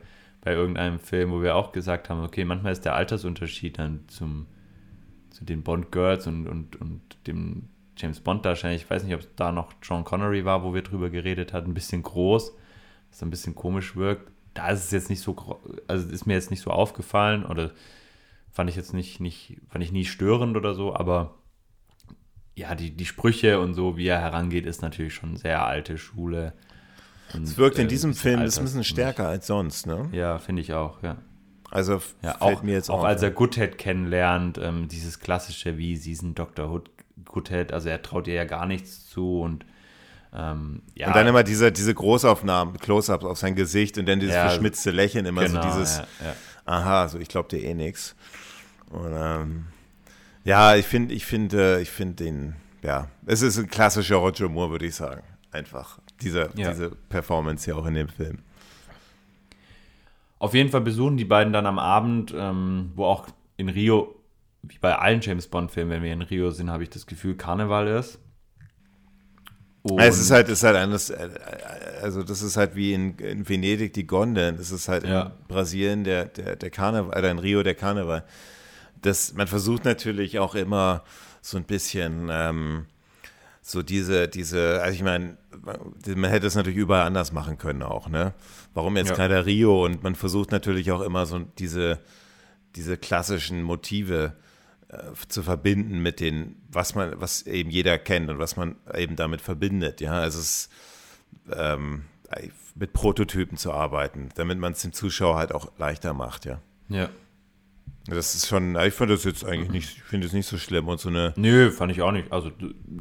[0.48, 4.46] bei irgendeinem Film, wo wir auch gesagt haben, okay, manchmal ist der Altersunterschied dann zum,
[5.28, 7.68] zu den Bond Girls und, und, und dem
[7.98, 10.80] James Bond Darsteller, ich weiß nicht, ob es da noch John Connery war, wo wir
[10.80, 12.56] drüber geredet hatten, ein bisschen groß,
[13.10, 14.32] was ein bisschen komisch wirkt.
[14.54, 17.72] Da ist es jetzt nicht so, also ist mir jetzt nicht so aufgefallen oder
[18.50, 21.34] fand ich jetzt nicht, nicht, fand ich nie störend oder so, aber
[22.54, 26.54] ja, die, die Sprüche und so, wie er herangeht, ist natürlich schon sehr alte Schule.
[27.34, 30.08] Es wirkt in äh, diesem Film ist ein bisschen stärker als sonst, ne?
[30.12, 31.16] Ja, finde ich auch, ja.
[31.70, 33.00] Also ja, auch, mir jetzt auch.
[33.00, 36.70] Auch als er Goodhead kennenlernt, ähm, dieses klassische, wie sie sind Dr.
[36.70, 36.90] Hood,
[37.26, 39.66] Goodhead, also er traut ihr ja gar nichts zu und
[40.32, 41.08] ähm, ja.
[41.08, 44.90] Und dann immer diese, diese Großaufnahmen, Close-Ups auf sein Gesicht und dann dieses ja, verschmitzte
[44.90, 46.34] Lächeln, immer genau, so dieses, ja,
[46.66, 48.14] aha, so ich glaube dir eh nichts.
[48.90, 49.66] Und ähm,
[50.44, 54.70] ja, ich finde, ich finde, ich finde den, ja, es ist ein klassischer Roger Moore,
[54.72, 55.22] würde ich sagen.
[55.50, 55.98] Einfach.
[56.20, 58.38] Diese, diese Performance hier auch in dem Film.
[60.38, 63.26] Auf jeden Fall besuchen die beiden dann am Abend, ähm, wo auch
[63.56, 64.14] in Rio,
[64.62, 67.88] wie bei allen James Bond-Filmen, wenn wir in Rio sind, habe ich das Gefühl, Karneval
[67.88, 68.20] ist.
[69.82, 71.28] Und es ist halt, ist halt anders, äh,
[72.02, 75.22] also das ist halt wie in, in Venedig die Gondeln, das ist halt ja.
[75.22, 78.24] in Brasilien der, der, der Karneval, oder in Rio der Karneval.
[79.00, 81.04] Das, man versucht natürlich auch immer
[81.40, 82.86] so ein bisschen ähm,
[83.62, 88.08] so diese, diese, also ich meine, man hätte es natürlich überall anders machen können auch,
[88.08, 88.34] ne?
[88.74, 89.16] Warum jetzt ja.
[89.16, 89.84] keiner Rio?
[89.84, 92.00] Und man versucht natürlich auch immer so diese,
[92.76, 94.34] diese klassischen Motive
[94.88, 94.98] äh,
[95.28, 99.40] zu verbinden mit den, was man, was eben jeder kennt und was man eben damit
[99.40, 100.00] verbindet.
[100.00, 100.68] Ja, also es
[101.52, 102.04] ähm,
[102.74, 106.60] mit Prototypen zu arbeiten, damit man es dem Zuschauer halt auch leichter macht, ja.
[106.88, 107.08] Ja.
[108.06, 110.88] Das ist schon, ich fand das jetzt eigentlich nicht, ich finde es nicht so schlimm
[110.88, 111.34] und so eine.
[111.36, 112.32] Nö, fand ich auch nicht.
[112.32, 112.50] Also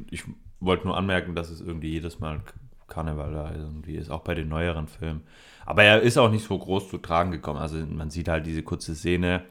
[0.10, 0.24] ich
[0.60, 2.42] wollte nur anmerken, dass es irgendwie jedes Mal
[2.88, 5.24] Karneval da irgendwie ist, auch bei den neueren Filmen.
[5.66, 7.60] Aber er ist auch nicht so groß zu tragen gekommen.
[7.60, 9.44] Also man sieht halt diese kurze Szene,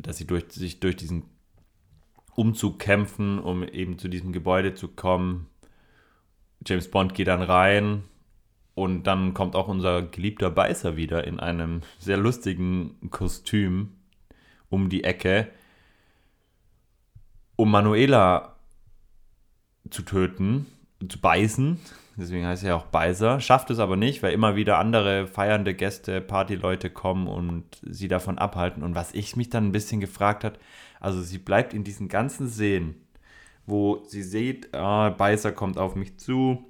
[0.00, 1.24] dass sie durch, sich durch diesen
[2.34, 5.48] Umzug kämpfen, um eben zu diesem Gebäude zu kommen.
[6.66, 8.04] James Bond geht dann rein
[8.74, 13.94] und dann kommt auch unser geliebter Beißer wieder in einem sehr lustigen Kostüm
[14.68, 15.48] um die Ecke,
[17.56, 18.56] um Manuela
[19.92, 20.66] zu töten,
[21.08, 21.78] zu beißen.
[22.16, 23.40] Deswegen heißt er ja auch Beißer.
[23.40, 28.38] Schafft es aber nicht, weil immer wieder andere feiernde Gäste, Partyleute kommen und sie davon
[28.38, 28.82] abhalten.
[28.82, 30.58] Und was ich mich dann ein bisschen gefragt habe,
[31.00, 32.96] also sie bleibt in diesen ganzen Szenen,
[33.66, 36.64] wo sie sieht, ah, Beißer kommt auf mich zu,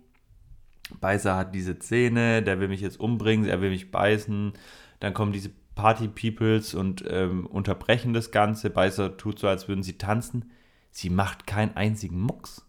[1.00, 4.52] Beißer hat diese Zähne, der will mich jetzt umbringen, er will mich beißen.
[5.00, 8.70] Dann kommen diese Party-Peoples und ähm, unterbrechen das Ganze.
[8.70, 10.50] Beißer tut so, als würden sie tanzen.
[10.90, 12.64] Sie macht keinen einzigen Mucks.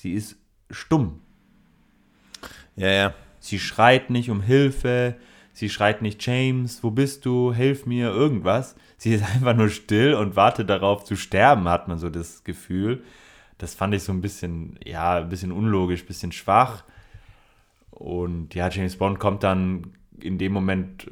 [0.00, 0.36] Sie ist
[0.70, 1.20] stumm.
[2.74, 3.14] Ja, ja.
[3.38, 5.16] Sie schreit nicht um Hilfe.
[5.52, 7.52] Sie schreit nicht, James, wo bist du?
[7.52, 8.76] Hilf mir, irgendwas.
[8.96, 13.04] Sie ist einfach nur still und wartet darauf zu sterben, hat man so das Gefühl.
[13.58, 16.84] Das fand ich so ein bisschen, ja, ein bisschen unlogisch, ein bisschen schwach.
[17.90, 21.10] Und ja, James Bond kommt dann in dem Moment,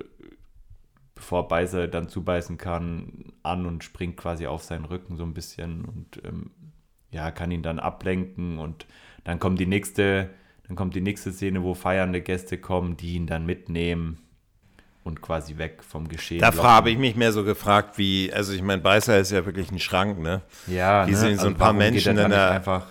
[1.15, 5.85] bevor Beißer dann zubeißen kann, an und springt quasi auf seinen Rücken so ein bisschen
[5.85, 6.53] und ähm,
[7.11, 8.87] ja, kann ihn dann ablenken und
[9.25, 10.31] dann kommt die nächste,
[10.67, 14.19] dann kommt die nächste Szene, wo feiernde Gäste kommen, die ihn dann mitnehmen
[15.05, 16.41] und quasi weg vom Geschehen.
[16.41, 19.73] Da habe ich mich mehr so gefragt, wie, also ich meine, Beißer ist ja wirklich
[19.73, 20.43] ein Schrank, ne?
[20.67, 21.17] Ja, Wie ne?
[21.17, 22.87] sind so also ein paar Menschen dann da einfach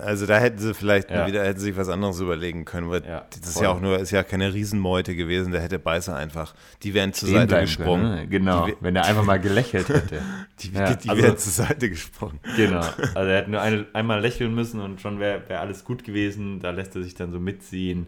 [0.00, 1.26] also da hätten sie vielleicht ja.
[1.26, 3.98] wieder hätten sie sich was anderes überlegen können, weil ja, das ist ja auch nur
[3.98, 8.02] ist ja keine Riesenmeute gewesen, da hätte Beißer einfach, die wären zur Stehen Seite gesprungen.
[8.02, 8.28] Können, ne?
[8.28, 10.22] Genau, die, wenn er einfach mal gelächelt hätte.
[10.60, 12.40] die, ja, die, die also, wären zur Seite gesprungen.
[12.56, 12.80] Genau,
[13.14, 16.60] also er hätte nur eine, einmal lächeln müssen und schon wäre wär alles gut gewesen,
[16.60, 18.06] da lässt er sich dann so mitziehen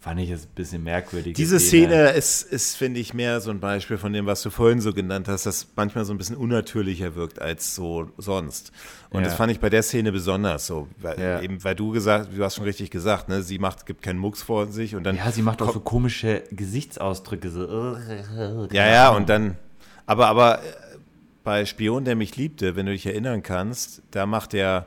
[0.00, 1.34] fand ich es ein bisschen merkwürdig.
[1.34, 4.80] Diese Szene ist, ist finde ich, mehr so ein Beispiel von dem, was du vorhin
[4.80, 8.72] so genannt hast, das manchmal so ein bisschen unnatürlicher wirkt als so sonst.
[9.10, 9.26] Und ja.
[9.26, 11.40] das fand ich bei der Szene besonders so, weil, ja.
[11.40, 14.40] eben weil du gesagt, du hast schon richtig gesagt, ne, sie macht, gibt keinen Mucks
[14.40, 15.16] vor sich und dann.
[15.16, 17.96] Ja, sie macht auch so komische Gesichtsausdrücke, so.
[18.70, 19.56] Ja, ja, und dann,
[20.06, 20.62] aber, aber äh,
[21.42, 24.86] bei Spion, der mich liebte, wenn du dich erinnern kannst, da macht der,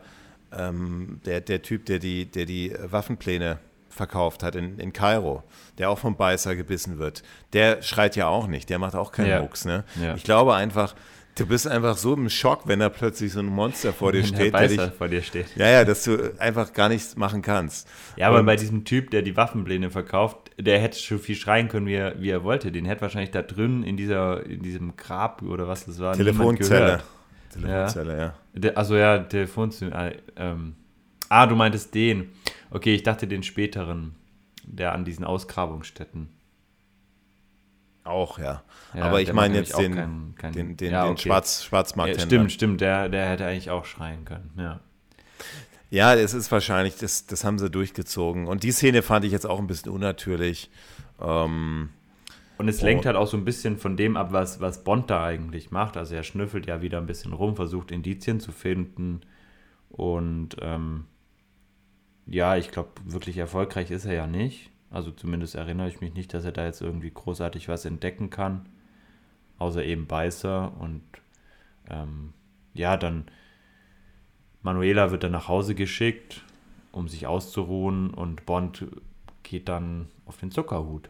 [0.57, 3.59] ähm, der, der Typ, der die, der die Waffenpläne
[3.89, 5.43] verkauft hat in, in Kairo,
[5.77, 9.29] der auch vom Beißer gebissen wird, der schreit ja auch nicht, der macht auch keinen
[9.29, 9.41] ja.
[9.41, 9.65] Mucks.
[9.65, 9.83] Ne?
[10.01, 10.15] Ja.
[10.15, 10.95] Ich glaube einfach,
[11.35, 14.53] du bist einfach so im Schock, wenn da plötzlich so ein Monster vor dir steht,
[14.53, 15.47] der, der dich, vor dir steht.
[15.55, 17.87] Ja, ja, dass du einfach gar nichts machen kannst.
[18.15, 21.67] Ja, aber Und, bei diesem Typ, der die Waffenpläne verkauft, der hätte schon viel schreien
[21.67, 22.71] können, wie er, wie er wollte.
[22.71, 26.15] Den hätte wahrscheinlich da drin in dieser, in diesem Grab oder was das war.
[26.15, 27.01] Telefonzelle.
[27.51, 28.61] Telefonzelle, ja.
[28.61, 28.71] ja.
[28.73, 29.91] Also ja, Telefonzelle.
[29.93, 30.75] Äh, ähm.
[31.29, 32.29] Ah, du meintest den.
[32.69, 34.15] Okay, ich dachte den späteren,
[34.65, 36.29] der an diesen Ausgrabungsstätten.
[38.03, 38.63] Auch, ja.
[38.93, 41.13] ja Aber ich meine jetzt den, kein, kein, den, den, ja, okay.
[41.13, 42.15] den Schwarz, Schwarzmarkt.
[42.15, 42.81] Ja, stimmt, stimmt.
[42.81, 44.79] Der, der hätte eigentlich auch schreien können, ja.
[45.89, 48.47] Ja, es ist wahrscheinlich, das, das haben sie durchgezogen.
[48.47, 50.71] Und die Szene fand ich jetzt auch ein bisschen unnatürlich.
[51.21, 51.89] Ähm,
[52.57, 55.23] und es lenkt halt auch so ein bisschen von dem ab, was, was Bond da
[55.23, 55.95] eigentlich macht.
[55.95, 59.21] Also er schnüffelt ja wieder ein bisschen rum, versucht Indizien zu finden
[59.89, 61.05] Und ähm,
[62.25, 64.71] ja, ich glaube, wirklich erfolgreich ist er ja nicht.
[64.93, 68.69] Also zumindest erinnere ich mich nicht, dass er da jetzt irgendwie großartig was entdecken kann.
[69.57, 70.71] Außer eben Beißer.
[70.79, 71.01] Und
[71.89, 72.33] ähm,
[72.75, 73.25] ja, dann
[74.61, 76.43] Manuela wird dann nach Hause geschickt,
[76.91, 78.11] um sich auszuruhen.
[78.11, 78.85] Und Bond
[79.41, 81.09] geht dann auf den Zuckerhut.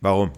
[0.00, 0.30] Warum?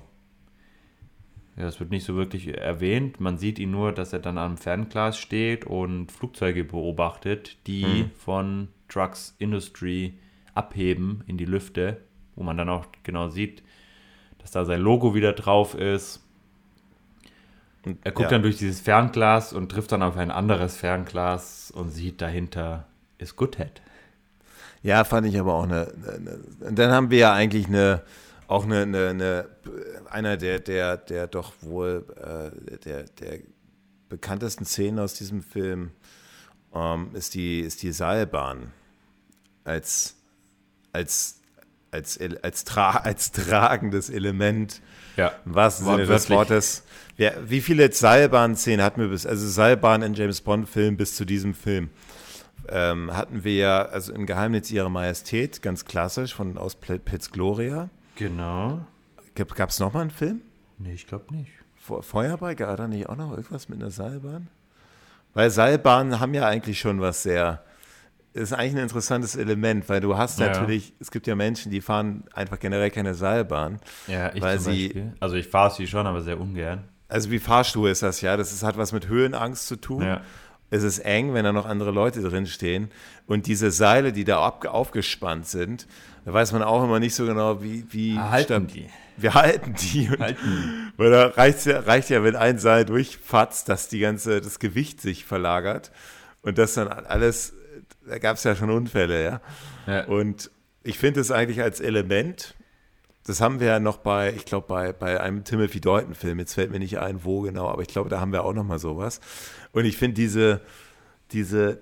[1.57, 3.21] Ja, das wird nicht so wirklich erwähnt.
[3.21, 8.11] Man sieht ihn nur, dass er dann am Fernglas steht und Flugzeuge beobachtet, die hm.
[8.13, 10.15] von Trucks Industry
[10.55, 12.06] abheben in die Lüfte,
[12.37, 13.63] wo man dann auch genau sieht,
[14.39, 16.23] dass da sein Logo wieder drauf ist.
[17.85, 18.31] Und er guckt ja.
[18.31, 22.87] dann durch dieses Fernglas und trifft dann auf ein anderes Fernglas und sieht dahinter
[23.19, 23.83] ist Goodhead.
[24.83, 26.75] Ja, fand ich aber auch eine, eine.
[26.75, 28.03] Dann haben wir ja eigentlich eine
[28.49, 29.49] auch eine, eine, eine,
[30.11, 33.41] einer der, der, der doch wohl äh, der, der
[34.09, 35.91] bekanntesten Szenen aus diesem Film
[36.75, 38.73] ähm, ist, die, ist die Seilbahn
[39.65, 40.17] als,
[40.93, 41.36] als,
[41.97, 44.81] als, als, tra als tragendes Element.
[45.17, 45.33] Ja.
[45.45, 46.85] Im wahrsten Sinne des Wortes.
[47.17, 51.55] Ja, wie viele Seilbahnszenen hatten wir bis, also Seilbahn in James Bond-Filmen bis zu diesem
[51.55, 51.91] Film?
[52.69, 57.89] Ähm, hatten wir ja, also im Geheimnis ihrer Majestät, ganz klassisch, von aus Piz Gloria.
[58.17, 58.81] Genau.
[59.35, 60.43] Gab es nochmal einen Film?
[60.79, 61.51] Nee, ich glaube nicht.
[61.77, 64.49] Feuerball, gab da nicht auch noch irgendwas mit einer Seilbahn?
[65.35, 67.63] Weil Seilbahnen haben ja eigentlich schon was sehr,
[68.37, 70.47] ist eigentlich ein interessantes Element, weil du hast ja.
[70.47, 73.81] natürlich, es gibt ja Menschen, die fahren einfach generell keine Seilbahn.
[74.07, 75.11] Ja, ich weil sie.
[75.21, 76.85] Also ich fahre sie schon, aber sehr ungern.
[77.09, 80.03] Also wie Fahrstuhl ist das ja, das ist, hat was mit Höhenangst zu tun.
[80.03, 80.21] Ja.
[80.69, 82.91] Es ist eng, wenn da noch andere Leute drinstehen.
[83.27, 85.87] Und diese Seile, die da aufgespannt sind,
[86.25, 88.89] da weiß man auch immer nicht so genau, wie, wie halten die.
[89.17, 90.09] Wir halten die.
[90.09, 90.93] Und, halten.
[90.97, 95.01] Weil da reicht ja, reicht ja, wenn ein Seil durchfatzt, dass die ganze, das Gewicht
[95.01, 95.93] sich verlagert.
[96.43, 97.55] Und das dann alles,
[98.09, 99.41] da gab es ja schon Unfälle, ja.
[99.87, 100.05] ja.
[100.07, 100.51] Und
[100.83, 102.55] ich finde es eigentlich als Element,
[103.25, 106.71] das haben wir ja noch bei, ich glaube, bei, bei einem Timothy Deuten-Film, jetzt fällt
[106.71, 109.21] mir nicht ein, wo genau, aber ich glaube, da haben wir auch noch mal sowas.
[109.73, 110.61] Und ich finde diese,
[111.33, 111.81] diese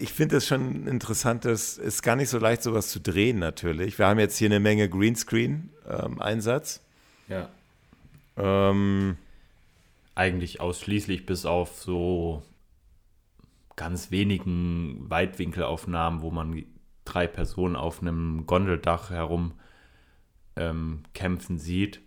[0.00, 3.98] ich finde es schon interessant, es ist gar nicht so leicht, sowas zu drehen natürlich.
[3.98, 6.80] Wir haben jetzt hier eine Menge Greenscreen-Einsatz.
[7.28, 8.70] Ähm, ja.
[8.70, 9.16] Ähm,
[10.14, 12.42] Eigentlich ausschließlich bis auf so
[13.80, 16.64] ganz wenigen Weitwinkelaufnahmen, wo man
[17.06, 19.54] drei Personen auf einem Gondeldach herum
[20.54, 22.02] ähm, kämpfen sieht.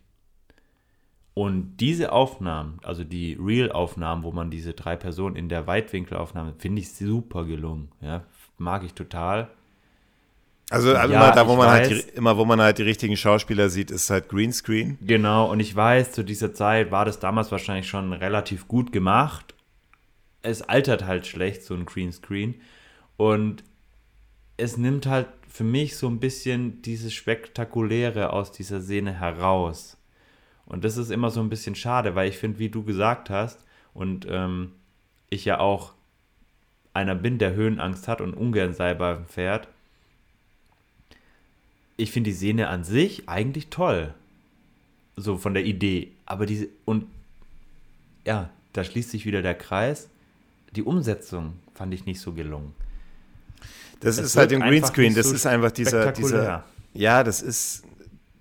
[1.33, 6.81] Und diese Aufnahmen, also die Real-Aufnahmen, wo man diese drei Personen in der Weitwinkelaufnahme, finde
[6.81, 7.89] ich super gelungen.
[8.01, 8.23] Ja,
[8.59, 9.49] mag ich total.
[10.69, 13.17] Also ja, immer da, wo man weiß, halt die, immer, wo man halt die richtigen
[13.17, 14.99] Schauspieler sieht, ist halt Greenscreen.
[15.01, 19.52] Genau, und ich weiß, zu dieser Zeit war das damals wahrscheinlich schon relativ gut gemacht.
[20.43, 22.61] Es altert halt schlecht, so ein Greenscreen.
[23.17, 23.63] Und
[24.57, 29.97] es nimmt halt für mich so ein bisschen dieses Spektakuläre aus dieser Szene heraus.
[30.65, 33.63] Und das ist immer so ein bisschen schade, weil ich finde, wie du gesagt hast,
[33.93, 34.71] und ähm,
[35.29, 35.93] ich ja auch
[36.93, 39.67] einer bin, der Höhenangst hat und ungern Seilbahn fährt,
[41.97, 44.13] ich finde die Szene an sich eigentlich toll.
[45.15, 46.11] So von der Idee.
[46.25, 47.05] Aber diese, und
[48.25, 50.09] ja, da schließt sich wieder der Kreis.
[50.75, 52.73] Die Umsetzung fand ich nicht so gelungen.
[53.99, 57.83] Das, das ist halt im Greenscreen, das so ist einfach dieser, dieser, ja, das ist,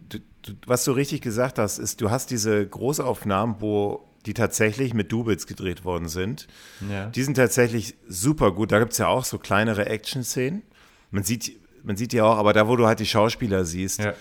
[0.08, 0.18] du,
[0.66, 5.46] was du richtig gesagt hast, ist, du hast diese Großaufnahmen, wo die tatsächlich mit Doubles
[5.46, 6.46] gedreht worden sind.
[6.88, 7.06] Ja.
[7.06, 8.72] Die sind tatsächlich super gut.
[8.72, 10.62] Da gibt es ja auch so kleinere Action-Szenen.
[11.10, 14.00] Man sieht, man sieht ja auch, aber da, wo du halt die Schauspieler siehst.
[14.00, 14.14] Ja.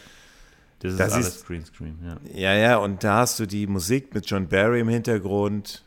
[0.80, 2.18] Das ist das alles Greenscreen, ja.
[2.34, 5.86] Ja, ja, und da hast du die Musik mit John Barry im Hintergrund.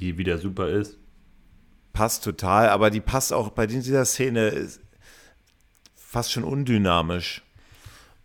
[0.00, 0.98] Die wieder super ist.
[1.92, 4.68] Passt total, aber die passt auch bei dieser Szene
[5.94, 7.42] fast schon undynamisch.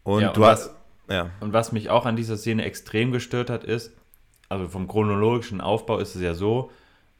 [0.03, 0.71] Und, ja, und du hast
[1.09, 1.31] ja.
[1.39, 3.93] Und was mich auch an dieser Szene extrem gestört hat, ist,
[4.49, 6.71] also vom chronologischen Aufbau ist es ja so,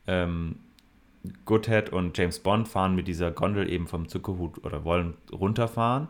[0.05, 0.57] ähm,
[1.45, 6.07] Goodhead und James Bond fahren mit dieser Gondel eben vom Zuckerhut oder wollen runterfahren.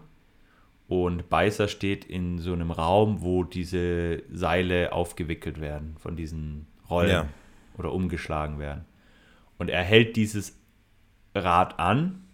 [0.88, 7.10] Und Beißer steht in so einem Raum, wo diese Seile aufgewickelt werden von diesen Rollen
[7.10, 7.28] ja.
[7.78, 8.86] oder umgeschlagen werden.
[9.58, 10.60] Und er hält dieses
[11.34, 12.28] Rad an,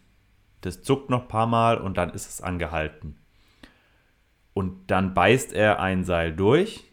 [0.61, 3.17] das zuckt noch ein paar Mal und dann ist es angehalten.
[4.53, 6.83] Und dann beißt er ein Seil durch,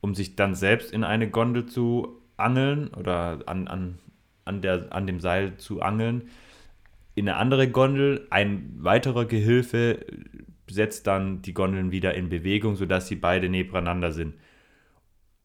[0.00, 3.98] um sich dann selbst in eine Gondel zu angeln oder an, an,
[4.44, 6.28] an, der, an dem Seil zu angeln.
[7.14, 10.06] In eine andere Gondel, ein weiterer Gehilfe
[10.70, 14.34] setzt dann die Gondeln wieder in Bewegung, sodass sie beide nebeneinander sind.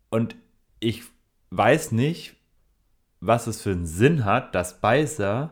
[0.10, 0.36] Und
[0.80, 1.02] ich
[1.50, 2.36] weiß nicht,
[3.26, 5.52] was es für einen Sinn hat, dass Beißer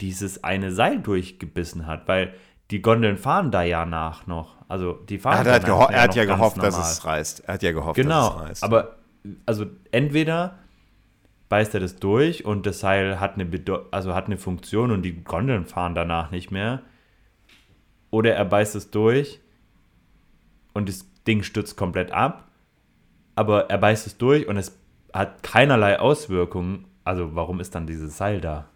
[0.00, 2.34] dieses eine Seil durchgebissen hat, weil
[2.70, 4.56] die Gondeln fahren da ja nach noch.
[4.68, 6.90] Also die fahren Er hat, ja er hat ja gehofft, dass normal.
[6.90, 7.40] es reißt.
[7.46, 8.64] Er hat ja gehofft, Genau, dass es reißt.
[8.64, 8.96] aber
[9.46, 10.58] also entweder
[11.48, 15.02] beißt er das durch und das Seil hat eine, Bedeu also hat eine Funktion und
[15.02, 16.80] die Gondeln fahren danach nicht mehr.
[18.10, 19.40] Oder er beißt es durch
[20.72, 22.48] und das Ding stürzt komplett ab,
[23.36, 24.76] aber er beißt es durch und es
[25.12, 26.86] hat keinerlei Auswirkungen.
[27.04, 28.68] Also warum ist dann dieses Seil da?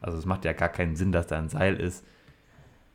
[0.00, 2.04] Also es macht ja gar keinen Sinn, dass da ein Seil ist,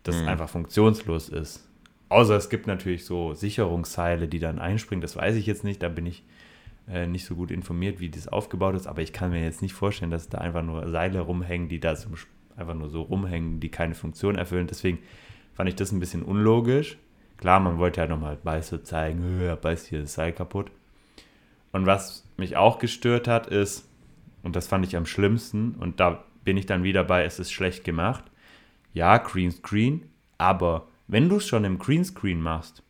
[0.04, 1.68] das einfach funktionslos ist.
[2.10, 5.02] Außer es gibt natürlich so Sicherungsseile, die dann einspringen.
[5.02, 5.82] Das weiß ich jetzt nicht.
[5.82, 6.24] Da bin ich
[6.88, 8.88] äh, nicht so gut informiert, wie das aufgebaut ist.
[8.88, 11.96] Aber ich kann mir jetzt nicht vorstellen, dass da einfach nur Seile rumhängen, die da
[11.96, 12.14] zum,
[12.56, 14.68] einfach nur so rumhängen, die keine Funktion erfüllen.
[14.68, 15.00] Deswegen
[15.54, 16.98] fand ich das ein bisschen unlogisch.
[17.38, 20.72] Klar, man wollte ja nochmal Beiße zeigen, "Äh, er beißt hier das Seil kaputt.
[21.72, 23.90] Und was mich auch gestört hat, ist,
[24.46, 27.52] und das fand ich am schlimmsten, und da bin ich dann wieder bei, es ist
[27.52, 28.24] schlecht gemacht.
[28.94, 30.06] Ja, Greenscreen,
[30.38, 32.82] aber wenn du es schon im Greenscreen machst,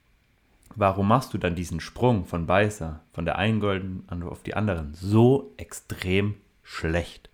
[0.76, 4.54] warum machst du dann diesen Sprung von Beißer, von der einen Golden an- auf die
[4.56, 7.30] anderen, so extrem schlecht?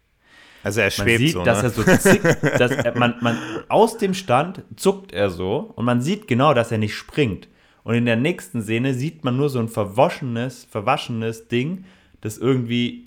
[0.64, 1.68] also er Man schwebt sieht, so, dass ne?
[1.68, 2.24] er so zickt,
[2.60, 3.38] dass er, man, man,
[3.68, 7.48] aus dem Stand zuckt er so und man sieht genau, dass er nicht springt.
[7.84, 11.86] Und in der nächsten Szene sieht man nur so ein verwaschenes, verwaschenes Ding,
[12.22, 13.06] das irgendwie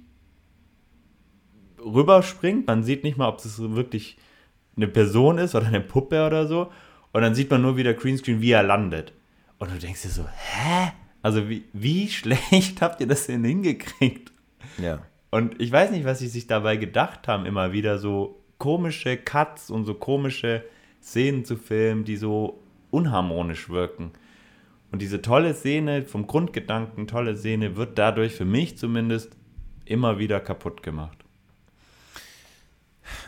[1.85, 2.66] rüberspringt.
[2.66, 4.16] Man sieht nicht mal, ob so wirklich
[4.77, 6.70] eine Person ist oder eine Puppe oder so.
[7.12, 9.12] Und dann sieht man nur wieder Greenscreen, wie er landet.
[9.59, 10.93] Und du denkst dir so, hä?
[11.23, 14.32] Also wie, wie schlecht habt ihr das denn hingekriegt?
[14.78, 15.01] ja.
[15.31, 19.69] Und ich weiß nicht, was sie sich dabei gedacht haben, immer wieder so komische Cuts
[19.69, 20.62] und so komische
[21.02, 22.62] Szenen zu filmen, die so
[22.93, 24.12] unharmonisch wirken.
[24.93, 29.36] Und diese tolle Szene, vom Grundgedanken tolle Szene, wird dadurch für mich zumindest
[29.85, 31.24] immer wieder kaputt gemacht.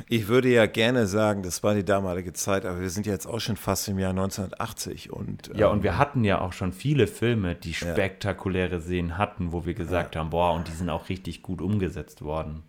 [0.09, 3.27] Ich würde ja gerne sagen, das war die damalige Zeit, aber wir sind ja jetzt
[3.27, 6.73] auch schon fast im Jahr 1980 und Ja, ähm, und wir hatten ja auch schon
[6.73, 11.09] viele Filme, die spektakuläre Szenen hatten, wo wir gesagt haben, boah, und die sind auch
[11.09, 12.63] richtig gut umgesetzt worden.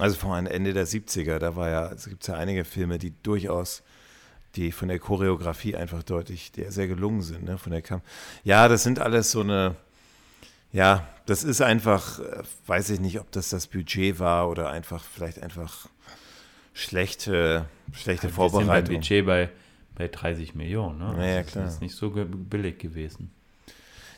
[0.00, 3.12] Also vor allem Ende der 70er, da war ja, es gibt ja einige Filme, die
[3.22, 3.82] durchaus,
[4.56, 7.58] die von der Choreografie einfach deutlich, sehr gelungen sind, ne?
[7.58, 8.00] Von der Kam
[8.42, 9.76] ja, das sind alles so eine,
[10.72, 15.02] ja, das ist einfach, äh, weiß ich nicht, ob das das Budget war oder einfach,
[15.02, 15.88] vielleicht einfach
[16.72, 18.96] schlechte, schlechte beim Vorbereitung.
[18.96, 19.50] Budget bei,
[19.96, 20.98] bei 30 Millionen.
[20.98, 21.14] Ne?
[21.18, 21.64] Ja, ja, Also klar.
[21.64, 23.30] Das ist nicht so billig gewesen.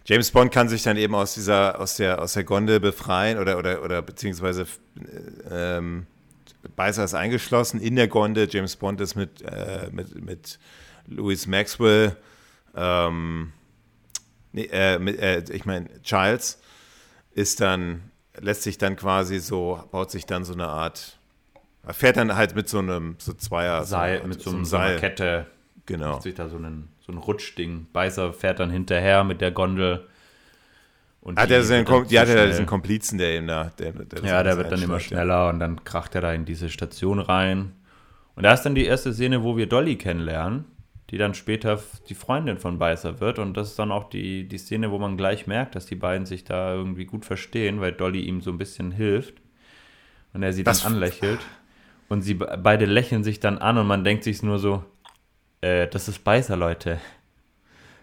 [0.05, 3.57] James Bond kann sich dann eben aus dieser, aus der, aus der Gondel befreien oder,
[3.59, 4.67] oder, oder beziehungsweise
[4.97, 6.07] äh, ähm,
[6.77, 8.49] Beißer ist eingeschlossen in der Gondel.
[8.51, 10.59] James Bond ist mit, äh, mit, mit
[11.07, 12.17] Louis Maxwell,
[12.77, 13.53] ähm,
[14.53, 16.61] nee, äh, mit, äh, ich meine, Charles
[17.35, 18.11] ist dann,
[18.41, 21.19] lässt sich dann quasi so, baut sich dann so eine Art,
[21.85, 24.65] er fährt dann halt mit so einem, so Zweier, Seil, so, mit so, einem einem,
[24.65, 24.99] so einer Seil.
[25.01, 25.47] Kette
[25.87, 26.13] Genau.
[26.13, 27.89] macht sich da so einen, so ein Rutschding.
[27.93, 30.07] Beißer fährt dann hinterher mit der Gondel.
[31.21, 32.49] Und Hat er seinen, die hat ja schnell.
[32.49, 35.19] diesen Komplizen, der ihm da, der, der Ja, der wird dann immer einsteuert, ja.
[35.25, 37.73] schneller und dann kracht er da in diese Station rein.
[38.35, 40.65] Und da ist dann die erste Szene, wo wir Dolly kennenlernen,
[41.13, 43.39] die dann später die Freundin von Beißer wird.
[43.39, 46.27] Und das ist dann auch die, die Szene, wo man gleich merkt, dass die beiden
[46.27, 49.35] sich da irgendwie gut verstehen, weil Dolly ihm so ein bisschen hilft.
[50.33, 51.39] Und er sie Das- dann anlächelt.
[52.09, 54.83] Und sie be- beide lächeln sich dann an und man denkt sich nur so,
[55.61, 56.99] äh, das ist Beißer, Leute.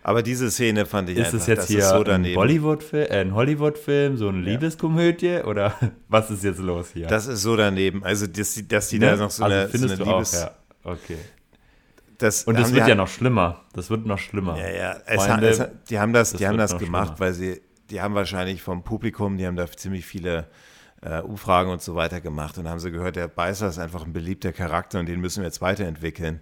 [0.01, 2.23] Aber diese Szene fand ich Ist einfach, es jetzt hier ist so ein.
[2.33, 5.73] Bollywood-Film, äh, ein Hollywood-Film, so eine Liebeskomödie oder
[6.07, 7.07] was ist jetzt los hier?
[7.07, 8.03] Das ist so daneben.
[8.03, 9.07] Also, dass die, dass die Ne?
[9.07, 10.35] da noch so also eine, so findest eine du Liebes...
[10.37, 10.51] auch, ja.
[10.91, 11.17] Okay.
[12.19, 13.65] Das Und es haben wird ja halt- noch schlimmer.
[13.73, 14.57] Das wird noch schlimmer.
[14.57, 14.97] Ja, ja.
[15.05, 17.19] Es, Freunde, es, hat- die haben das, das die haben das gemacht, schlimmer.
[17.19, 20.47] weil sie, die haben wahrscheinlich vom Publikum, die haben da ziemlich viele
[21.01, 24.13] äh, Umfragen und so weiter gemacht und haben sie gehört, der Beißer ist einfach ein
[24.13, 26.41] beliebter Charakter und den müssen wir jetzt weiterentwickeln.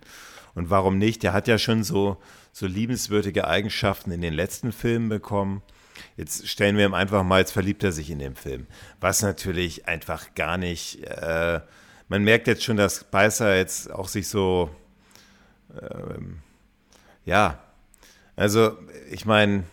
[0.56, 1.22] Und warum nicht?
[1.22, 2.18] Der hat ja schon so,
[2.52, 5.62] so liebenswürdige Eigenschaften in den letzten Filmen bekommen.
[6.16, 8.66] Jetzt stellen wir ihm einfach mal, jetzt verliebt er sich in dem Film.
[9.00, 11.60] Was natürlich einfach gar nicht, äh,
[12.08, 14.72] man merkt jetzt schon, dass Beißer jetzt auch sich so,
[15.82, 16.40] ähm,
[17.26, 17.60] ja,
[18.36, 18.78] also
[19.12, 19.64] ich meine,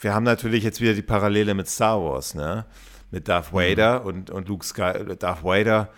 [0.00, 2.66] wir haben natürlich jetzt wieder die Parallele mit Star Wars, ne?
[3.10, 5.88] Mit Darth Vader und, und Luke Sky, Darth Vader,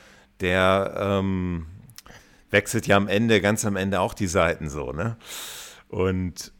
[0.41, 1.67] der ähm,
[2.51, 5.17] wechselt ja am Ende, ganz am Ende auch die Seiten so, ne?
[5.89, 6.53] Und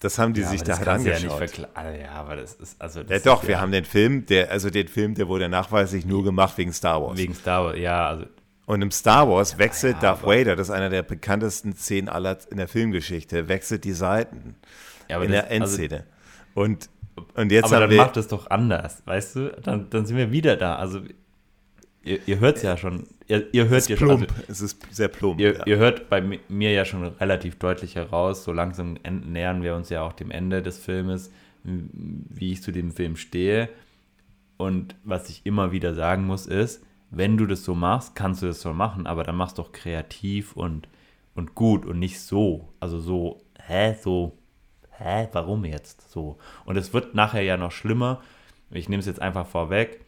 [0.00, 1.68] das haben die Ja, sich da halt du ja nicht angeschaut.
[1.74, 4.50] verkla- Ja, aber das ist also das Ja, ist doch, wir haben den Film, der,
[4.50, 7.18] also den Film, der wurde nachweislich nur gemacht wegen Star Wars.
[7.18, 7.78] wegen Star Wars.
[7.78, 8.26] Ja, also
[8.66, 12.38] Und im Star Wars wechselt ja, Darth Vader, das ist einer der bekanntesten Szenen aller
[12.50, 14.56] in der Filmgeschichte, wechselt die Seiten
[15.08, 16.04] ja, in das, der also, Endszene.
[16.54, 16.88] und,
[17.34, 19.52] und jetzt aber haben dann wir, macht es doch anders, weißt du?
[19.62, 20.76] Dann, dann sind wir wieder da.
[20.76, 21.00] Also
[22.04, 23.06] ihr, ihr hört es ja schon.
[23.26, 24.30] Ihr, ihr hört es ja plump.
[24.30, 24.38] schon.
[24.48, 25.40] Also, es ist sehr plump.
[25.40, 25.66] Ihr, ja.
[25.66, 30.02] ihr, hört bei mir ja schon relativ deutlich heraus, so langsam nähern wir uns ja
[30.02, 31.30] auch dem Ende des Filmes,
[31.62, 33.68] wie ich zu dem Film stehe.
[34.56, 36.82] Und was ich immer wieder sagen muss, ist,
[37.16, 40.56] wenn du das so machst, kannst du das so machen, aber dann machst doch kreativ
[40.56, 40.88] und,
[41.34, 42.68] und gut und nicht so.
[42.80, 44.36] Also so, hä, so,
[44.90, 46.38] hä, warum jetzt so?
[46.64, 48.20] Und es wird nachher ja noch schlimmer.
[48.70, 50.00] Ich nehme es jetzt einfach vorweg,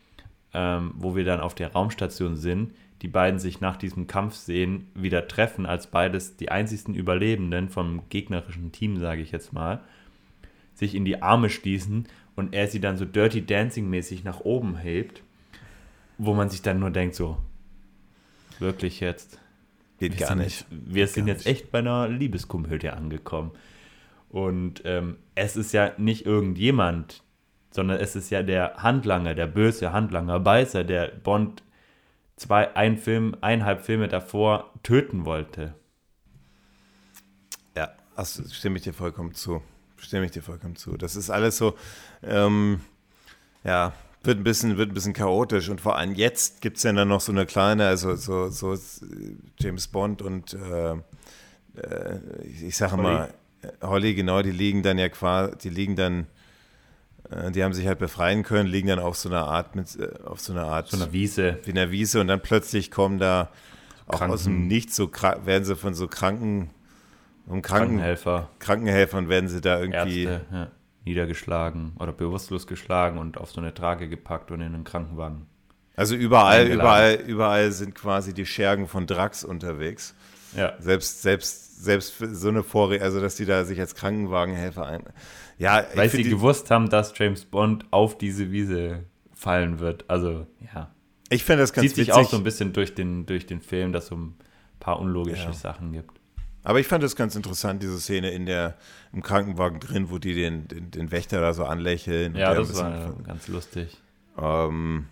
[0.55, 2.73] ähm, wo wir dann auf der Raumstation sind,
[3.03, 8.73] die beiden sich nach diesem Kampfsehen wieder treffen, als beides die einzigsten Überlebenden vom gegnerischen
[8.73, 9.81] Team, sage ich jetzt mal,
[10.75, 15.23] sich in die Arme schließen und er sie dann so Dirty Dancing-mäßig nach oben hebt,
[16.19, 17.39] wo man sich dann nur denkt, so,
[18.59, 19.39] wirklich jetzt.
[19.99, 20.61] Geht wir gar sind nicht.
[20.61, 21.63] Jetzt, wir Geht sind jetzt nicht.
[21.63, 23.53] echt bei einer Liebeskomödie angekommen.
[24.29, 27.23] Und ähm, es ist ja nicht irgendjemand,
[27.71, 31.63] sondern es ist ja der Handlanger, der böse Handlanger, Beißer, der Bond
[32.37, 35.75] zwei, ein Film, eineinhalb Filme davor töten wollte.
[37.77, 39.63] Ja, also stimme ich dir vollkommen zu.
[39.97, 40.97] Stimme ich dir vollkommen zu.
[40.97, 41.77] Das ist alles so,
[42.23, 42.81] ähm,
[43.65, 43.93] ja,
[44.27, 47.09] wird ein bisschen, wird ein bisschen chaotisch und vor allem jetzt gibt es ja dann
[47.09, 48.77] noch so eine kleine, also so, so
[49.59, 53.35] James Bond und äh, äh, ich, ich sage mal,
[53.83, 56.27] Holly, genau, die liegen dann ja quasi, die liegen dann,
[57.31, 60.09] äh, die haben sich halt befreien können, liegen dann auf so einer Art mit, äh,
[60.25, 61.59] auf so einer Art So eine Wiese.
[61.65, 63.51] wie in der Wiese und dann plötzlich kommen da
[64.07, 65.11] auch Kranken- aus dem Nichts so
[65.45, 66.71] werden sie von so Kranken
[67.49, 70.69] um Kranken, Krankenhelfer, Krankenhelfern werden sie da irgendwie Ärzte, ja,
[71.07, 75.47] niedergeschlagen oder bewusstlos geschlagen und auf so eine Trage gepackt und in einen Krankenwagen.
[75.97, 80.15] also überall überall überall sind quasi die Schergen von Drax unterwegs
[80.55, 85.05] Ja, selbst selbst selbst so eine Vorre also dass die da sich als Krankenwagenhelfer ein
[85.59, 89.05] ja weil sie gewusst haben, dass James Bond auf diese Wiese
[89.37, 90.05] fallen wird.
[90.09, 90.91] Also, ja.
[91.29, 93.93] ich finde das ganz sich witzig auch so ein bisschen durch den, durch den Film,
[93.93, 94.35] dass es so ein
[94.81, 95.53] paar unlogische Ja.
[95.53, 96.16] Sachen gibt.
[96.67, 98.77] Aber ich fand das ganz interessant diese Szene in der
[99.13, 102.91] im Krankenwagen drin wo die den den, den Wächter da so anlächeln Ja, das war
[102.91, 103.97] bisschen- ganz lustig.
[104.39, 105.07] Ähm,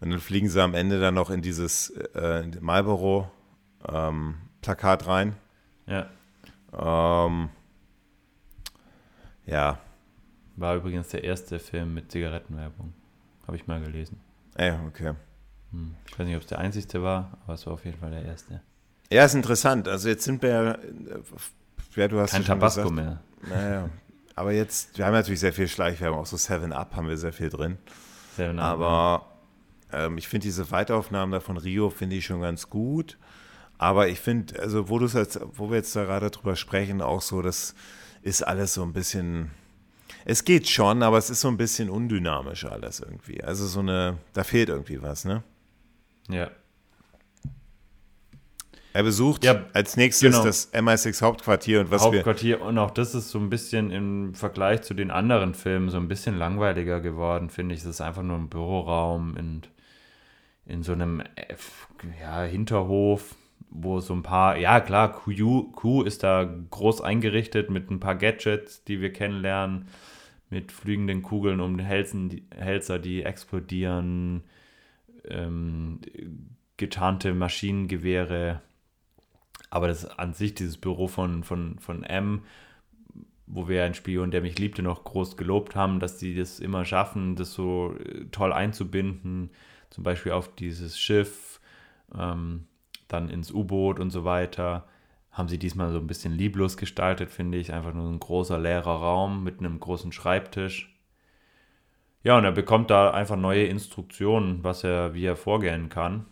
[0.00, 3.30] und dann fliegen sie am Ende dann noch in dieses äh, Marlboro
[3.88, 5.34] ähm, rein.
[5.86, 6.08] Ja,
[6.72, 7.48] Ähm,
[9.46, 9.78] ja,
[10.56, 12.92] war übrigens der erste Film mit Zigarettenwerbung.
[13.46, 14.20] Habe ich mal gelesen.
[14.54, 15.14] ey, okay.
[15.72, 15.94] Hm.
[16.06, 18.24] Ich weiß nicht, ob es der einzigste war, aber es war auf jeden Fall der
[18.24, 18.60] erste.
[19.12, 19.88] Ja, ist interessant.
[19.88, 20.78] Also jetzt sind wir ja, äh,
[21.96, 22.94] ja du hast Kein Tabasco gesagt.
[22.94, 23.20] mehr.
[23.48, 23.90] Naja.
[24.36, 27.50] Aber jetzt, wir haben natürlich sehr viel Schleichwerbung, auch so 7-Up haben wir sehr viel
[27.50, 27.78] drin.
[28.36, 28.62] Sehr nah.
[28.62, 29.26] Aber
[29.92, 33.18] ähm, ich finde diese Weiteraufnahmen da von Rio finde ich schon ganz gut.
[33.76, 37.22] Aber ich finde, also wo du jetzt, wo wir jetzt da gerade drüber sprechen, auch
[37.22, 37.74] so, das
[38.22, 39.50] ist alles so ein bisschen.
[40.24, 43.42] Es geht schon, aber es ist so ein bisschen undynamisch alles irgendwie.
[43.42, 45.42] Also so eine, da fehlt irgendwie was, ne?
[46.28, 46.50] ja.
[48.92, 50.44] Er besucht Ja, als nächstes genau.
[50.44, 52.18] das MI6 Hauptquartier und was wir.
[52.18, 55.96] Hauptquartier und auch das ist so ein bisschen im Vergleich zu den anderen Filmen so
[55.96, 57.82] ein bisschen langweiliger geworden, finde ich.
[57.82, 59.62] Es ist einfach nur ein Büroraum in,
[60.66, 61.22] in so einem
[62.20, 63.36] ja, Hinterhof,
[63.70, 68.16] wo so ein paar, ja klar, Q, Q ist da groß eingerichtet mit ein paar
[68.16, 69.86] Gadgets, die wir kennenlernen,
[70.48, 74.42] mit fliegenden Kugeln um den Hälsen, die, Hälser, die explodieren,
[75.28, 76.00] ähm,
[76.76, 78.62] getarnte Maschinengewehre.
[79.70, 82.42] Aber das an sich, dieses Büro von, von, von M,
[83.46, 86.84] wo wir einen Spion, der mich liebte, noch groß gelobt haben, dass die das immer
[86.84, 89.50] schaffen, das so äh, toll einzubinden,
[89.90, 91.60] zum Beispiel auf dieses Schiff,
[92.16, 92.66] ähm,
[93.08, 94.86] dann ins U-Boot und so weiter,
[95.32, 97.72] haben sie diesmal so ein bisschen lieblos gestaltet, finde ich.
[97.72, 100.96] Einfach nur ein großer leerer Raum mit einem großen Schreibtisch.
[102.22, 106.26] Ja, und er bekommt da einfach neue Instruktionen, was er, wie er vorgehen kann.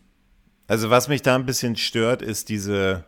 [0.66, 3.06] Also was mich da ein bisschen stört, ist diese,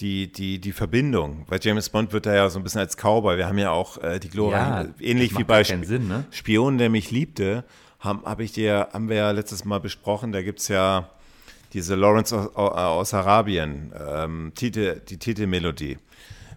[0.00, 1.44] die, die, die Verbindung.
[1.48, 3.36] Weil James Bond wird da ja so ein bisschen als Cowboy.
[3.36, 6.24] Wir haben ja auch äh, die glorreichen, ähnlich das wie bei keinen Sinn, ne?
[6.30, 7.64] Spion, der mich liebte,
[7.98, 11.08] haben, hab ich dir, haben wir ja letztes Mal besprochen, da gibt es ja
[11.72, 15.98] diese Lawrence aus, aus Arabien, ähm, Titel, die Titelmelodie.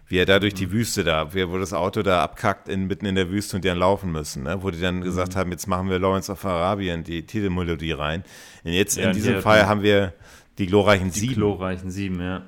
[0.06, 3.14] Wie er da durch die Wüste da, wo das Auto da abkackt in, mitten in
[3.14, 4.58] der Wüste und die dann laufen müssen, ne?
[4.62, 8.22] wo die dann gesagt haben, jetzt machen wir Lawrence of Arabien die Titelmelodie rein.
[8.64, 10.12] Und jetzt Ja, in diesem Fall haben wir
[10.58, 11.34] die glorreichen Die Sieben.
[11.34, 12.42] glorreichen sieben, ja.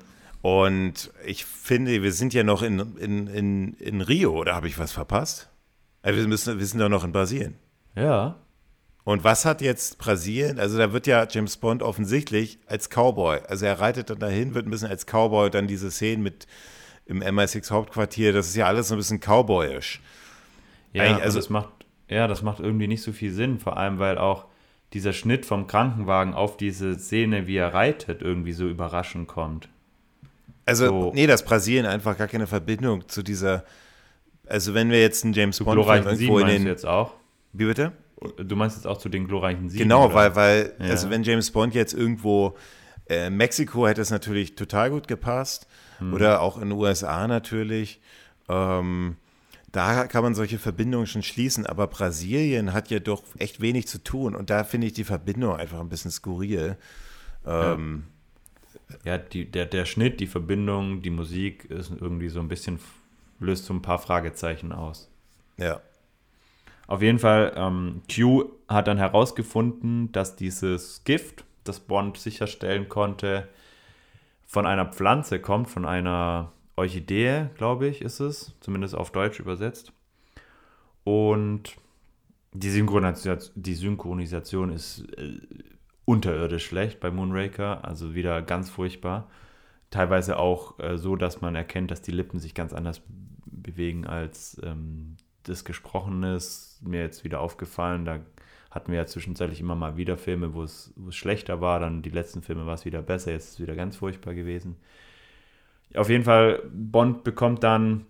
[0.47, 4.79] Und ich finde, wir sind ja noch in, in, in, in Rio, oder habe ich
[4.79, 5.49] was verpasst?
[6.03, 7.55] Äh, Wir, müssen, wir sind doch noch in Brasilien.
[7.95, 8.37] Ja,
[9.03, 10.57] Und was hat jetzt Brasilien?
[10.57, 14.65] Also da wird ja James Bond offensichtlich als Cowboy, also er reitet dann dahin, wird
[14.65, 16.47] ein bisschen als Cowboy, dann diese Szenen mit
[17.07, 20.01] im MI6 Hauptquartier, das ist ja alles so ein bisschen cowboyisch.
[20.93, 21.69] Ja, Eigentlich, also also- das macht,
[22.07, 24.45] ja, das macht irgendwie nicht so viel Sinn, vor allem weil auch
[24.93, 29.67] dieser Schnitt vom Krankenwagen auf diese Szene, wie er reitet, irgendwie so überraschend kommt.
[30.67, 31.11] Also, so.
[31.13, 33.63] nee, dass Brasilien einfach gar keine Verbindung zu dieser.
[34.45, 36.63] Also, wenn wir jetzt einen James Bond irgendwo in den.
[36.65, 37.13] Du jetzt auch?
[37.53, 37.93] Wie bitte?
[38.37, 39.83] Du meinst jetzt auch zu den glorreichen Siegen?
[39.83, 40.13] Genau, oder?
[40.13, 40.91] weil, weil ja.
[40.91, 42.55] also wenn James Bond jetzt irgendwo
[43.09, 45.67] äh, Mexiko hätte es natürlich total gut gepasst
[45.99, 46.13] hm.
[46.13, 48.01] oder auch in den USA natürlich.
[48.49, 49.17] Ähm,
[49.71, 54.03] da kann man solche Verbindungen schon schließen, aber Brasilien hat ja doch echt wenig zu
[54.03, 56.77] tun und da finde ich die Verbindung einfach ein bisschen skurril.
[57.45, 58.16] Ähm, ja,
[59.03, 62.79] ja die, der, der Schnitt, die Verbindung, die Musik ist irgendwie so ein bisschen,
[63.39, 65.09] löst so ein paar Fragezeichen aus.
[65.57, 65.81] Ja.
[66.87, 73.49] Auf jeden Fall, ähm, Q hat dann herausgefunden, dass dieses Gift, das Bond sicherstellen konnte,
[74.45, 79.91] von einer Pflanze kommt, von einer Orchidee, glaube ich, ist es, zumindest auf Deutsch übersetzt.
[81.03, 81.75] Und
[82.53, 85.39] die Synchronisation, die Synchronisation ist äh,
[86.07, 89.29] unterirdisch schlecht bei Moonraker, also wieder ganz furchtbar.
[89.89, 93.01] Teilweise auch äh, so, dass man erkennt, dass die Lippen sich ganz anders
[93.45, 96.37] bewegen als ähm, das Gesprochene.
[96.37, 98.05] Ist mir jetzt wieder aufgefallen.
[98.05, 98.21] Da
[98.71, 101.81] hatten wir ja zwischenzeitlich immer mal wieder Filme, wo es, wo es schlechter war.
[101.81, 103.33] Dann die letzten Filme war es wieder besser.
[103.33, 104.77] Jetzt ist es wieder ganz furchtbar gewesen.
[105.93, 108.05] Auf jeden Fall, Bond bekommt dann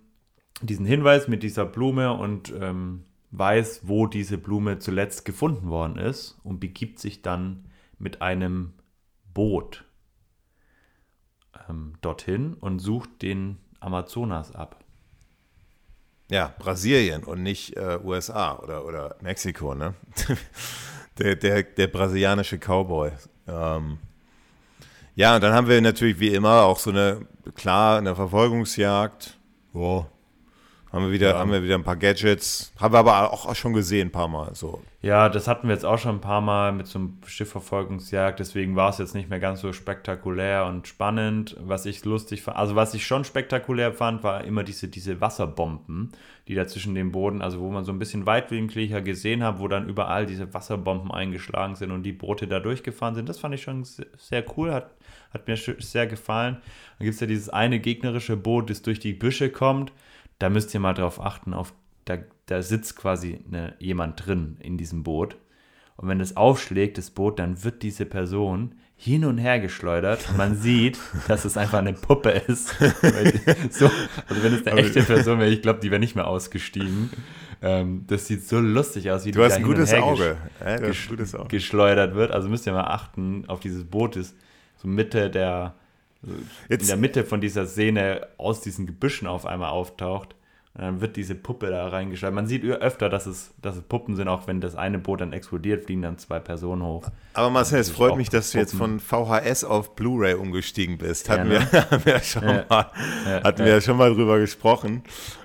[0.62, 6.40] diesen Hinweis mit dieser Blume und ähm, weiß, wo diese Blume zuletzt gefunden worden ist
[6.44, 7.67] und begibt sich dann
[8.00, 8.74] mit einem
[9.34, 9.86] Boot
[11.70, 14.84] ähm, dorthin und sucht den Amazonas ab.
[16.30, 19.94] Ja, Brasilien und nicht äh, USA oder, oder Mexiko, ne?
[21.18, 23.12] der, der, der brasilianische Cowboy.
[23.48, 23.98] Ähm,
[25.16, 27.26] ja, und dann haben wir natürlich wie immer auch so eine,
[27.56, 29.38] klar, eine Verfolgungsjagd.
[29.74, 30.06] Oh,
[30.92, 31.38] haben wir wieder, ja.
[31.38, 32.72] haben wir wieder ein paar Gadgets.
[32.80, 34.56] Haben wir aber auch schon gesehen ein paar Mal.
[34.56, 34.82] So.
[35.02, 38.40] Ja, das hatten wir jetzt auch schon ein paar Mal mit so einem Schiffverfolgungsjagd.
[38.40, 41.58] Deswegen war es jetzt nicht mehr ganz so spektakulär und spannend.
[41.60, 46.14] Was ich lustig fand, also was ich schon spektakulär fand, war immer diese, diese Wasserbomben,
[46.48, 49.68] die da zwischen dem Boden, also wo man so ein bisschen weitwinkliger gesehen hat, wo
[49.68, 53.28] dann überall diese Wasserbomben eingeschlagen sind und die Boote da durchgefahren sind.
[53.28, 54.92] Das fand ich schon sehr cool, hat
[55.34, 56.58] hat mir sehr gefallen.
[56.98, 59.92] Dann gibt es ja dieses eine gegnerische Boot, das durch die Büsche kommt.
[60.40, 61.74] Da müsst ihr mal drauf achten, auf,
[62.06, 65.38] da, da sitzt quasi eine, jemand drin in diesem Boot.
[65.96, 70.36] Und wenn das aufschlägt, das Boot, dann wird diese Person hin und her geschleudert.
[70.38, 72.70] Man sieht, dass es einfach eine Puppe ist.
[73.70, 73.90] so,
[74.28, 77.10] also wenn es eine echte Person wäre, ich glaube, die wäre nicht mehr ausgestiegen.
[77.62, 80.38] Ähm, das sieht so lustig aus, wie du die hast ein gutes Auge.
[80.64, 81.48] Ja, ges gutes Auge.
[81.48, 82.32] geschleudert wird.
[82.32, 84.16] Also müsst ihr mal achten auf dieses Boot.
[84.16, 84.36] Ist,
[84.76, 85.76] so Mitte der,
[86.70, 90.36] Jetzt, in der Mitte von dieser Szene aus diesen Gebüschen auf einmal auftaucht.
[90.74, 92.36] Und dann wird diese Puppe da reingeschaltet.
[92.36, 95.34] Man sieht öfter, dass es, dass es Puppen sind, auch wenn das eine Boot dann
[95.34, 97.10] explodiert, fliegen dann zwei Personen hoch.
[97.34, 101.30] Aber Marcel, es freut mich, dass du jetzt von VHS auf Blu-ray umgestiegen bist.
[101.30, 101.68] Hatten, ja, ne?
[101.72, 102.66] wir, wir schon ja.
[102.70, 102.92] mal,
[103.26, 105.02] ja, hatten wir ja schon mal drüber gesprochen.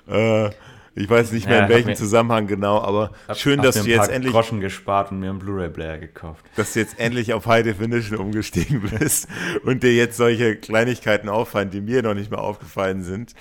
[0.07, 0.51] Äh,
[0.95, 3.89] ich weiß nicht mehr, ja, in welchem Zusammenhang genau, aber hab, schön, hab dass du
[3.89, 4.31] jetzt endlich.
[4.31, 6.45] Groschen gespart und mir einen Blu-ray-Player gekauft.
[6.55, 9.27] Dass du jetzt endlich auf High Definition umgestiegen bist
[9.63, 13.33] und dir jetzt solche Kleinigkeiten auffallen, die mir noch nicht mal aufgefallen sind.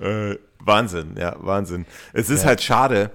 [0.00, 1.84] Äh, Wahnsinn, ja, Wahnsinn.
[2.12, 2.48] Es ist ja.
[2.48, 3.10] halt schade,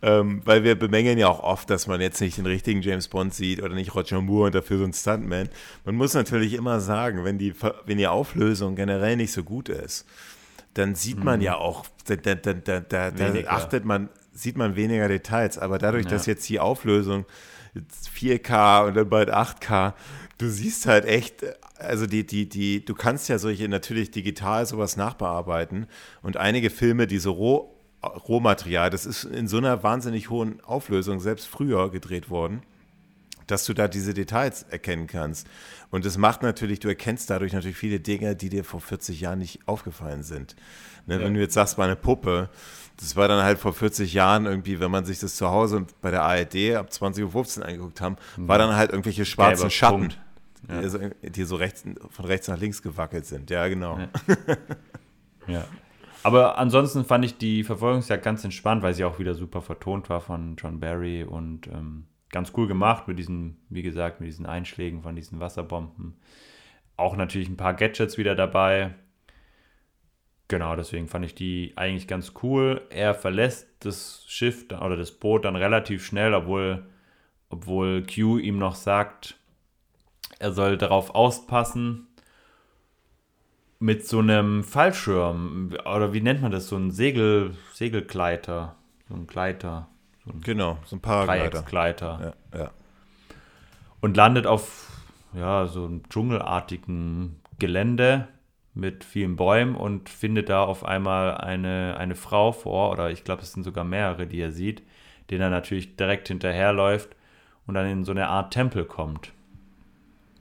[0.00, 3.34] ähm, weil wir bemängeln ja auch oft, dass man jetzt nicht den richtigen James Bond
[3.34, 5.48] sieht oder nicht Roger Moore und dafür so ein Stuntman.
[5.84, 7.54] Man muss natürlich immer sagen, wenn die,
[7.84, 10.06] wenn die Auflösung generell nicht so gut ist,
[10.74, 11.44] dann sieht man mhm.
[11.44, 13.10] ja auch, da, da, da, da,
[13.46, 15.58] achtet man, sieht man weniger Details.
[15.58, 16.10] Aber dadurch, ja.
[16.10, 17.24] dass jetzt die Auflösung
[18.14, 19.94] 4K und dann bald 8K,
[20.38, 21.44] du siehst halt echt,
[21.78, 25.86] also die, die, die, du kannst ja solche natürlich digital sowas nachbearbeiten
[26.22, 27.70] und einige Filme, diese Roh,
[28.02, 32.62] Rohmaterial, das ist in so einer wahnsinnig hohen Auflösung selbst früher gedreht worden
[33.46, 35.46] dass du da diese Details erkennen kannst.
[35.94, 39.38] Und das macht natürlich, du erkennst dadurch natürlich viele Dinge, die dir vor 40 Jahren
[39.38, 40.56] nicht aufgefallen sind.
[41.06, 41.20] Ne, ja.
[41.20, 42.48] Wenn du jetzt sagst, mal eine Puppe,
[42.96, 46.10] das war dann halt vor 40 Jahren irgendwie, wenn man sich das zu Hause bei
[46.10, 48.48] der ARD ab 20.15 Uhr angeguckt haben, mhm.
[48.48, 50.14] war dann halt irgendwelche schwarzen Gelber Schatten,
[50.68, 50.80] ja.
[50.80, 53.48] die, so, die, so, rechts, von rechts nach links gewackelt sind.
[53.50, 53.96] Ja, genau.
[53.96, 54.08] Ja.
[55.46, 55.64] ja.
[56.24, 60.20] Aber ansonsten fand ich die Verfolgungsjagd ganz entspannt, weil sie auch wieder super vertont war
[60.20, 65.02] von John Barry und ähm, ganz cool gemacht mit diesen, wie gesagt, mit diesen Einschlägen
[65.02, 66.16] von diesen Wasserbomben.
[66.96, 68.94] Auch natürlich ein paar Gadgets wieder dabei.
[70.48, 72.82] Genau, deswegen fand ich die eigentlich ganz cool.
[72.90, 76.84] Er verlässt das Schiff oder das Boot dann relativ schnell, obwohl,
[77.50, 79.36] obwohl Q ihm noch sagt,
[80.40, 82.08] er soll darauf auspassen,
[83.78, 88.74] mit so einem Fallschirm, oder wie nennt man das, so ein Segel, Segelgleiter,
[89.08, 89.88] so ein Gleiter.
[90.26, 91.50] So genau, so ein Paraglider.
[91.50, 92.34] Dreiecksgleiter.
[92.52, 92.70] Ja, ja.
[94.00, 94.90] und landet auf
[95.34, 98.28] ja, so einem dschungelartigen Gelände
[98.74, 103.42] mit vielen Bäumen und findet da auf einmal eine, eine Frau vor, oder ich glaube,
[103.42, 104.82] es sind sogar mehrere, die er sieht,
[105.30, 107.14] den er natürlich direkt hinterherläuft
[107.66, 109.32] und dann in so eine Art Tempel kommt.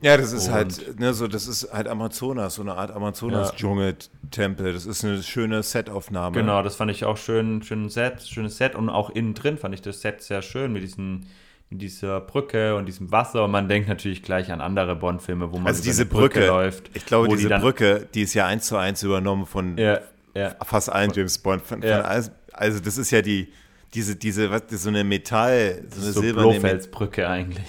[0.04, 2.92] Ja, das ist halt, und halt, ne, so, das ist halt Amazonas, so eine Art
[2.92, 4.74] Amazonas-Dschungel-Tempel.
[4.74, 6.36] Das ist eine schöne Setaufnahme.
[6.36, 9.74] Genau, das fand ich auch schön, schön Set, schönes Set und auch innen drin fand
[9.74, 11.28] ich das Set sehr schön mit diesen
[11.70, 15.58] mit dieser Brücke und diesem Wasser und man denkt natürlich gleich an andere Bond-Filme, wo
[15.58, 16.92] man also diese Brücke, Brücke, läuft.
[16.94, 20.00] Ich glaube, diese die Brücke, die ist ja eins zu eins übernommen von ja,
[20.36, 20.56] ja.
[20.64, 21.64] fast allen James Bond.
[21.64, 22.04] Von, ja.
[22.04, 23.52] von, also das ist ja die
[23.94, 27.68] diese diese was so eine Metall, so eine so silberne Blofelsbrücke eigentlich.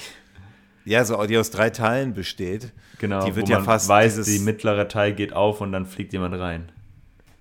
[0.84, 2.72] Ja, so die aus drei Teilen besteht.
[2.98, 3.24] Genau.
[3.24, 6.34] Die wird ja fast weiß, dieses, die mittlere Teil geht auf und dann fliegt jemand
[6.38, 6.70] rein.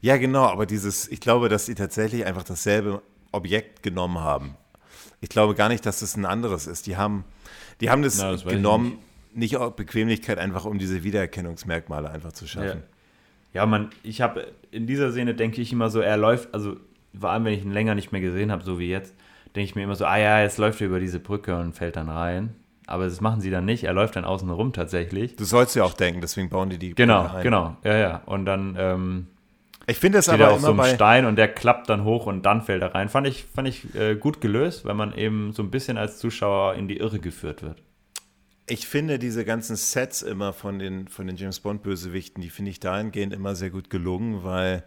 [0.02, 0.46] Ja, genau.
[0.46, 3.02] Aber dieses, ich glaube, dass sie tatsächlich einfach dasselbe
[3.32, 4.56] Objekt genommen haben.
[5.22, 6.88] Ich glaube gar nicht, dass es das ein anderes ist.
[6.88, 7.24] Die haben,
[7.82, 9.00] die haben das, Na, das genommen,
[9.32, 9.54] nicht.
[9.54, 12.84] nicht aus Bequemlichkeit, einfach um diese Wiedererkennungsmerkmale einfach zu schaffen.
[13.54, 16.78] Ja, ja man, ich habe in dieser Szene denke ich immer so, er läuft, also
[17.18, 19.14] vor allem wenn ich ihn länger nicht mehr gesehen habe, so wie jetzt,
[19.56, 21.96] denke ich mir immer so, ah ja, jetzt läuft er über diese Brücke und fällt
[21.96, 22.56] dann rein.
[22.88, 23.86] Aber das machen sie dann nicht.
[23.86, 25.36] Er läuft dann außen rum tatsächlich.
[25.36, 26.94] Du sollst ja auch denken, deswegen bauen die die.
[26.96, 27.44] Genau, ein.
[27.44, 28.22] genau, ja, ja.
[28.26, 29.28] Und dann ähm,
[29.86, 32.62] ich finde es aber auf so einem Stein und der klappt dann hoch und dann
[32.62, 33.10] fällt er rein.
[33.10, 36.76] Fand ich, fand ich äh, gut gelöst, weil man eben so ein bisschen als Zuschauer
[36.76, 37.82] in die Irre geführt wird.
[38.66, 42.80] Ich finde diese ganzen Sets immer von den, von den James Bond-Bösewichten, die finde ich
[42.80, 44.84] dahingehend immer sehr gut gelungen, weil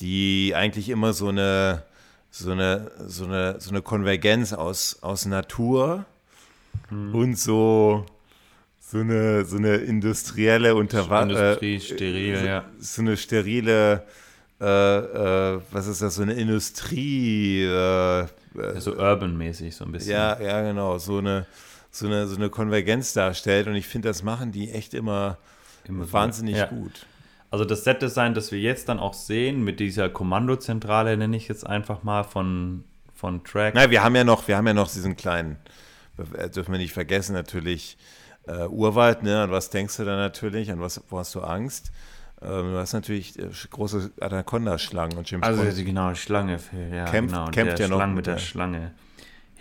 [0.00, 1.84] die eigentlich immer so eine,
[2.30, 6.04] so eine, so eine, so eine Konvergenz aus, aus Natur
[6.88, 7.14] hm.
[7.14, 8.04] und so
[8.78, 11.60] so eine, so eine industrielle Unterwasser.
[11.60, 12.64] Industrie, steril, so, ja.
[12.78, 14.04] So eine sterile
[14.60, 17.64] äh, äh, was ist das, so eine Industrie.
[17.64, 20.12] Äh, ja, so urban-mäßig so ein bisschen.
[20.12, 20.98] Ja, ja, genau.
[20.98, 21.46] So eine,
[21.90, 23.66] so eine, so eine Konvergenz darstellt.
[23.66, 25.36] Und ich finde, das machen die echt immer,
[25.86, 26.66] immer wahnsinnig ja.
[26.66, 27.06] gut.
[27.50, 31.66] Also das Set-Design, das wir jetzt dann auch sehen, mit dieser Kommandozentrale, nenne ich jetzt
[31.66, 32.84] einfach mal von,
[33.14, 33.74] von Track.
[33.74, 35.56] Na, wir haben ja noch, wir haben ja noch diesen kleinen, äh,
[36.54, 37.96] dürfen wir nicht vergessen, natürlich
[38.46, 39.42] äh, Urwald, ne?
[39.42, 40.70] An was denkst du da natürlich?
[40.70, 41.92] An was, wo hast du Angst?
[42.42, 46.58] Ähm, du hast natürlich äh, große Anaconda-Schlangen und James Also Bond genau, Schlange,
[46.92, 47.50] ja, kämpft, genau.
[47.50, 48.94] kämpft der ja noch Schlange mit der, der Schlange.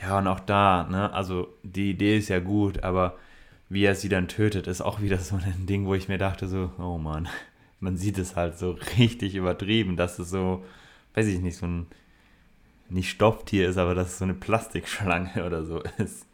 [0.02, 3.18] Ja, und auch da, ne, also die Idee ist ja gut, aber
[3.70, 6.48] wie er sie dann tötet, ist auch wieder so ein Ding, wo ich mir dachte,
[6.48, 7.28] so, oh Mann,
[7.80, 10.64] man sieht es halt so richtig übertrieben, dass es so,
[11.14, 11.88] weiß ich nicht, so ein,
[12.90, 16.26] nicht Stofftier ist, aber dass es so eine Plastikschlange oder so ist.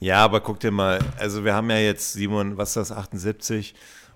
[0.00, 3.74] Ja, aber guck dir mal, also wir haben ja jetzt Simon, was ist das, 78?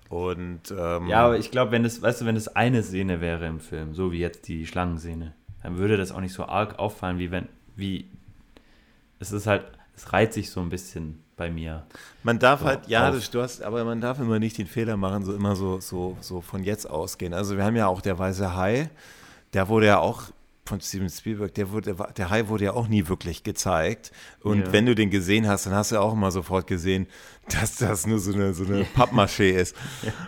[0.09, 3.47] Und, ähm, ja, aber ich glaube, wenn es, weißt du, wenn es eine Szene wäre
[3.47, 5.33] im Film, so wie jetzt die Schlangenszene,
[5.63, 8.05] dann würde das auch nicht so arg auffallen, wie wenn, wie,
[9.19, 9.65] es ist halt,
[9.95, 11.83] es reiht sich so ein bisschen bei mir.
[12.21, 14.97] Man darf so halt, ja, das, du hast, aber man darf immer nicht den Fehler
[14.97, 17.33] machen, so immer so, so, so von jetzt ausgehen.
[17.33, 18.89] Also wir haben ja auch der weiße Hai,
[19.53, 20.25] der wurde ja auch
[20.65, 24.11] von Steven Spielberg, der, wurde, der Hai wurde ja auch nie wirklich gezeigt.
[24.41, 24.73] Und ja.
[24.73, 27.07] wenn du den gesehen hast, dann hast du auch immer sofort gesehen,
[27.49, 29.75] dass das nur so eine, so eine Pappmaché ist.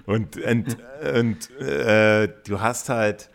[0.06, 0.78] Und, und,
[1.18, 3.30] und äh, du hast halt,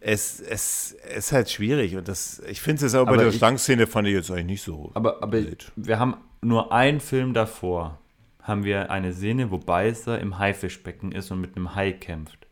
[0.00, 1.96] es, es, es ist halt schwierig.
[1.96, 4.90] Und das, ich finde es auch bei der Schlangenszene fand ich jetzt eigentlich nicht so.
[4.94, 5.42] Aber, aber
[5.76, 7.98] wir haben nur einen Film davor,
[8.42, 12.46] haben wir eine Szene, wo Beißer im Haifischbecken ist und mit einem Hai kämpft.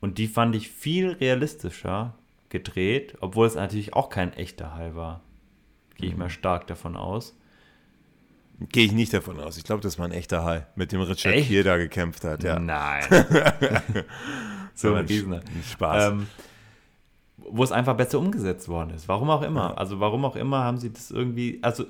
[0.00, 2.14] Und die fand ich viel realistischer
[2.54, 5.22] gedreht, obwohl es natürlich auch kein echter Hai war.
[5.96, 6.30] Gehe ich mal mhm.
[6.30, 7.36] stark davon aus.
[8.68, 9.58] Gehe ich nicht davon aus.
[9.58, 11.48] Ich glaube, das war ein echter Hai, mit dem Richard Echt?
[11.48, 12.44] Gere da gekämpft hat.
[12.44, 12.60] Ja.
[12.60, 13.02] Nein.
[14.74, 15.40] so ein Riesen.
[15.72, 16.12] Spaß.
[16.12, 16.28] Ähm,
[17.38, 19.08] wo es einfach besser umgesetzt worden ist.
[19.08, 19.76] Warum auch immer.
[19.76, 21.58] Also warum auch immer haben sie das irgendwie.
[21.60, 21.84] Also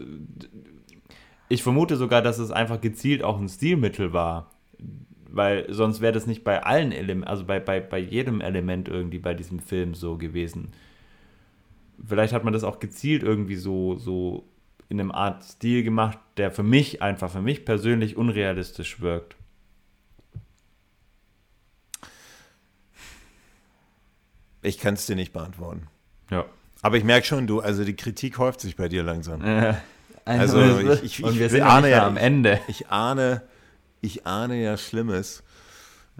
[1.51, 4.54] ich vermute sogar, dass es einfach gezielt auch ein Stilmittel war
[5.35, 9.19] weil sonst wäre das nicht bei allen Elementen, also bei, bei, bei jedem Element irgendwie
[9.19, 10.73] bei diesem Film so gewesen.
[12.07, 14.45] Vielleicht hat man das auch gezielt irgendwie so, so
[14.89, 19.37] in einem Art Stil gemacht, der für mich einfach, für mich persönlich unrealistisch wirkt.
[24.63, 25.89] Ich kann es dir nicht beantworten.
[26.31, 26.47] Ja.
[26.81, 29.43] Aber ich merke schon, du, also die Kritik häuft sich bei dir langsam.
[29.43, 29.75] Äh,
[30.25, 30.61] also,
[31.03, 32.61] ich, ich, wir sind ahne ja am Ende.
[32.69, 33.43] Ich ahne,
[34.05, 35.43] ich ahne ja Schlimmes.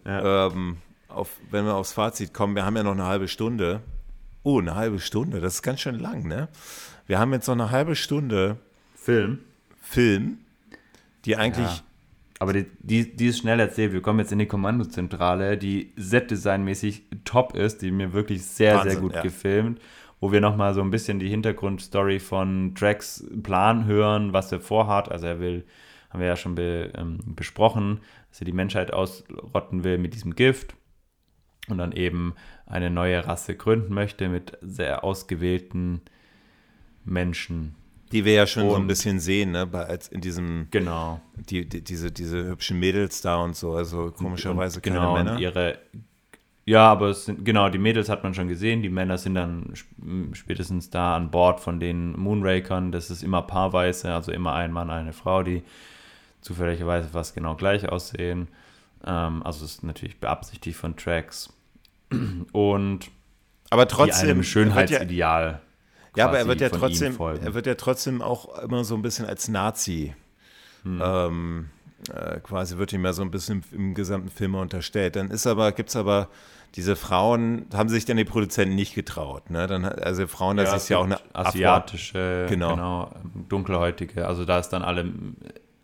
[0.05, 0.47] Ja.
[0.47, 0.79] Ähm,
[1.09, 3.81] auf, wenn wir aufs Fazit kommen, wir haben ja noch eine halbe Stunde.
[4.43, 6.49] Oh, eine halbe Stunde, das ist ganz schön lang, ne?
[7.07, 8.59] Wir haben jetzt noch eine halbe Stunde
[8.95, 9.39] Film.
[9.81, 10.39] Film,
[11.25, 11.67] die eigentlich.
[11.67, 11.81] Ja.
[12.41, 13.93] Aber die, die, die ist schnell erzählt.
[13.93, 18.91] Wir kommen jetzt in die Kommandozentrale, die Set-Design-mäßig top ist, die mir wirklich sehr, Wahnsinn,
[18.93, 19.23] sehr gut ja.
[19.23, 19.81] gefilmt.
[20.21, 25.13] wo wir nochmal so ein bisschen die Hintergrundstory von Drax Plan hören, was er vorhat.
[25.13, 25.65] Also er will,
[26.15, 28.01] haben wir ja schon be, ähm, besprochen,
[28.31, 30.77] dass er die Menschheit ausrotten will mit diesem Gift
[31.69, 32.35] und dann eben
[32.67, 36.03] eine neue Rasse gründen möchte mit sehr ausgewählten
[37.05, 37.75] Menschen.
[38.13, 39.67] Die wir ja schon und, so ein bisschen sehen, ne?
[39.67, 40.69] Bei, als in diesem.
[40.71, 41.21] Genau.
[41.51, 45.41] Die, die, diese, diese hübschen Mädels da und so, also komischerweise und, genau, keine Männer.
[45.41, 45.79] ihre,
[46.65, 49.75] ja, aber es sind, genau, die Mädels hat man schon gesehen, die Männer sind dann
[50.33, 52.93] spätestens da an Bord von den Moonrakern.
[52.93, 55.65] Das ist immer paarweise, also immer ein Mann, eine Frau, die
[56.45, 58.49] zufälligerweise fast genau gleich aussehen.
[59.05, 61.53] Ähm, also es ist natürlich beabsichtigt von Tracks.
[62.53, 63.11] Und
[63.71, 65.61] aber trotzdem einem Schönheitsideal.
[66.17, 69.27] Ja, aber er wird ja trotzdem, er wird ja trotzdem auch immer so ein bisschen
[69.27, 70.15] als Nazi
[70.85, 71.03] hm.
[71.03, 71.71] ähm,
[72.13, 75.17] äh, quasi wird ihm ja so ein bisschen im, im gesamten Film unterstellt.
[75.17, 76.29] Dann ist aber, gibt es aber
[76.75, 79.51] diese Frauen, haben sich dann die Produzenten nicht getraut.
[79.51, 79.67] Ne?
[79.67, 82.71] Dann, also Frauen, das ja, ist ja auch eine asiatische, genau.
[82.71, 83.13] genau,
[83.49, 84.27] dunkelhäutige.
[84.27, 85.11] Also da ist dann alle,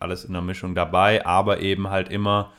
[0.00, 2.52] alles in der Mischung dabei, aber eben halt immer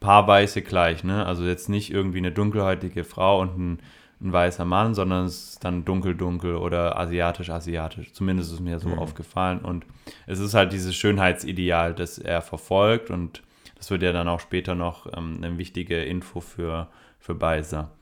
[0.00, 1.04] paar Weiße gleich.
[1.04, 1.26] Ne?
[1.26, 3.78] Also jetzt nicht irgendwie eine dunkelhäutige Frau und ein
[4.20, 8.12] ein weißer Mann, sondern es ist dann dunkel, dunkel oder asiatisch, asiatisch.
[8.12, 8.98] Zumindest ist mir so mhm.
[8.98, 9.60] aufgefallen.
[9.60, 9.86] Und
[10.26, 13.42] es ist halt dieses Schönheitsideal, das er verfolgt und
[13.76, 16.88] das wird ja dann auch später noch ähm, eine wichtige Info für,
[17.20, 17.92] für Beiser.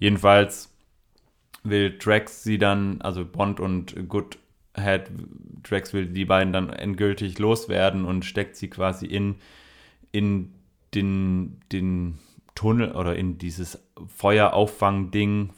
[0.00, 0.74] Jedenfalls
[1.62, 4.08] will Drax sie dann, also Bond und
[4.80, 5.10] Goodhead,
[5.62, 9.36] Drax will die beiden dann endgültig loswerden und steckt sie quasi in,
[10.10, 10.54] in
[10.94, 12.18] den, den
[12.54, 13.86] Tunnel oder in dieses
[14.16, 15.50] Feuerauffang-Ding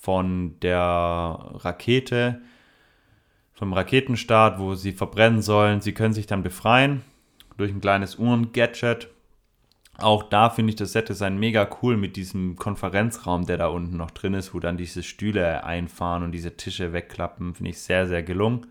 [0.00, 2.42] von der Rakete,
[3.52, 5.80] vom Raketenstart, wo sie verbrennen sollen.
[5.80, 7.02] Sie können sich dann befreien
[7.56, 9.08] durch ein kleines Uhren-Gadget.
[9.98, 14.10] Auch da finde ich das Set-Design mega cool mit diesem Konferenzraum, der da unten noch
[14.10, 17.54] drin ist, wo dann diese Stühle einfahren und diese Tische wegklappen.
[17.54, 18.66] Finde ich sehr, sehr gelungen.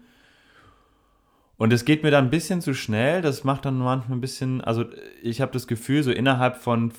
[1.58, 3.22] Und es geht mir dann ein bisschen zu schnell.
[3.22, 4.86] Das macht dann manchmal ein bisschen, also
[5.22, 6.92] ich habe das Gefühl, so innerhalb von,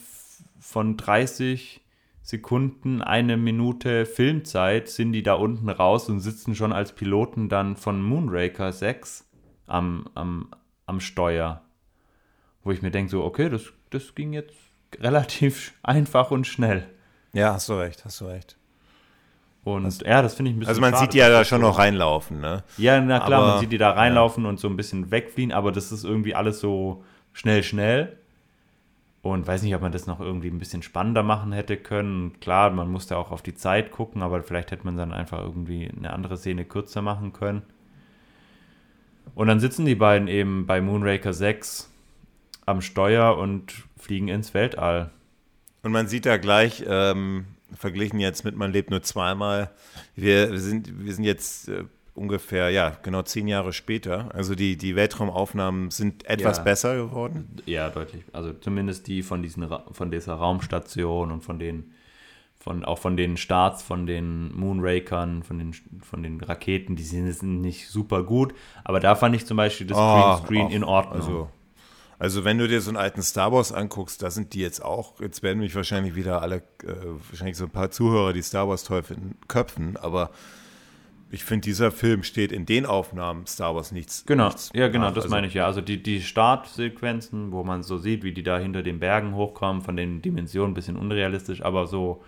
[0.58, 1.82] von 30
[2.22, 7.76] Sekunden, eine Minute Filmzeit sind die da unten raus und sitzen schon als Piloten dann
[7.76, 9.28] von Moonraker 6
[9.66, 10.48] am, am,
[10.86, 11.60] am Steuer.
[12.62, 14.54] Wo ich mir denke, so, okay, das, das ging jetzt
[15.00, 16.88] relativ einfach und schnell.
[17.32, 18.56] Ja, hast du recht, hast du recht.
[19.64, 20.68] Und also, ja, das finde ich ein bisschen.
[20.68, 22.62] Also man schade, sieht die ja da schon noch reinlaufen, ne?
[22.76, 24.50] Ja, na klar, aber, man sieht die da reinlaufen ja.
[24.50, 27.02] und so ein bisschen wegfliehen, aber das ist irgendwie alles so
[27.32, 28.18] schnell, schnell.
[29.22, 32.38] Und weiß nicht, ob man das noch irgendwie ein bisschen spannender machen hätte können.
[32.40, 35.90] Klar, man musste auch auf die Zeit gucken, aber vielleicht hätte man dann einfach irgendwie
[35.90, 37.62] eine andere Szene kürzer machen können.
[39.34, 41.90] Und dann sitzen die beiden eben bei Moonraker 6
[42.66, 45.10] am Steuer und fliegen ins Weltall.
[45.82, 49.70] Und man sieht da gleich, ähm, verglichen jetzt mit Man lebt nur zweimal,
[50.16, 51.84] wir sind, wir sind jetzt äh,
[52.14, 54.28] ungefähr, ja, genau zehn Jahre später.
[54.34, 57.56] Also die, die Weltraumaufnahmen sind etwas ja, besser geworden.
[57.66, 58.24] Ja, deutlich.
[58.32, 61.92] Also zumindest die von, diesen, von dieser Raumstation und von den,
[62.56, 67.60] von, auch von den Starts von den Moonrakern, von den, von den Raketen, die sind
[67.60, 68.54] nicht super gut.
[68.84, 71.20] Aber da fand ich zum Beispiel das oh, Screen in Ordnung.
[71.20, 71.50] Also,
[72.18, 75.20] also wenn du dir so einen alten Star Wars anguckst, da sind die jetzt auch,
[75.20, 76.94] jetzt werden mich wahrscheinlich wieder alle, äh,
[77.28, 80.30] wahrscheinlich so ein paar Zuhörer, die Star Wars toll finden, köpfen, aber
[81.34, 84.24] ich finde, dieser Film steht in den Aufnahmen Star Wars nichts.
[84.24, 85.14] Genau, nichts ja, genau, nach.
[85.14, 85.66] das also, meine ich ja.
[85.66, 89.82] Also die, die Startsequenzen, wo man so sieht, wie die da hinter den Bergen hochkommen,
[89.82, 92.22] von den Dimensionen ein bisschen unrealistisch, aber so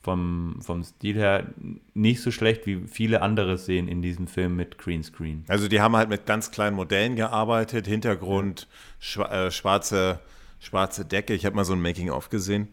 [0.00, 1.46] vom, vom Stil her
[1.94, 5.44] nicht so schlecht, wie viele andere sehen in diesem Film mit Greenscreen.
[5.48, 8.68] Also die haben halt mit ganz kleinen Modellen gearbeitet, Hintergrund,
[9.00, 10.20] schwa äh, schwarze,
[10.60, 11.34] schwarze Decke.
[11.34, 12.68] Ich habe mal so ein Making-of gesehen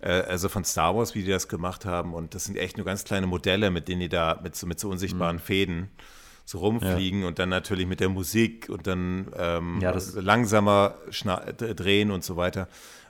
[0.00, 2.14] äh, also von Star Wars, wie die das gemacht haben.
[2.14, 4.80] Und das sind echt nur ganz kleine Modelle, mit denen die da mit so, mit
[4.80, 5.40] so unsichtbaren mhm.
[5.40, 5.88] Fäden
[6.48, 7.26] so rumfliegen ja.
[7.26, 12.68] und dann natürlich mit der Musik und dann ähm, ja, langsamer drehen und so weiter.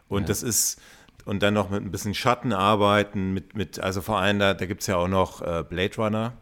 [0.09, 0.29] Und ja.
[0.29, 0.81] das ist,
[1.27, 4.65] und dann noch mit ein bisschen Schatten arbeiten, mit, mit also vor allem, da, da
[4.65, 6.33] gibt es ja auch noch äh, Blade Runner.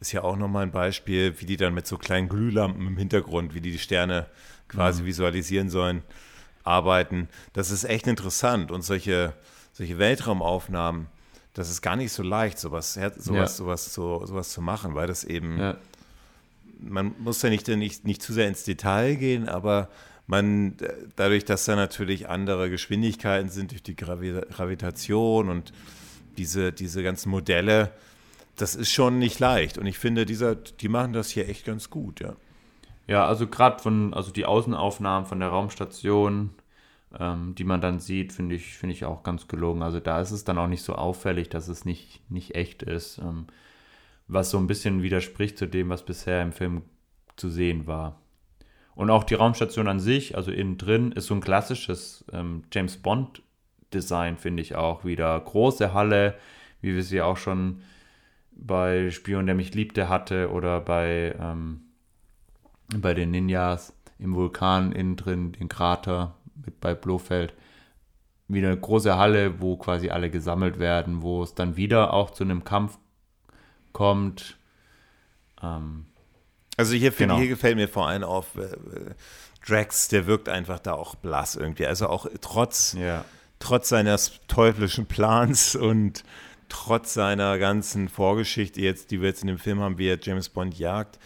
[0.00, 3.54] Ist ja auch nochmal ein Beispiel, wie die dann mit so kleinen Glühlampen im Hintergrund,
[3.54, 4.26] wie die die Sterne
[4.68, 5.06] quasi mhm.
[5.06, 6.02] visualisieren sollen,
[6.62, 7.28] arbeiten.
[7.54, 8.70] Das ist echt interessant.
[8.70, 9.32] Und solche,
[9.72, 11.06] solche Weltraumaufnahmen,
[11.54, 13.46] das ist gar nicht so leicht, sowas, sowas, ja.
[13.46, 15.76] sowas, so, sowas zu machen, weil das eben, ja.
[16.80, 19.88] man muss ja nicht, nicht, nicht zu sehr ins Detail gehen, aber
[20.26, 20.76] man,
[21.16, 25.72] dadurch, dass da natürlich andere Geschwindigkeiten sind durch die Gravi Gravitation und
[26.38, 27.92] diese, diese ganzen Modelle,
[28.56, 29.78] das ist schon nicht leicht.
[29.78, 32.34] Und ich finde, dieser, die machen das hier echt ganz gut, ja.
[33.08, 36.50] Ja, also gerade von, also die Außenaufnahmen von der Raumstation,
[37.18, 39.82] ähm, die man dann sieht, finde ich, finde ich auch ganz gelogen.
[39.82, 43.18] Also da ist es dann auch nicht so auffällig, dass es nicht, nicht echt ist.
[43.18, 43.46] Ähm,
[44.28, 46.82] was so ein bisschen widerspricht zu dem, was bisher im Film
[47.36, 48.21] zu sehen war.
[48.94, 52.98] Und auch die Raumstation an sich, also innen drin, ist so ein klassisches ähm, James
[52.98, 55.38] Bond-Design, finde ich auch wieder.
[55.40, 56.34] Große Halle,
[56.80, 57.82] wie wir sie auch schon
[58.52, 61.80] bei Spion, der mich liebte, hatte oder bei, ähm,
[62.94, 67.54] bei den Ninjas im Vulkan innen drin, den Krater mit bei Blofeld.
[68.48, 72.44] Wieder eine große Halle, wo quasi alle gesammelt werden, wo es dann wieder auch zu
[72.44, 72.98] einem Kampf
[73.92, 74.58] kommt.
[75.62, 76.06] Ähm,
[76.76, 77.38] also hier, Genau.
[77.38, 79.14] hier gefällt mir vor allem auf äh, äh,
[79.66, 81.86] Drax, der wirkt einfach da auch blass irgendwie.
[81.86, 83.24] Also auch trotz, ja.
[83.60, 86.24] trotz seines teuflischen Plans und
[86.68, 90.48] trotz seiner ganzen Vorgeschichte jetzt, die wir jetzt in dem Film haben, wie er James
[90.48, 91.18] Bond jagt.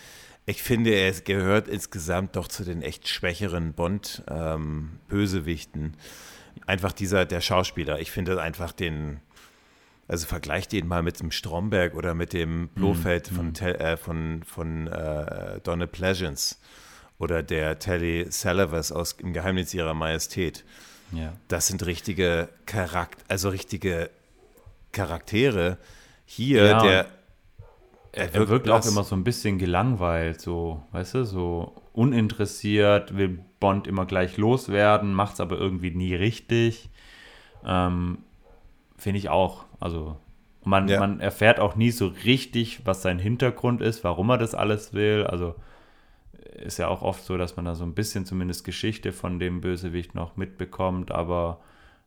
[0.44, 5.96] Ich finde, er gehört insgesamt doch zu den echt schwächeren Bond-Bösewichten.
[6.66, 8.00] einfach dieser, der Schauspieler.
[8.00, 9.20] Ich finde einfach den,
[10.08, 14.42] also vergleicht ihn mal mit dem Stromberg oder mit dem Blofeld von, Tel- äh, von,
[14.44, 16.56] von äh, Donald Pleasance
[17.18, 20.64] oder der Telly Salavas aus Im Geheimnis ihrer Majestät.
[21.12, 21.32] ja.
[21.48, 24.10] Das sind richtige Charakter, also richtige
[24.92, 25.78] Charaktere.
[26.24, 27.06] Hier, Ja, der
[28.12, 33.40] Er, er wirkt auch immer so ein bisschen gelangweilt, so, weißt du, so uninteressiert, will
[33.60, 36.88] Bond immer gleich loswerden, macht es aber irgendwie nie richtig.
[37.64, 38.18] Ähm,
[39.06, 39.66] Finde ich auch.
[39.78, 40.16] Also,
[40.64, 40.98] man, Ja.
[40.98, 45.24] man erfährt auch nie so richtig, was sein Hintergrund ist, warum er das alles will.
[45.28, 45.54] Also,
[46.56, 49.60] ist ja auch oft so, dass man da so ein bisschen zumindest Geschichte von dem
[49.60, 51.60] Bösewicht noch mitbekommt, aber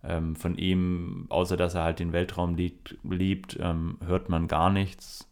[0.03, 4.69] ähm, von ihm, außer dass er halt den Weltraum liebt, liebt ähm, hört man gar
[4.69, 5.31] nichts,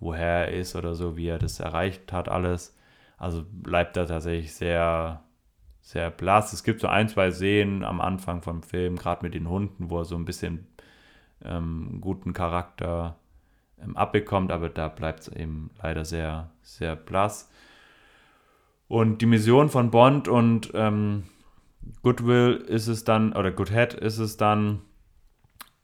[0.00, 2.76] woher er ist oder so, wie er das erreicht hat, alles.
[3.18, 5.22] Also bleibt er tatsächlich sehr,
[5.80, 6.52] sehr blass.
[6.52, 9.98] Es gibt so ein, zwei Szenen am Anfang vom Film, gerade mit den Hunden, wo
[9.98, 10.66] er so ein bisschen
[11.44, 13.16] ähm, guten Charakter
[13.82, 17.50] ähm, abbekommt, aber da bleibt es eben leider sehr, sehr blass.
[18.88, 21.24] Und die Mission von Bond und ähm,
[22.02, 24.82] Goodwill ist es dann, oder Goodhead ist es dann,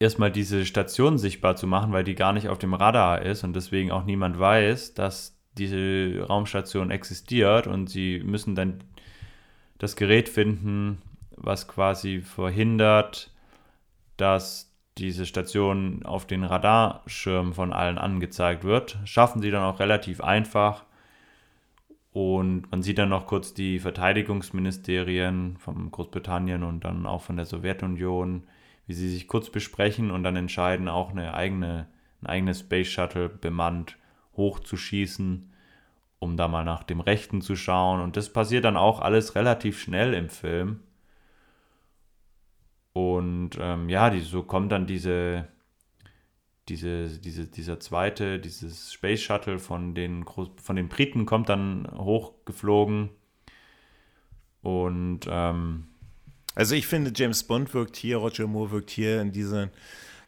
[0.01, 3.55] erstmal diese Station sichtbar zu machen, weil die gar nicht auf dem Radar ist und
[3.55, 8.83] deswegen auch niemand weiß, dass diese Raumstation existiert und sie müssen dann
[9.79, 11.03] das Gerät finden,
[11.37, 13.31] was quasi verhindert,
[14.17, 14.70] dass
[15.01, 18.99] diese Station auf den Radarschirm von allen angezeigt wird.
[19.05, 20.85] Schaffen sie dann auch relativ einfach.
[22.13, 27.47] Und man sieht dann noch kurz die Verteidigungsministerien von Großbritannien und dann auch von der
[27.47, 28.45] Sowjetunion,
[28.87, 31.87] wie sie sich kurz besprechen und dann entscheiden, auch eine eigene,
[32.21, 33.97] ein eigenes Space Shuttle bemannt
[34.37, 35.51] hochzuschießen,
[36.19, 38.01] um da mal nach dem Rechten zu schauen.
[38.01, 40.81] Und das passiert dann auch alles relativ schnell im Film.
[42.93, 45.49] Und ähm, ja, die, so kommt dann diese,
[46.69, 51.89] diese, diese, dieser zweite, dieses Space Shuttle von den, Groß von den Briten kommt dann
[51.97, 53.11] hochgeflogen.
[54.63, 55.87] Und ähm,
[56.55, 59.71] Also ich finde, James Bond wirkt hier, Roger Moore wirkt hier in diesen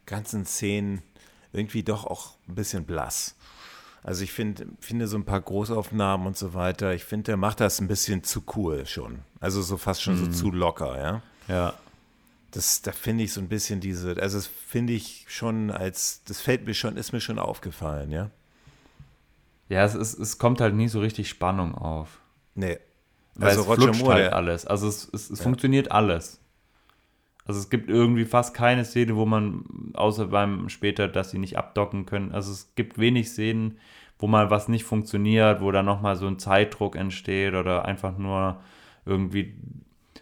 [0.05, 1.03] ganzen Szenen
[1.51, 3.35] irgendwie doch auch ein bisschen blass.
[4.03, 7.59] Also ich finde, finde so ein paar Großaufnahmen und so weiter, ich finde, der macht
[7.59, 9.19] das ein bisschen zu cool schon.
[9.39, 11.21] Also so fast schon so zu locker, ja.
[11.47, 11.73] ja,
[12.53, 16.39] Das, da finde ich so ein bisschen diese, also das finde ich schon als, das
[16.39, 18.29] fällt mir schon, ist mir schon aufgefallen, ja.
[19.69, 22.19] ja es, ist, es kommt halt nie so richtig Spannung auf.
[22.53, 22.77] Nee.
[23.35, 24.67] Weil Also es Roger flutscht Moore, halt alles.
[24.67, 26.39] Also es, es, es funktioniert alles.
[27.45, 29.65] Also es gibt irgendwie fast keine Szene, wo man,
[29.95, 32.31] außer beim später, dass sie nicht abdocken können.
[32.31, 33.79] Also es gibt wenig Szenen,
[34.19, 38.61] wo mal was nicht funktioniert, wo dann nochmal so ein Zeitdruck entsteht oder einfach nur
[39.05, 39.55] irgendwie,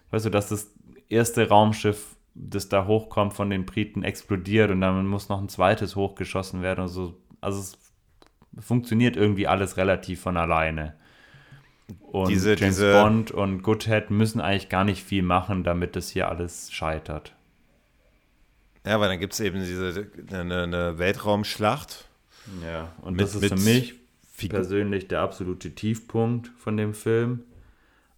[0.10, 0.72] weißt du, dass das
[1.10, 5.96] erste Raumschiff, das da hochkommt von den Briten, explodiert und dann muss noch ein zweites
[5.96, 6.82] hochgeschossen werden.
[6.82, 7.78] Also, also es
[8.60, 10.96] funktioniert irgendwie alles relativ von alleine.
[12.02, 16.10] Und Diese- James diese- Bond und Goodhead müssen eigentlich gar nicht viel machen, damit das
[16.10, 17.36] hier alles scheitert.
[18.86, 22.08] ja, weil dann gibt es eben diese, eine, eine Weltraumschlacht.
[22.64, 23.94] Ja, und Mit- das ist für mich
[24.36, 27.44] Figu- persönlich der absolute Tiefpunkt von dem Film.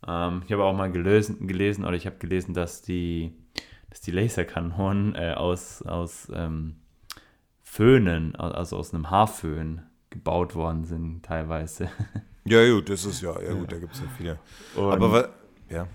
[0.08, 3.34] Ähm, ich habe auch mal gelesen, gelesen oder ich habe gelesen, dass die,
[3.94, 6.78] dass die Laserkanonen äh, aus, aus ähm,
[7.62, 11.90] Föhnen, also aus einem Haarföhn gebaut worden sind teilweise.
[12.46, 14.38] Ja, gut, das ist ja, ja gut, da gibt es ja viele.
[14.76, 15.30] Und Aber
[15.70, 15.88] ja.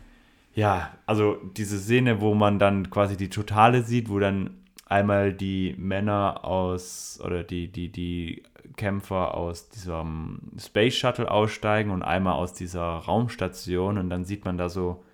[0.55, 5.75] Ja, also diese Szene, wo man dann quasi die Totale sieht, wo dann einmal die
[5.77, 8.45] Männer aus oder die, die, die
[8.77, 14.57] Kämpfer aus diesem Space Shuttle aussteigen und einmal aus dieser Raumstation und dann sieht man
[14.57, 15.05] da so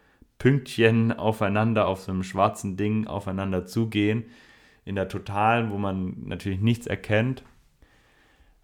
[0.45, 4.25] Pünktchen aufeinander auf so einem schwarzen Ding aufeinander zugehen
[4.85, 7.43] in der Totalen, wo man natürlich nichts erkennt.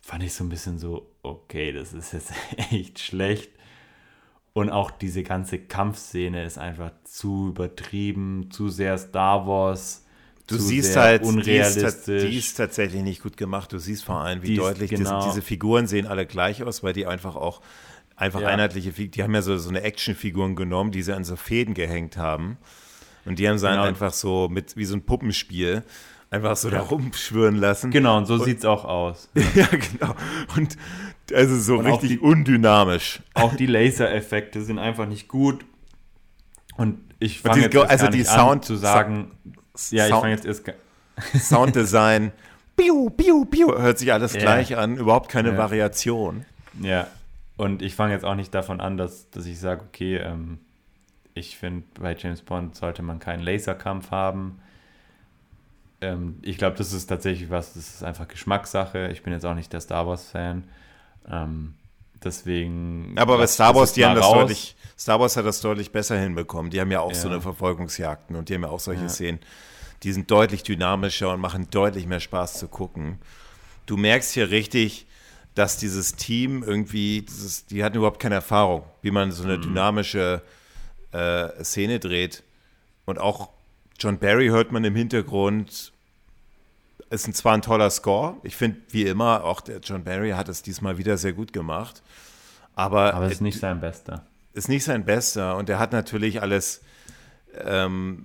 [0.02, 2.34] fand ich so ein bisschen so, okay, das ist jetzt
[2.70, 3.50] echt schlecht.
[4.52, 10.04] Und auch diese ganze Kampfszene ist einfach zu übertrieben, zu sehr Star Wars.
[10.48, 12.04] Du siehst halt, unrealistisch.
[12.04, 13.72] Die ist, die ist, tatsächlich nicht gut gemacht.
[13.72, 15.20] Du siehst vor allem, wie die deutlich genau.
[15.20, 17.62] diese, diese, Figuren sehen alle gleich aus, weil die einfach auch
[18.20, 18.48] einfach ja.
[18.48, 21.74] einheitliche Figuren, die haben ja so, so eine Actionfiguren genommen, die sie an so Fäden
[21.74, 22.58] gehängt haben.
[23.24, 23.82] Und die haben sie genau.
[23.82, 25.82] einfach so mit, wie so ein Puppenspiel,
[26.30, 26.76] einfach so ja.
[26.76, 27.90] da rumschwören lassen.
[27.90, 29.30] Genau, und so sieht es auch aus.
[29.54, 30.14] ja, genau.
[30.56, 30.76] Und
[31.32, 33.20] also so und richtig die, undynamisch.
[33.34, 35.64] Auch die Lasereffekte sind einfach nicht gut.
[36.76, 39.30] Und ich fange jetzt, also die Sound zu sagen,
[39.74, 40.64] so, ja, ich fange jetzt erst
[41.38, 42.32] Sounddesign,
[42.76, 44.42] biu, biu, biu, hört sich alles yeah.
[44.42, 45.58] gleich an, überhaupt keine yeah.
[45.58, 46.44] Variation.
[46.80, 47.06] Ja,
[47.60, 50.60] und ich fange jetzt auch nicht davon an, dass, dass ich sage, okay, ähm,
[51.34, 54.62] ich finde, bei James Bond sollte man keinen Laserkampf haben.
[56.00, 59.08] Ähm, ich glaube, das ist tatsächlich was, das ist einfach Geschmackssache.
[59.08, 60.64] Ich bin jetzt auch nicht der Star Wars-Fan.
[61.30, 61.74] Ähm,
[62.24, 63.14] deswegen.
[63.18, 66.70] Aber bei Star Wars, die haben das deutlich, Star Wars hat das deutlich besser hinbekommen.
[66.70, 67.18] Die haben ja auch ja.
[67.18, 69.08] so eine Verfolgungsjagden und die haben ja auch solche ja.
[69.10, 69.38] Szenen.
[70.02, 73.18] Die sind deutlich dynamischer und machen deutlich mehr Spaß zu gucken.
[73.84, 75.06] Du merkst hier richtig,
[75.60, 79.62] dass dieses Team irgendwie, dieses, die hatten überhaupt keine Erfahrung, wie man so eine mhm.
[79.62, 80.40] dynamische
[81.12, 82.42] äh, Szene dreht.
[83.04, 83.50] Und auch
[83.98, 85.92] John Barry hört man im Hintergrund.
[87.10, 88.36] Ist ein, zwar ein toller Score.
[88.42, 92.02] Ich finde, wie immer, auch der John Barry hat es diesmal wieder sehr gut gemacht.
[92.74, 94.24] Aber, aber es ist nicht sein bester.
[94.54, 95.58] Ist nicht sein bester.
[95.58, 96.80] Und er hat natürlich alles.
[97.58, 98.24] Ähm,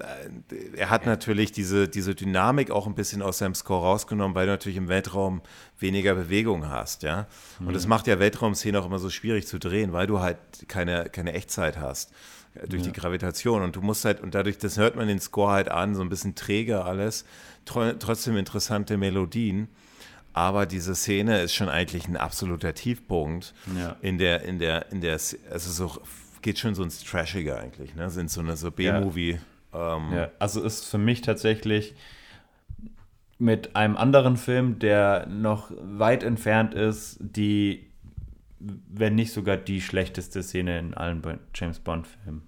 [0.76, 4.54] er hat natürlich diese, diese Dynamik auch ein bisschen aus seinem Score rausgenommen, weil du
[4.54, 5.42] natürlich im Weltraum
[5.80, 7.28] weniger Bewegung hast, ja.
[7.60, 7.74] Und mhm.
[7.74, 10.38] das macht ja Weltraumszenen auch immer so schwierig zu drehen, weil du halt
[10.68, 12.12] keine, keine Echtzeit hast
[12.68, 12.92] durch ja.
[12.92, 13.62] die Gravitation.
[13.64, 16.10] Und du musst halt, und dadurch, das hört man den Score halt an, so ein
[16.10, 17.26] bisschen träger alles,
[17.66, 19.68] trotzdem interessante Melodien.
[20.34, 23.96] Aber diese Szene ist schon eigentlich ein absoluter Tiefpunkt ja.
[24.02, 26.02] in der, in der, in der, also so
[26.46, 28.08] geht schon so ins Trashige eigentlich, ne?
[28.12, 29.40] Sind so eine so B-Movie.
[29.74, 29.98] Ja.
[29.98, 31.96] Ähm, ja, also ist für mich tatsächlich
[33.40, 37.88] mit einem anderen Film, der noch weit entfernt ist, die
[38.60, 41.22] wenn nicht sogar die schlechteste Szene in allen
[41.56, 42.44] James Bond-Filmen.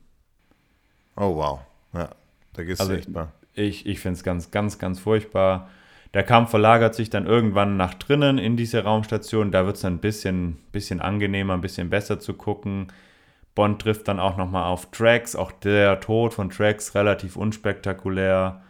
[1.16, 1.60] Oh, wow.
[1.94, 2.10] Ja,
[2.54, 3.32] da gehst also echt mal.
[3.54, 5.70] Ich, ich finde es ganz, ganz, ganz furchtbar.
[6.14, 9.52] Der Kampf verlagert sich dann irgendwann nach drinnen in diese Raumstation.
[9.52, 12.88] Da wird es dann ein bisschen, bisschen angenehmer, ein bisschen besser zu gucken.
[13.58, 15.36] Bond trifft dann auch nochmal auf Drax.
[15.36, 18.62] Auch der Tod von Drax relativ unspektakulär.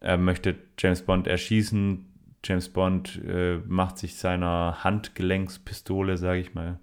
[0.00, 2.04] Er möchte James Bond erschießen.
[2.44, 6.80] James Bond äh, macht sich seiner Handgelenkspistole, sage ich mal,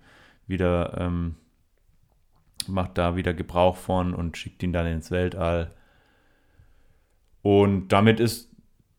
[0.48, 1.36] wieder, ähm,
[2.68, 5.72] macht da wieder Gebrauch von und schickt ihn dann ins Weltall.
[7.42, 8.50] Und damit ist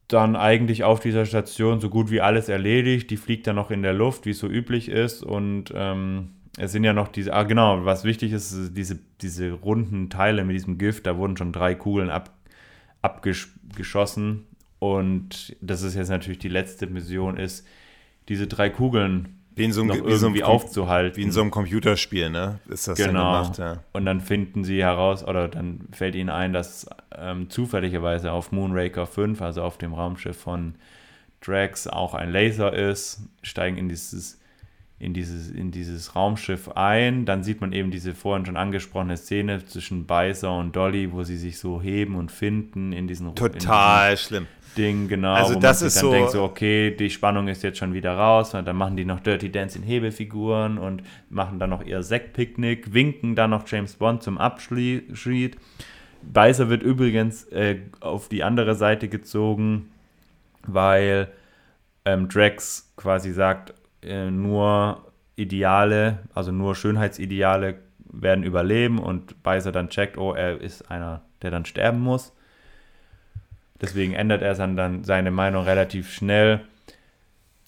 [0.09, 3.11] dann eigentlich auf dieser Station so gut wie alles erledigt.
[3.11, 5.23] Die fliegt dann noch in der Luft, wie es so üblich ist.
[5.23, 10.11] Und ähm, es sind ja noch diese, ah genau, was wichtig ist, diese, diese runden
[10.11, 12.31] Teile mit diesem Gift, da wurden schon drei Kugeln ab,
[13.03, 14.47] abgeschossen
[14.79, 17.67] und das ist jetzt natürlich die letzte Mission, ist,
[18.29, 21.17] diese drei Kugeln wie in so einem, irgendwie so einem, aufzuhalten.
[21.17, 22.61] Wie in so einem Computerspiel, ne?
[22.69, 23.41] Ist das genau.
[23.41, 23.83] gemacht, ja.
[23.95, 29.07] Und dann finden sie heraus, oder dann fällt ihnen ein, dass ähm, zufälligerweise auf Moonraker
[29.07, 30.75] 5, also auf dem Raumschiff von
[31.41, 34.39] Drax, auch ein Laser ist, steigen in dieses,
[34.99, 37.27] in dieses, in dieses Raumschiff ein.
[37.27, 41.37] Dann sieht man eben diese vorhin schon angesprochene Szene zwischen Beißer und Dolly, wo sie
[41.37, 44.47] sich so heben und finden in diesen Total in diesen, schlimm.
[44.77, 45.33] Ding, genau.
[45.33, 47.95] Also wo das man ist dann so denkt so, okay, die Spannung ist jetzt schon
[47.95, 48.55] wieder raus.
[48.55, 52.93] Und dann machen die noch Dirty Dance in Hebelfiguren und machen dann noch ihr Sektpicknick,
[52.93, 55.57] winken dann noch James Bond zum Abschied.
[56.23, 59.91] Beißer wird übrigens äh, auf die andere Seite gezogen,
[60.67, 61.29] weil
[62.05, 65.07] ähm, Drax quasi sagt, äh, nur
[65.37, 67.79] Ideale, also nur Schönheitsideale
[68.11, 72.33] werden überleben und Beißer dann checkt, oh, er ist einer, der dann sterben muss.
[73.81, 76.63] Deswegen ändert er dann, dann seine Meinung relativ schnell.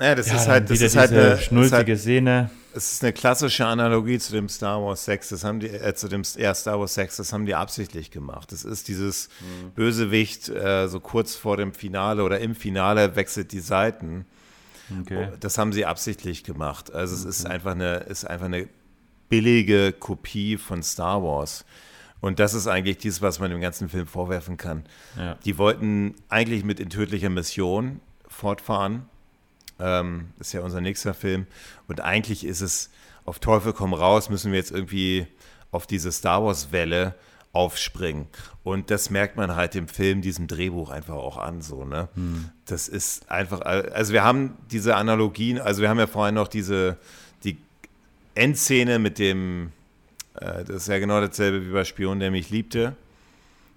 [0.00, 2.50] Ja, das ja, ist halt, das ist halt eine schnulzige halt, Szene.
[2.74, 6.08] Es ist eine klassische Analogie zu dem Star Wars 6, das haben die, äh, zu
[6.08, 8.52] dem ja, Star Wars 6, das haben die absichtlich gemacht.
[8.52, 9.70] Das ist dieses mhm.
[9.72, 14.24] Bösewicht, äh, so kurz vor dem Finale oder im Finale wechselt die Seiten.
[15.02, 15.30] Okay.
[15.40, 16.92] Das haben sie absichtlich gemacht.
[16.92, 17.30] Also es okay.
[17.30, 18.68] ist einfach eine, ist einfach eine
[19.28, 21.64] billige Kopie von Star Wars.
[22.20, 24.84] Und das ist eigentlich dies, was man dem ganzen Film vorwerfen kann.
[25.16, 25.34] Ja.
[25.44, 29.06] Die wollten eigentlich mit In tödlicher Mission fortfahren.
[29.78, 31.46] Ähm, ist ja unser nächster Film.
[31.86, 32.90] Und eigentlich ist es
[33.24, 35.26] auf Teufel komm raus, müssen wir jetzt irgendwie
[35.70, 37.14] auf diese Star Wars-Welle
[37.52, 38.26] aufspringen.
[38.62, 42.08] Und das merkt man halt dem Film, diesem Drehbuch einfach auch an, so, ne?
[42.14, 42.50] Hm.
[42.66, 46.98] Das ist einfach, also wir haben diese Analogien, also wir haben ja vorhin noch diese,
[47.44, 47.56] die
[48.34, 49.72] Endszene mit dem,
[50.34, 52.94] äh, das ist ja genau dasselbe wie bei Spion, der mich liebte,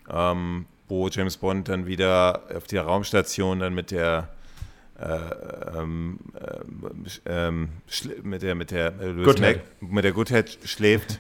[0.10, 4.30] ähm, wo James Bond dann wieder auf der Raumstation dann mit der
[4.99, 7.69] äh, ähm, äh, ähm,
[8.22, 9.61] mit der mit der äh, Goodhead.
[9.80, 11.19] mit der Goodhead schläft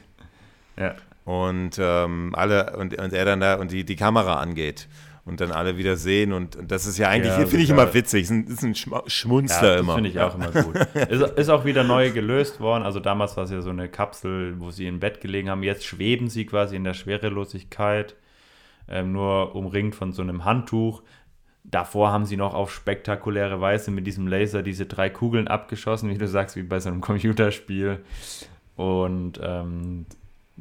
[0.77, 0.93] ja.
[1.25, 4.87] Und ähm, alle und, und er dann da und die, die Kamera angeht
[5.23, 7.93] und dann alle wieder sehen und, und das ist ja eigentlich, ja, finde ich immer
[7.93, 8.75] witzig, ist ein, ist ein
[9.07, 9.93] Schmunzler ja, immer.
[9.93, 10.75] finde ich auch immer gut.
[11.09, 14.59] ist, ist auch wieder neu gelöst worden, also damals war es ja so eine Kapsel,
[14.59, 18.15] wo sie im Bett gelegen haben, jetzt schweben sie quasi in der Schwerelosigkeit,
[18.87, 21.03] ähm, nur umringt von so einem Handtuch.
[21.63, 26.17] Davor haben sie noch auf spektakuläre Weise mit diesem Laser diese drei Kugeln abgeschossen, wie
[26.17, 27.99] du sagst, wie bei so einem Computerspiel.
[28.75, 30.07] Und ähm,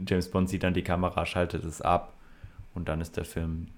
[0.07, 2.15] James Bond sieht dann die Kamera, schaltet es ab
[2.75, 3.69] und dann ist der Film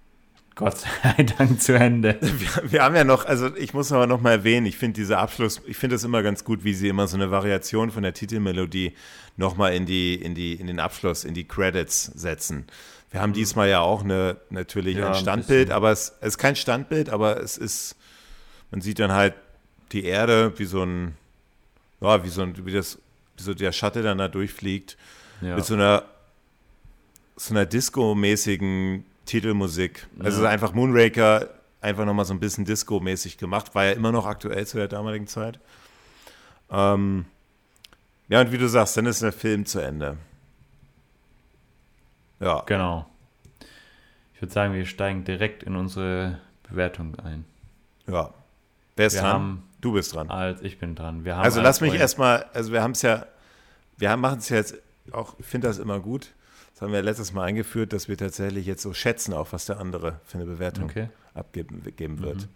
[0.55, 2.19] Gott sei Dank zu Ende.
[2.21, 5.19] Wir, wir, haben ja noch, also ich muss aber noch mal erwähnen, ich finde diese
[5.19, 8.13] Abschluss, ich finde das immer ganz gut, wie sie immer so eine Variation von der
[8.13, 8.95] Titelmelodie
[9.37, 12.67] noch mal in die, in die, in den Abschluss, in die Credits setzen.
[13.11, 16.39] Wir haben diesmal ja auch eine, natürlich ja, ein Standbild, ein aber es, es, ist
[16.39, 17.97] kein Standbild, aber es ist,
[18.71, 19.35] man sieht dann halt
[19.93, 21.15] die Erde wie so ein,
[22.01, 22.99] ja, wie so ein, wie das,
[23.37, 24.97] wie so der Shuttle dann da durchfliegt,
[25.41, 25.57] ja.
[25.57, 26.05] mit so einer,
[27.43, 30.07] so einer Disco-mäßigen Titelmusik.
[30.19, 30.25] Ja.
[30.25, 31.49] Also einfach Moonraker,
[31.81, 35.27] einfach nochmal so ein bisschen Disco-mäßig gemacht, war ja immer noch aktuell zu der damaligen
[35.27, 35.59] Zeit.
[36.71, 37.27] Ähm,
[38.29, 40.17] ja, und wie du sagst, dann ist der Film zu Ende.
[42.41, 42.63] Ja.
[42.67, 43.07] Genau.
[44.35, 47.45] Ich würde sagen, wir steigen direkt in unsere Bewertung ein.
[48.07, 48.33] Ja.
[48.97, 49.33] Wer ist wir dran?
[49.33, 50.31] Haben, du bist dran.
[50.31, 51.27] Als ich bin dran.
[51.27, 53.27] also lass mich erstmal, also wir haben es ja,
[53.97, 54.77] wir machen es jetzt
[55.13, 56.33] auch, ich finde das immer gut.
[56.83, 59.79] Das haben wir letztes Mal eingeführt, dass wir tatsächlich jetzt so schätzen, auch was der
[59.79, 61.11] andere für eine Bewertung okay.
[61.33, 62.49] abgeben geben wird.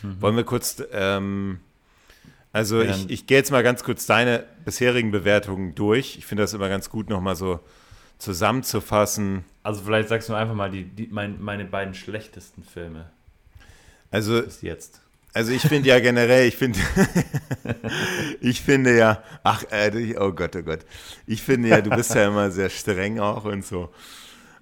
[0.00, 0.10] Mhm.
[0.10, 0.22] Mhm.
[0.22, 1.58] Wollen wir kurz, ähm,
[2.52, 6.16] also ja, ich, ich gehe jetzt mal ganz kurz deine bisherigen Bewertungen durch.
[6.16, 7.58] Ich finde das immer ganz gut, nochmal so
[8.18, 9.44] zusammenzufassen.
[9.64, 13.10] Also vielleicht sagst du einfach mal die, die mein, meine beiden schlechtesten Filme.
[14.12, 15.00] Also bis jetzt.
[15.34, 16.78] Also ich finde ja generell, ich finde,
[18.40, 20.80] ich finde ja, ach, äh, oh Gott, oh Gott,
[21.26, 23.90] ich finde ja, du bist ja immer sehr streng auch und so.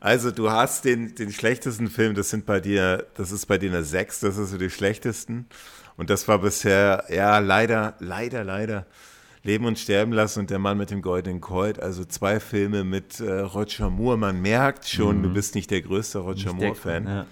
[0.00, 3.70] Also du hast den, den schlechtesten Film, das sind bei dir, das ist bei dir
[3.70, 5.46] eine 6, das ist so die schlechtesten.
[5.98, 8.86] Und das war bisher, ja, leider, leider, leider
[9.42, 11.80] Leben und Sterben lassen und der Mann mit dem goldenen Colt.
[11.80, 14.16] Also zwei Filme mit äh, Roger Moore.
[14.16, 15.22] Man merkt schon, mhm.
[15.24, 17.06] du bist nicht der größte Roger Moore-Fan.
[17.06, 17.26] Ja.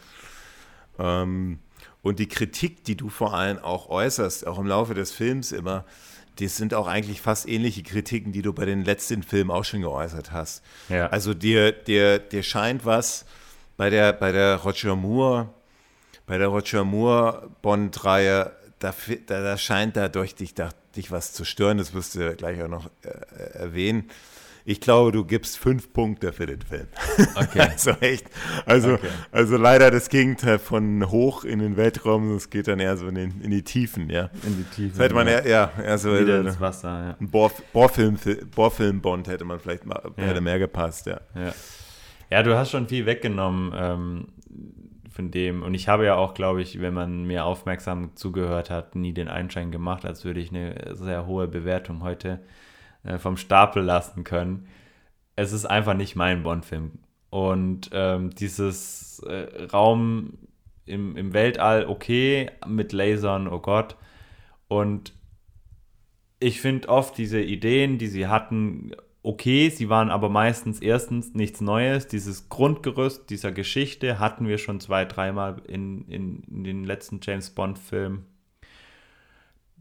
[0.98, 1.58] Ähm,
[2.02, 5.85] und die Kritik, die du vor allem auch äußerst, auch im Laufe des Films immer,
[6.39, 9.82] das sind auch eigentlich fast ähnliche Kritiken, die du bei den letzten Filmen auch schon
[9.82, 10.62] geäußert hast.
[10.89, 11.09] Ja.
[11.09, 13.27] Also dir, dir, dir scheint was
[13.77, 15.48] bei der, bei der Roger Moore,
[16.27, 18.94] bei der Roger Moore Bond-Reihe, da,
[19.27, 22.68] da, da scheint dadurch dich da dich was zu stören, das wirst du gleich auch
[22.68, 24.10] noch äh, erwähnen.
[24.64, 26.86] Ich glaube, du gibst fünf Punkte für den Film.
[27.34, 27.60] Okay.
[27.70, 28.26] also echt.
[28.66, 29.08] Also, okay.
[29.32, 33.14] also leider das Gegenteil von hoch in den Weltraum, es geht dann eher so in,
[33.14, 34.30] den, in die Tiefen, ja.
[34.44, 34.92] In die Tiefen.
[34.92, 37.16] Das hätte man ja, eher, ja, eher so Wieder ins Wasser, ja.
[37.20, 38.18] Ein Bohrfilm,
[38.54, 40.24] Bohrfilm-Bond hätte man vielleicht mal, ja.
[40.24, 41.20] hätte mehr gepasst, ja.
[41.34, 41.52] ja.
[42.30, 43.72] Ja, du hast schon viel weggenommen.
[43.76, 44.26] Ähm,
[45.12, 45.64] von dem.
[45.64, 49.26] Und ich habe ja auch, glaube ich, wenn man mir aufmerksam zugehört hat, nie den
[49.26, 52.38] Einschein gemacht, als würde ich eine sehr hohe Bewertung heute äh,
[53.18, 54.68] vom Stapel lassen können.
[55.36, 56.93] Es ist einfach nicht mein Bond-Film.
[57.31, 60.39] Und ähm, dieses äh, Raum
[60.85, 63.97] im, im Weltall, okay, mit Lasern, oh Gott.
[64.68, 65.14] Und
[66.40, 71.60] ich finde oft diese Ideen, die sie hatten, okay, sie waren aber meistens erstens nichts
[71.60, 72.09] Neues.
[72.09, 77.51] Dieses Grundgerüst dieser Geschichte hatten wir schon zwei, dreimal in, in, in den letzten James
[77.51, 78.27] Bond-Filmen.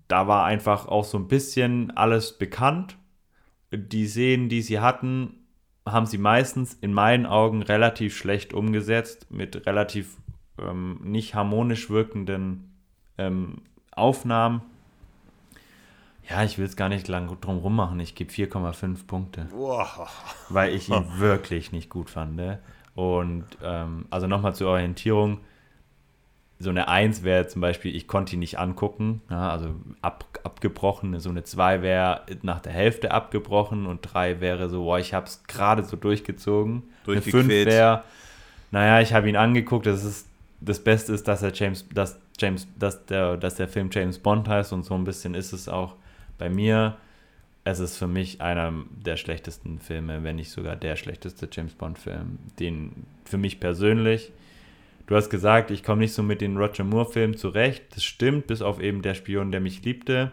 [0.07, 2.97] Da war einfach auch so ein bisschen alles bekannt.
[3.71, 5.35] Die Szenen, die sie hatten,
[5.85, 10.17] haben sie meistens in meinen Augen relativ schlecht umgesetzt, mit relativ
[10.59, 12.71] ähm, nicht harmonisch wirkenden
[13.17, 14.61] ähm, Aufnahmen.
[16.29, 17.99] Ja, ich will es gar nicht lang drum rummachen.
[17.99, 19.47] Ich gebe 4,5 Punkte.
[19.51, 20.09] Wow.
[20.49, 22.35] Weil ich ihn wirklich nicht gut fand.
[22.35, 22.59] Ne?
[22.93, 25.39] Und ähm, also nochmal zur Orientierung.
[26.59, 31.19] So eine 1 wäre zum Beispiel, ich konnte ihn nicht angucken, ja, also ab, abgebrochen.
[31.19, 35.25] So eine 2 wäre nach der Hälfte abgebrochen und 3 wäre so, boah, ich habe
[35.27, 36.83] es gerade so durchgezogen.
[37.07, 38.03] Eine 5 wäre,
[38.71, 40.27] naja, ich habe ihn angeguckt, das ist
[40.61, 44.47] das Beste ist, dass er James, dass James, dass der, dass der Film James Bond
[44.47, 45.95] heißt und so ein bisschen ist es auch
[46.37, 46.97] bei mir.
[47.63, 52.39] es ist für mich einer der schlechtesten Filme, wenn nicht sogar der schlechteste James Bond-Film.
[52.59, 54.31] Den für mich persönlich.
[55.09, 57.83] Du hast gesagt, ich komme nicht so mit den Roger Moore-Filmen zurecht.
[57.95, 60.31] Das stimmt, bis auf eben der Spion, der mich liebte.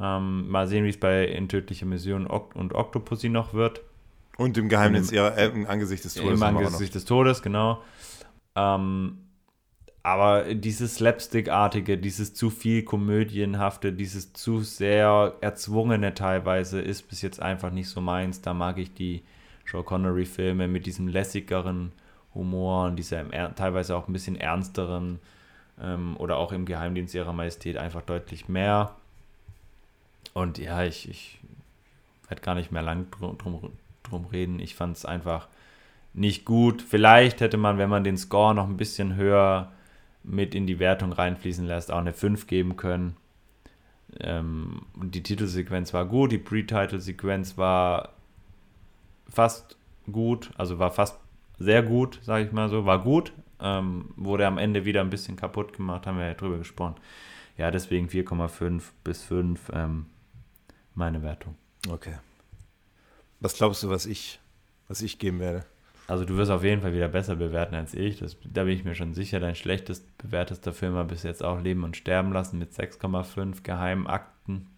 [0.00, 3.82] Ähm, mal sehen, wie es bei In tödliche Mission und Octopussy noch wird.
[4.38, 6.40] Und im Geheimnis, ja, äh, im Angesicht des Todes.
[6.40, 7.82] Im Angesicht des Todes, genau.
[8.54, 9.18] Ähm,
[10.02, 17.42] aber dieses Slapstick-artige, dieses zu viel komödienhafte, dieses zu sehr erzwungene teilweise ist bis jetzt
[17.42, 18.40] einfach nicht so meins.
[18.40, 19.24] Da mag ich die
[19.70, 21.92] Sean Connery-Filme mit diesem lässigeren
[22.36, 25.18] Humor und dieser teilweise auch ein bisschen ernsteren
[25.80, 28.94] ähm, oder auch im Geheimdienst ihrer Majestät einfach deutlich mehr.
[30.34, 31.38] Und ja, ich, ich
[32.28, 33.72] werde gar nicht mehr lang drum, drum,
[34.02, 34.60] drum reden.
[34.60, 35.48] Ich fand es einfach
[36.14, 36.82] nicht gut.
[36.82, 39.72] Vielleicht hätte man, wenn man den Score noch ein bisschen höher
[40.22, 43.16] mit in die Wertung reinfließen lässt, auch eine 5 geben können.
[44.20, 48.10] Ähm, die Titelsequenz war gut, die Pre-Title-Sequenz war
[49.28, 49.76] fast
[50.10, 51.18] gut, also war fast
[51.58, 53.32] sehr gut, sage ich mal so, war gut.
[53.58, 56.96] Ähm, wurde am Ende wieder ein bisschen kaputt gemacht, haben wir ja drüber gesprochen.
[57.56, 60.06] Ja, deswegen 4,5 bis 5 ähm,
[60.94, 61.54] meine Wertung.
[61.88, 62.14] Okay.
[63.40, 64.40] Was glaubst du, was ich,
[64.88, 65.64] was ich geben werde?
[66.08, 68.18] Also du wirst auf jeden Fall wieder besser bewerten als ich.
[68.18, 69.40] Das, da bin ich mir schon sicher.
[69.40, 74.06] Dein schlechtest bewertester Film war bis jetzt auch Leben und Sterben lassen mit 6,5 geheimen
[74.06, 74.68] Akten.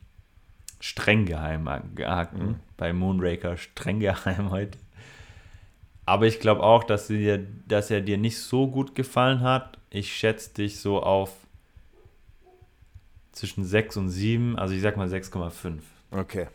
[0.80, 2.46] Streng geheimen Akten.
[2.46, 2.56] Mhm.
[2.76, 4.78] Bei Moonraker streng geheim heute.
[6.08, 9.78] Aber ich glaube auch, dass, dir, dass er dir nicht so gut gefallen hat.
[9.90, 11.30] Ich schätze dich so auf
[13.32, 14.58] zwischen 6 und 7.
[14.58, 15.80] Also ich sag mal 6,5.
[16.10, 16.46] Okay.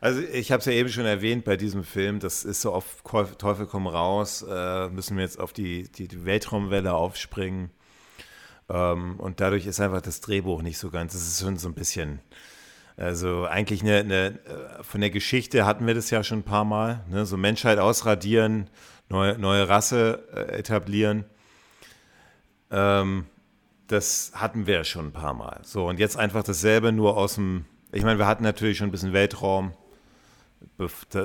[0.00, 3.02] Also ich habe es ja eben schon erwähnt bei diesem Film, das ist so auf
[3.02, 7.70] Teufel komm raus, äh, müssen wir jetzt auf die, die, Weltraumwelle aufspringen.
[8.70, 11.74] Ähm, und dadurch ist einfach das Drehbuch nicht so ganz, es ist schon so ein
[11.74, 12.20] bisschen,
[12.96, 16.64] also eigentlich eine, eine, äh, von der Geschichte hatten wir das ja schon ein paar
[16.64, 17.26] Mal, ne?
[17.26, 18.70] so Menschheit ausradieren,
[19.08, 21.24] neue, neue Rasse äh, etablieren.
[22.70, 23.26] Ähm,
[23.88, 25.60] das hatten wir ja schon ein paar Mal.
[25.62, 28.92] So, und jetzt einfach dasselbe, nur aus dem, ich meine, wir hatten natürlich schon ein
[28.92, 29.72] bisschen Weltraum,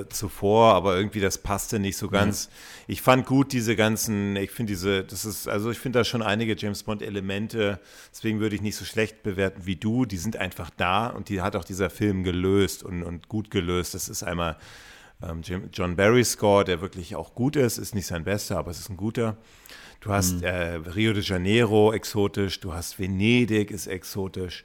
[0.10, 2.48] zuvor, aber irgendwie das passte nicht so ganz.
[2.48, 2.84] Mhm.
[2.88, 6.22] Ich fand gut diese ganzen, ich finde diese, das ist, also ich finde da schon
[6.22, 7.80] einige James Bond Elemente,
[8.12, 11.42] deswegen würde ich nicht so schlecht bewerten wie du, die sind einfach da und die
[11.42, 13.94] hat auch dieser Film gelöst und, und gut gelöst.
[13.94, 14.58] Das ist einmal
[15.22, 15.42] ähm,
[15.74, 18.90] John Barry Score, der wirklich auch gut ist, ist nicht sein bester, aber es ist
[18.90, 19.38] ein guter.
[20.00, 20.44] Du hast mhm.
[20.44, 24.64] äh, Rio de Janeiro exotisch, du hast Venedig ist exotisch.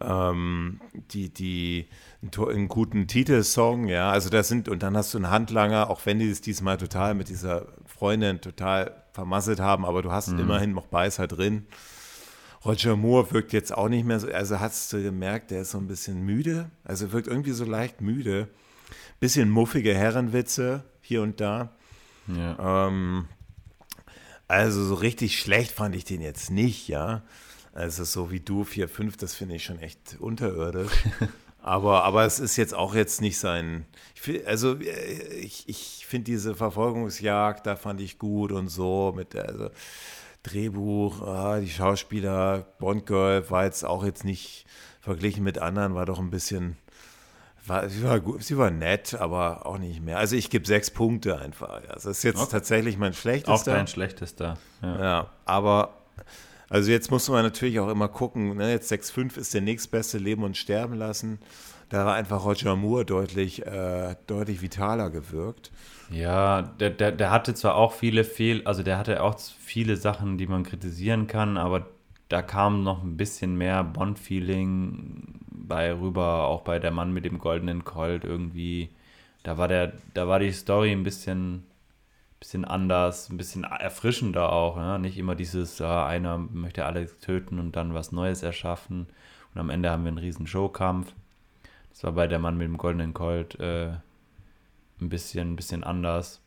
[0.00, 0.80] Ähm,
[1.12, 1.88] die, die,
[2.22, 6.18] einen guten Titelsong, ja, also das sind, und dann hast du einen Handlanger, auch wenn
[6.18, 10.40] die es diesmal total mit dieser Freundin total vermasselt haben, aber du hast mhm.
[10.40, 11.66] immerhin noch Beißer drin.
[12.64, 15.78] Roger Moore wirkt jetzt auch nicht mehr so, also hast du gemerkt, der ist so
[15.78, 18.48] ein bisschen müde, also wirkt irgendwie so leicht müde.
[19.20, 21.72] Bisschen muffige Herrenwitze hier und da.
[22.28, 22.86] Ja.
[22.88, 23.26] Ähm,
[24.46, 27.22] also so richtig schlecht fand ich den jetzt nicht, ja.
[27.72, 30.92] Also so wie du, 4, 5, das finde ich schon echt unterirdisch.
[31.60, 33.86] Aber, aber es ist jetzt auch jetzt nicht sein.
[34.14, 39.12] Ich find, also äh, ich, ich finde diese Verfolgungsjagd, da fand ich gut und so
[39.14, 39.70] mit also
[40.42, 44.66] Drehbuch, ah, die Schauspieler, Bond Girl war jetzt auch jetzt nicht
[45.00, 46.76] verglichen mit anderen, war doch ein bisschen.
[47.66, 50.16] War, sie, war gut, sie war nett, aber auch nicht mehr.
[50.16, 51.68] Also ich gebe sechs Punkte einfach.
[51.88, 52.50] Also das ist jetzt okay.
[52.52, 53.52] tatsächlich mein schlechtester.
[53.52, 54.56] Auch dein schlechtester.
[54.80, 55.00] Ja.
[55.00, 55.98] ja, aber
[56.68, 58.70] also jetzt muss man natürlich auch immer gucken, ne?
[58.70, 61.38] jetzt 6-5 ist der nächstbeste Leben und Sterben lassen.
[61.88, 65.70] Da war einfach Roger Moore deutlich, äh, deutlich vitaler gewirkt.
[66.10, 70.36] Ja, der, der, der hatte zwar auch viele Fehl, also der hatte auch viele Sachen,
[70.36, 71.86] die man kritisieren kann, aber
[72.28, 77.38] da kam noch ein bisschen mehr Bond-Feeling bei rüber, auch bei der Mann mit dem
[77.38, 78.90] goldenen Colt irgendwie.
[79.42, 81.64] Da war der, da war die Story ein bisschen
[82.40, 84.76] bisschen anders, ein bisschen erfrischender auch.
[84.76, 84.98] Ja?
[84.98, 89.08] Nicht immer dieses, ja, einer möchte alle töten und dann was Neues erschaffen.
[89.54, 91.12] Und am Ende haben wir einen riesen Showkampf.
[91.90, 93.88] Das war bei der Mann mit dem goldenen Colt äh,
[95.00, 96.40] ein bisschen, ein bisschen anders.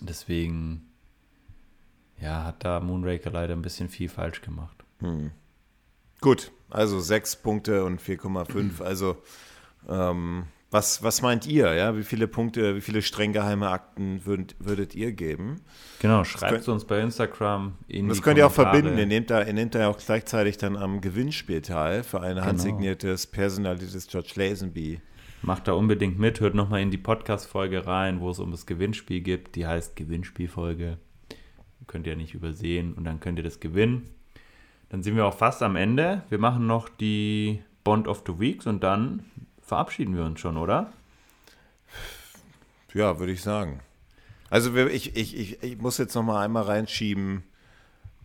[0.00, 0.90] Deswegen,
[2.20, 4.84] ja, hat da Moonraker leider ein bisschen viel falsch gemacht.
[4.98, 5.30] Hm.
[6.20, 8.82] Gut, also sechs Punkte und 4,5.
[8.82, 9.16] Also
[9.88, 11.74] ähm, was, was meint ihr?
[11.74, 11.96] Ja?
[11.96, 15.62] Wie viele Punkte, wie viele streng geheime Akten würd, würdet ihr geben?
[15.98, 17.74] Genau, schreibt es uns bei Instagram.
[17.88, 18.96] In das könnt ihr auch verbinden.
[18.96, 22.46] Ihr nehmt, da, ihr nehmt da auch gleichzeitig dann am Gewinnspiel teil für ein genau.
[22.46, 25.00] handsigniertes, personalisiertes George Lazenby.
[25.42, 26.40] Macht da unbedingt mit.
[26.40, 29.56] Hört nochmal in die Podcast-Folge rein, wo es um das Gewinnspiel geht.
[29.56, 30.98] Die heißt Gewinnspielfolge.
[31.88, 32.94] Könnt ihr nicht übersehen.
[32.94, 34.10] Und dann könnt ihr das gewinnen.
[34.90, 36.22] Dann sind wir auch fast am Ende.
[36.28, 39.24] Wir machen noch die Bond of the Weeks und dann
[39.70, 40.92] verabschieden wir uns schon, oder?
[42.92, 43.78] Ja, würde ich sagen.
[44.50, 47.44] Also ich, ich, ich, ich muss jetzt noch mal einmal reinschieben,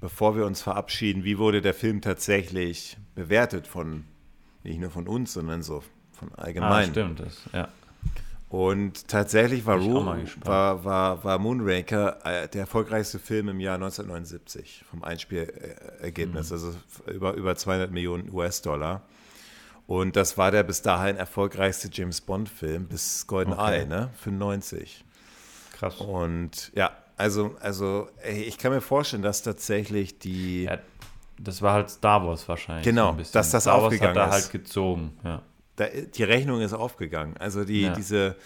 [0.02, 4.06] bevor wir uns verabschieden, wie wurde der Film tatsächlich bewertet von,
[4.64, 6.90] nicht nur von uns, sondern so von allgemein.
[6.90, 7.68] Ah, stimmt, das, ja.
[8.50, 10.04] Und tatsächlich war, Ru
[10.46, 16.54] war, war, war Moonraker äh, der erfolgreichste Film im Jahr 1979 vom Einspielergebnis, mhm.
[16.56, 19.04] also über, über 200 Millionen US-Dollar.
[19.88, 23.82] Und das war der bis dahin erfolgreichste James Bond-Film bis Golden okay.
[23.82, 24.10] Eye, ne?
[24.16, 25.06] 95.
[25.74, 26.02] Krass.
[26.02, 30.64] Und ja, also, also ich kann mir vorstellen, dass tatsächlich die.
[30.64, 30.80] Ja,
[31.40, 32.86] das war halt Star Wars wahrscheinlich.
[32.86, 35.42] Genau, so dass das Star aufgegangen Wars hat da halt gezogen, ja.
[35.76, 37.36] Da, die Rechnung ist aufgegangen.
[37.38, 37.94] Also die, ja.
[37.94, 38.38] diese,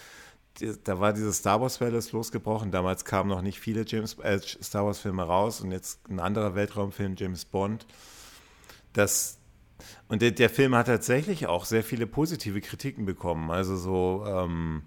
[0.58, 2.72] die, da war dieses Star Wars Palace losgebrochen.
[2.72, 6.56] Damals kamen noch nicht viele James, äh, Star Wars Filme raus und jetzt ein anderer
[6.56, 7.86] Weltraumfilm, James Bond.
[8.92, 9.38] Das,
[10.10, 13.50] und der, der, Film hat tatsächlich auch sehr viele positive Kritiken bekommen.
[13.50, 14.82] Also so, ähm,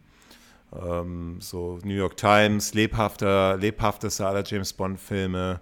[0.74, 5.62] ähm, so New York Times, lebhafter, lebhaftester aller James Bond-Filme.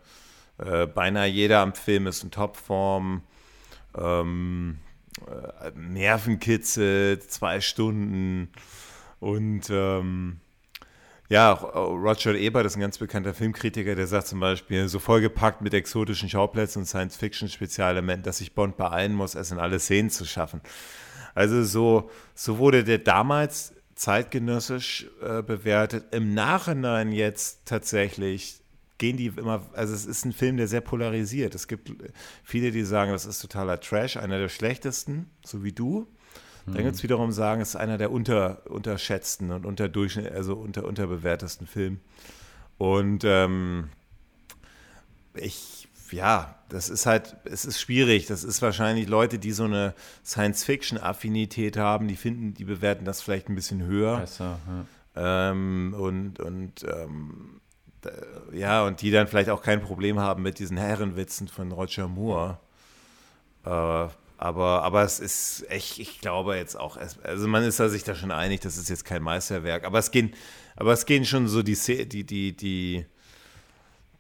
[0.58, 3.22] Äh, beinahe jeder am Film ist in Topform.
[3.96, 4.80] Ähm,
[5.28, 8.50] äh, Nervenkitzel, zwei Stunden.
[9.20, 10.41] Und ähm,
[11.32, 15.74] ja, Roger Ebert ist ein ganz bekannter Filmkritiker, der sagt zum Beispiel, so vollgepackt mit
[15.74, 20.60] exotischen Schauplätzen und Science-Fiction-Spezialelementen, dass sich Bond beeilen muss, es in alle Szenen zu schaffen.
[21.34, 28.60] Also so, so wurde der damals zeitgenössisch äh, bewertet, im Nachhinein jetzt tatsächlich
[28.98, 31.56] gehen die immer, also es ist ein Film, der sehr polarisiert.
[31.56, 31.94] Es gibt
[32.44, 36.08] viele, die sagen, das ist totaler Trash, einer der schlechtesten, so wie du.
[36.66, 37.04] Dann gibt es mhm.
[37.04, 41.98] wiederum sagen, es ist einer der unter, unterschätzten und unterdurchschnitt, also unter, unterbewertesten Filme.
[42.78, 43.90] Und ähm,
[45.36, 48.28] ich, ja, das ist halt, es ist schwierig.
[48.28, 49.94] Das ist wahrscheinlich Leute, die so eine
[50.26, 54.18] Science-Fiction-Affinität haben, die finden, die bewerten das vielleicht ein bisschen höher.
[54.20, 54.60] Besser,
[55.16, 55.52] ja.
[55.52, 57.62] ähm, und und ähm,
[58.52, 62.58] ja, und die dann vielleicht auch kein Problem haben mit diesen Herrenwitzen von Roger Moore.
[63.64, 64.08] Äh,
[64.42, 68.32] aber, aber es ist echt, ich glaube jetzt auch, also man ist sich da schon
[68.32, 70.34] einig, das ist jetzt kein Meisterwerk, aber es gehen,
[70.76, 71.78] aber es gehen schon so die,
[72.08, 73.06] die, die, die,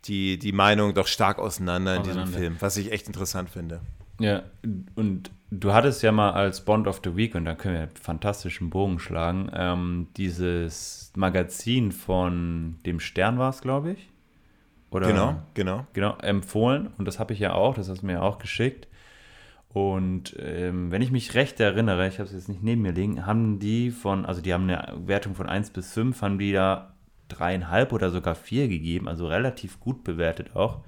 [0.05, 3.81] die, die Meinungen doch stark auseinander in diesem Film, was ich echt interessant finde.
[4.19, 4.43] Ja,
[4.93, 7.95] und du hattest ja mal als Bond of the Week, und da können wir einen
[7.95, 14.09] fantastischen Bogen schlagen, ähm, dieses Magazin von dem Stern war es, glaube ich.
[14.91, 15.87] Oder, genau, genau.
[15.93, 16.89] Genau, empfohlen.
[16.99, 18.87] Und das habe ich ja auch, das hast du mir ja auch geschickt.
[19.73, 23.25] Und ähm, wenn ich mich recht erinnere, ich habe es jetzt nicht neben mir liegen,
[23.25, 26.93] haben die von, also die haben eine Wertung von 1 bis 5, haben die da
[27.29, 30.81] dreieinhalb oder sogar vier gegeben, also relativ gut bewertet auch.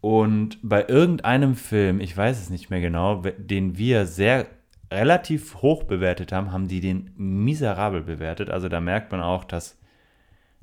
[0.00, 4.46] Und bei irgendeinem Film, ich weiß es nicht mehr genau, den wir sehr
[4.90, 8.48] relativ hoch bewertet haben, haben die den miserabel bewertet.
[8.48, 9.78] Also da merkt man auch, dass,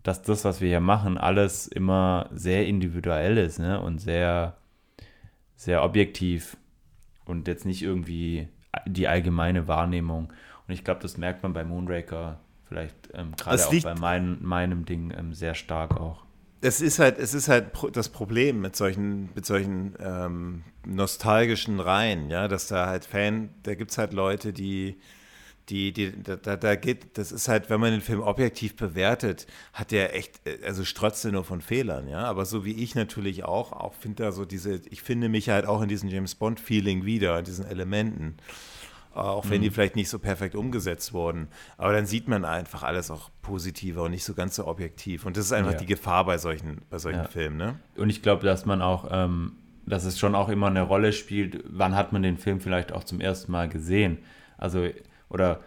[0.01, 3.79] dass das, was wir hier machen, alles immer sehr individuell ist ne?
[3.79, 4.57] und sehr,
[5.55, 6.57] sehr objektiv
[7.29, 8.47] und jetzt nicht irgendwie
[8.85, 10.31] die allgemeine Wahrnehmung.
[10.67, 14.85] Und ich glaube, das merkt man bei Moonraker vielleicht ähm, gerade auch bei mein, meinem
[14.85, 16.25] Ding ähm, sehr stark auch.
[16.59, 22.29] Es ist halt, es ist halt das Problem mit solchen, mit solchen ähm, nostalgischen Reihen,
[22.29, 24.97] ja, dass da halt Fan, da gibt es halt Leute, die
[25.69, 29.91] die, die, da, da geht, das ist halt, wenn man den Film objektiv bewertet, hat
[29.91, 32.23] der echt, also strotzt er nur von Fehlern, ja.
[32.23, 35.65] Aber so wie ich natürlich auch, auch finde da so diese, ich finde mich halt
[35.65, 38.37] auch in diesem James Bond-Feeling wieder, in diesen Elementen.
[39.13, 39.63] Auch wenn mhm.
[39.63, 41.47] die vielleicht nicht so perfekt umgesetzt wurden.
[41.77, 45.25] Aber dann sieht man einfach alles auch positiver und nicht so ganz so objektiv.
[45.25, 45.79] Und das ist einfach ja.
[45.79, 47.27] die Gefahr bei solchen, bei solchen ja.
[47.27, 47.79] Filmen, ne?
[47.95, 49.53] Und ich glaube, dass man auch, ähm,
[49.87, 53.03] dass es schon auch immer eine Rolle spielt, wann hat man den Film vielleicht auch
[53.03, 54.19] zum ersten Mal gesehen.
[54.59, 54.87] Also
[55.29, 55.61] oder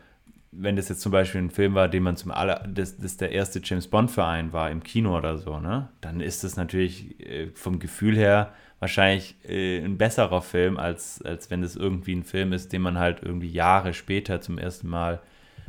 [0.53, 3.31] wenn das jetzt zum Beispiel ein Film war, den man zum aller, das, das der
[3.33, 5.89] erste James Bond-Verein war im Kino oder so, ne?
[6.01, 11.51] Dann ist das natürlich äh, vom Gefühl her wahrscheinlich äh, ein besserer Film, als, als
[11.51, 15.21] wenn das irgendwie ein Film ist, den man halt irgendwie Jahre später zum ersten Mal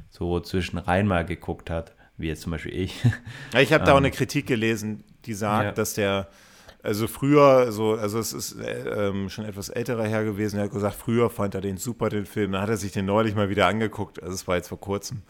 [0.10, 3.04] so zwischen rein mal geguckt hat, wie jetzt zum Beispiel ich.
[3.54, 5.72] Ja, ich habe da auch ähm, eine Kritik gelesen, die sagt, ja.
[5.74, 6.28] dass der
[6.84, 10.58] also früher, so, also es ist äh, ähm, schon etwas älterer her gewesen.
[10.58, 12.54] Er hat gesagt, früher fand er den super, den Film.
[12.54, 14.22] Dann hat er sich den neulich mal wieder angeguckt.
[14.22, 15.22] Also es war jetzt vor kurzem.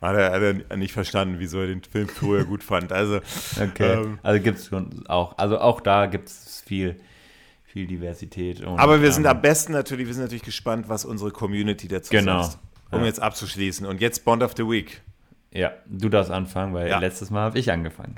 [0.00, 2.92] Hat er, hat er nicht verstanden, wieso er den Film früher gut fand.
[2.92, 3.20] Also,
[3.60, 3.94] okay.
[3.94, 6.96] Ähm, also gibt es schon auch, also auch da gibt es viel,
[7.64, 8.60] viel Diversität.
[8.60, 11.88] Und, aber wir sind ähm, am besten natürlich, wir sind natürlich gespannt, was unsere Community
[11.88, 12.42] dazu genau.
[12.44, 12.58] sagt.
[12.92, 13.06] Um ja.
[13.06, 13.86] jetzt abzuschließen.
[13.86, 15.00] Und jetzt Bond of the Week.
[15.52, 16.98] Ja, du darfst anfangen, weil ja.
[16.98, 18.16] letztes Mal habe ich angefangen.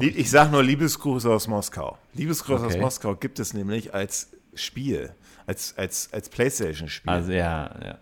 [0.00, 1.98] Ich, ich sage nur Liebesgruß aus Moskau.
[2.14, 2.74] Liebesgruß okay.
[2.74, 5.14] aus Moskau gibt es nämlich als Spiel,
[5.46, 7.10] als, als, als Playstation-Spiel.
[7.10, 7.98] Also ja, ja.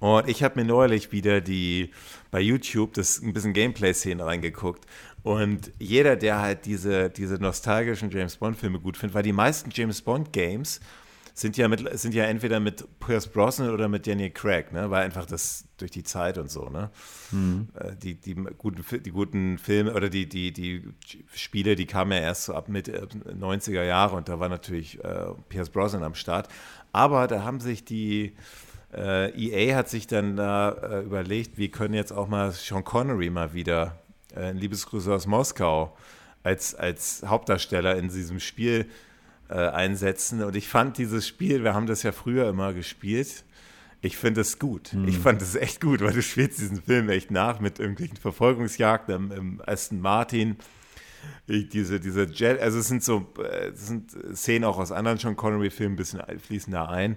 [0.00, 1.90] Und ich habe mir neulich wieder die
[2.30, 4.84] bei YouTube das ein bisschen Gameplay-Szenen reingeguckt.
[5.22, 10.02] Und jeder, der halt diese, diese nostalgischen James Bond-Filme gut findet, weil die meisten James
[10.02, 10.80] Bond-Games
[11.36, 14.88] sind ja, mit, sind ja entweder mit Pierce Brosnan oder mit Daniel Craig, ne?
[14.90, 16.90] Weil einfach das durch die Zeit und so, ne?
[17.32, 17.68] Mhm.
[18.00, 20.84] Die, die, guten, die guten Filme oder die, die, die
[21.34, 25.26] Spiele, die kamen ja erst so ab Mitte 90er Jahre und da war natürlich äh,
[25.48, 26.48] Pierce Brosnan am Start.
[26.92, 28.36] Aber da haben sich die
[28.94, 33.28] äh, EA hat sich dann da äh, überlegt, wir können jetzt auch mal Sean Connery
[33.28, 33.98] mal wieder
[34.36, 35.96] äh, in Liebesgrüße aus Moskau
[36.44, 38.86] als, als Hauptdarsteller in diesem Spiel
[39.48, 40.42] äh, einsetzen.
[40.42, 43.44] Und ich fand dieses Spiel, wir haben das ja früher immer gespielt,
[44.00, 44.92] ich finde es gut.
[44.92, 45.08] Mhm.
[45.08, 49.14] Ich fand es echt gut, weil du spielst diesen Film echt nach mit irgendwelchen Verfolgungsjagden
[49.14, 50.56] im, im Aston Martin.
[51.46, 55.18] Ich, diese, diese Jet, also es sind so, äh, es sind Szenen auch aus anderen
[55.18, 57.16] Sean Connery-Filmen ein bisschen fließen da ein.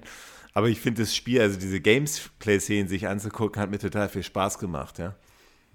[0.53, 4.57] Aber ich finde das Spiel, also diese Gameplay-Szenen sich anzugucken, hat mir total viel Spaß
[4.57, 5.15] gemacht, ja.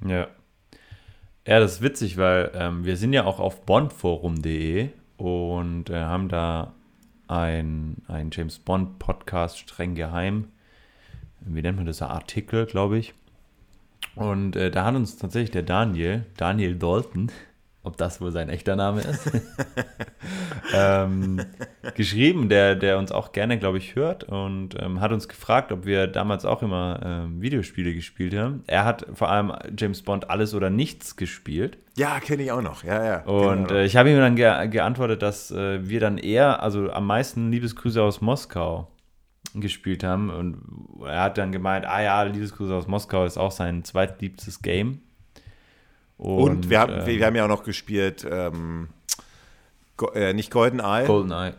[0.04, 0.28] Ja.
[1.46, 4.90] Ja, das ist witzig, weil ähm, wir sind ja auch auf bondforum.de
[5.22, 6.72] und äh, haben da
[7.28, 10.48] ein, ein James Bond Podcast streng geheim.
[11.40, 12.02] Wie nennt man das?
[12.02, 13.14] Artikel, glaube ich.
[14.16, 17.30] Und äh, da hat uns tatsächlich der Daniel, Daniel Dalton,
[17.84, 19.30] ob das wohl sein echter Name ist,
[20.74, 21.44] ähm,
[21.94, 25.84] geschrieben, der, der uns auch gerne, glaube ich, hört und ähm, hat uns gefragt, ob
[25.84, 28.62] wir damals auch immer ähm, Videospiele gespielt haben.
[28.68, 31.78] Er hat vor allem James Bond Alles oder Nichts gespielt.
[31.96, 33.22] Ja, kenne ich auch noch, ja, ja.
[33.24, 37.06] Und äh, ich habe ihm dann ge geantwortet, dass äh, wir dann eher, also am
[37.06, 38.88] meisten Liebesgrüße aus Moskau
[39.54, 40.62] gespielt haben und
[41.04, 45.00] er hat dann gemeint, ah ja, Liebesgrüße aus Moskau ist auch sein zweitliebstes Game.
[46.22, 48.88] Und, und wir, haben, ähm, wir haben ja auch noch gespielt, ähm,
[49.96, 51.04] Go, äh, nicht Golden Eye.
[51.04, 51.54] Golden Eye.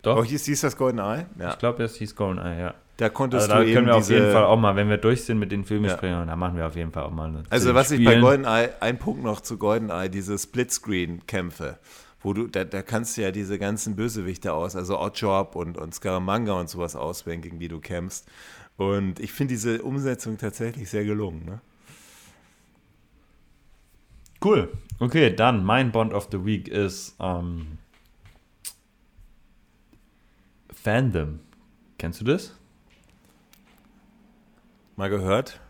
[0.00, 0.16] Doch.
[0.16, 1.26] Oh, hieß, hieß das Golden Eye?
[1.38, 1.50] Ja.
[1.50, 2.74] Ich glaube, es hieß Golden Eye, ja.
[2.96, 5.24] Da konntest also, da du können wir auf jeden Fall auch mal, wenn wir durch
[5.24, 6.30] sind mit den Filmbesprechungen, ja.
[6.30, 7.30] dann machen wir auf jeden Fall auch mal.
[7.50, 11.76] Also was ich bei Golden Eye, ein Punkt noch zu Golden Eye, diese Splitscreen-Kämpfe,
[12.22, 15.94] wo du, da, da kannst du ja diese ganzen Bösewichte aus, also Oddjob und, und
[15.94, 18.26] Scaramanga und sowas auswählen, gegen die du kämpfst.
[18.78, 21.60] Und ich finde diese Umsetzung tatsächlich sehr gelungen, ne?
[24.44, 24.68] Cool.
[24.98, 27.78] Okay, dann mein Bond of the Week ist ähm,
[30.72, 31.40] Fandom.
[31.98, 32.56] Kennst du das?
[34.96, 35.60] Mal gehört.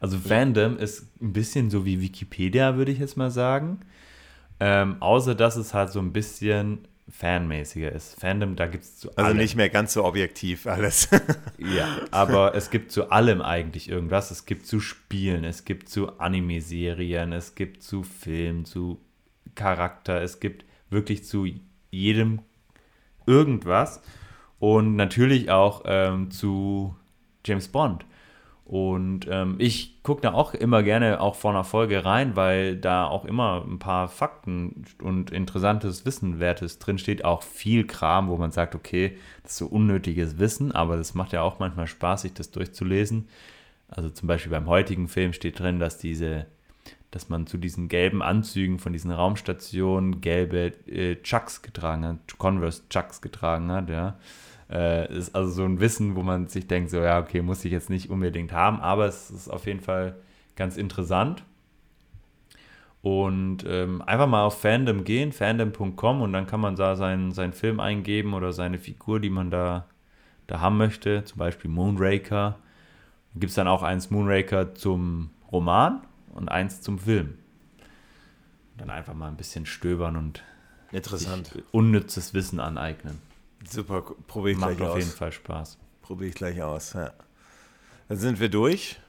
[0.00, 3.80] Also Fandom ist ein bisschen so wie Wikipedia, würde ich jetzt mal sagen.
[4.58, 8.18] Ähm, außer dass es halt so ein bisschen fanmäßiger ist.
[8.20, 9.36] Fandom, da gibt es zu Also allem.
[9.36, 11.08] nicht mehr ganz so objektiv alles.
[11.58, 14.30] ja, aber es gibt zu allem eigentlich irgendwas.
[14.30, 19.00] Es gibt zu Spielen, es gibt zu Anime-Serien, es gibt zu Filmen, zu
[19.54, 21.46] Charakter, es gibt wirklich zu
[21.90, 22.40] jedem
[23.26, 24.00] irgendwas.
[24.58, 26.94] Und natürlich auch ähm, zu
[27.44, 28.04] James Bond.
[28.72, 33.04] Und ähm, ich gucke da auch immer gerne auch vor einer Folge rein, weil da
[33.04, 37.22] auch immer ein paar Fakten und interessantes Wissenwertes drinsteht.
[37.22, 41.34] Auch viel Kram, wo man sagt, okay, das ist so unnötiges Wissen, aber das macht
[41.34, 43.28] ja auch manchmal Spaß, sich das durchzulesen.
[43.88, 46.46] Also zum Beispiel beim heutigen Film steht drin, dass diese,
[47.10, 52.88] dass man zu diesen gelben Anzügen von diesen Raumstationen gelbe äh, Chucks getragen hat, Converse
[52.88, 54.16] Chucks getragen hat, ja.
[54.72, 57.72] Äh, ist also so ein Wissen, wo man sich denkt, so ja, okay, muss ich
[57.72, 60.16] jetzt nicht unbedingt haben, aber es ist auf jeden Fall
[60.56, 61.44] ganz interessant.
[63.02, 67.52] Und ähm, einfach mal auf Fandom gehen, fandom.com und dann kann man da seinen, seinen
[67.52, 69.86] Film eingeben oder seine Figur, die man da,
[70.46, 72.58] da haben möchte, zum Beispiel Moonraker.
[73.34, 76.00] Gibt es dann auch eins Moonraker zum Roman
[76.32, 77.34] und eins zum Film.
[78.78, 80.42] dann einfach mal ein bisschen stöbern und
[80.92, 81.50] Interessant.
[81.72, 83.18] unnützes Wissen aneignen.
[83.68, 85.02] Super, probiere ich Macht gleich auf aus.
[85.02, 85.78] jeden Fall Spaß.
[86.02, 87.12] Probiere ich gleich aus, ja.
[88.08, 89.00] Dann sind wir durch.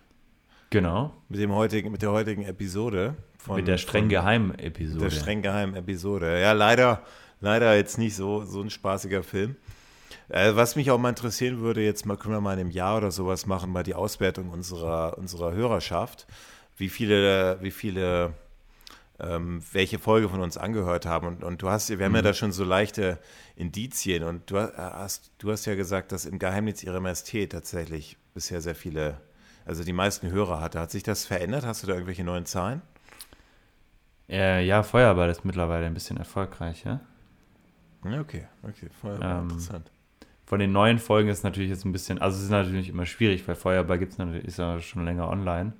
[0.69, 1.13] Genau.
[1.29, 3.15] Mit, dem heutigen, mit der heutigen Episode.
[3.37, 5.01] Von, mit der streng geheimen Episode.
[5.01, 6.39] Der streng geheimen Episode.
[6.39, 7.03] Ja, leider,
[7.41, 9.55] leider jetzt nicht so, so ein spaßiger Film.
[10.29, 12.97] Äh, was mich auch mal interessieren würde, jetzt mal können wir mal in einem Jahr
[12.97, 16.25] oder sowas machen, mal die Auswertung unserer, unserer Hörerschaft.
[16.77, 18.33] Wie viele, wie viele
[19.19, 21.27] ähm, welche Folge von uns angehört haben.
[21.27, 22.17] Und, und du hast, wir haben mhm.
[22.17, 23.19] ja da schon so leichte
[23.55, 24.23] Indizien.
[24.23, 28.75] Und du hast, du hast ja gesagt, dass im Geheimnis ihrer Majestät tatsächlich bisher sehr
[28.75, 29.17] viele,
[29.65, 30.79] also die meisten Hörer hatte.
[30.79, 31.65] Hat sich das verändert?
[31.65, 32.81] Hast du da irgendwelche neuen Zahlen?
[34.29, 37.01] Äh, ja, Feuerball ist mittlerweile ein bisschen erfolgreich, ja?
[38.03, 39.91] Okay, okay, Feuerball, ähm, interessant.
[40.45, 43.47] Von den neuen Folgen ist natürlich jetzt ein bisschen, also es ist natürlich immer schwierig,
[43.47, 45.73] weil Feuerball gibt es natürlich, ist ja schon länger online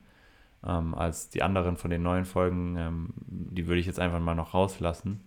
[0.66, 2.78] ähm, als die anderen von den neuen Folgen.
[2.78, 5.22] Ähm, die würde ich jetzt einfach mal noch rauslassen.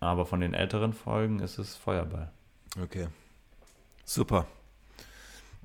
[0.00, 2.30] Aber von den älteren Folgen ist es Feuerball.
[2.82, 3.08] Okay.
[4.04, 4.46] Super.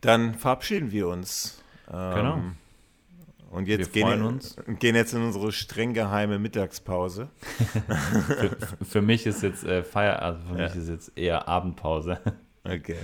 [0.02, 1.64] Dann verabschieden wir uns.
[1.91, 2.41] Ähm, genau.
[3.52, 4.57] Und jetzt gehen, uns.
[4.80, 7.30] gehen jetzt in unsere streng geheime Mittagspause.
[8.27, 10.68] für, für, mich ist jetzt äh, Feier, also für ja.
[10.68, 12.19] mich ist jetzt eher Abendpause.
[12.65, 12.97] Okay.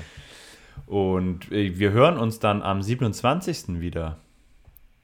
[0.87, 3.79] Und äh, wir hören uns dann am 27.
[3.79, 4.17] wieder.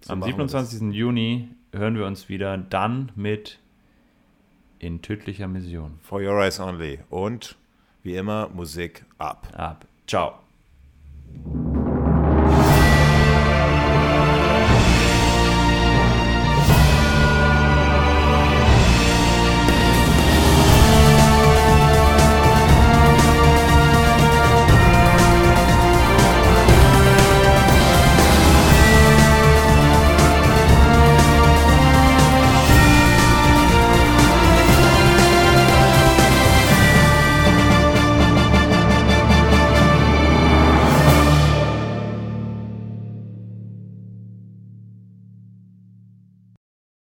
[0.07, 0.93] So am 27.
[0.93, 3.59] Juni hören wir uns wieder dann mit
[4.79, 5.99] in tödlicher Mission.
[6.01, 6.99] For Your Eyes Only.
[7.09, 7.57] Und
[8.03, 9.49] wie immer Musik ab.
[9.53, 9.85] Ab.
[10.07, 10.39] Ciao.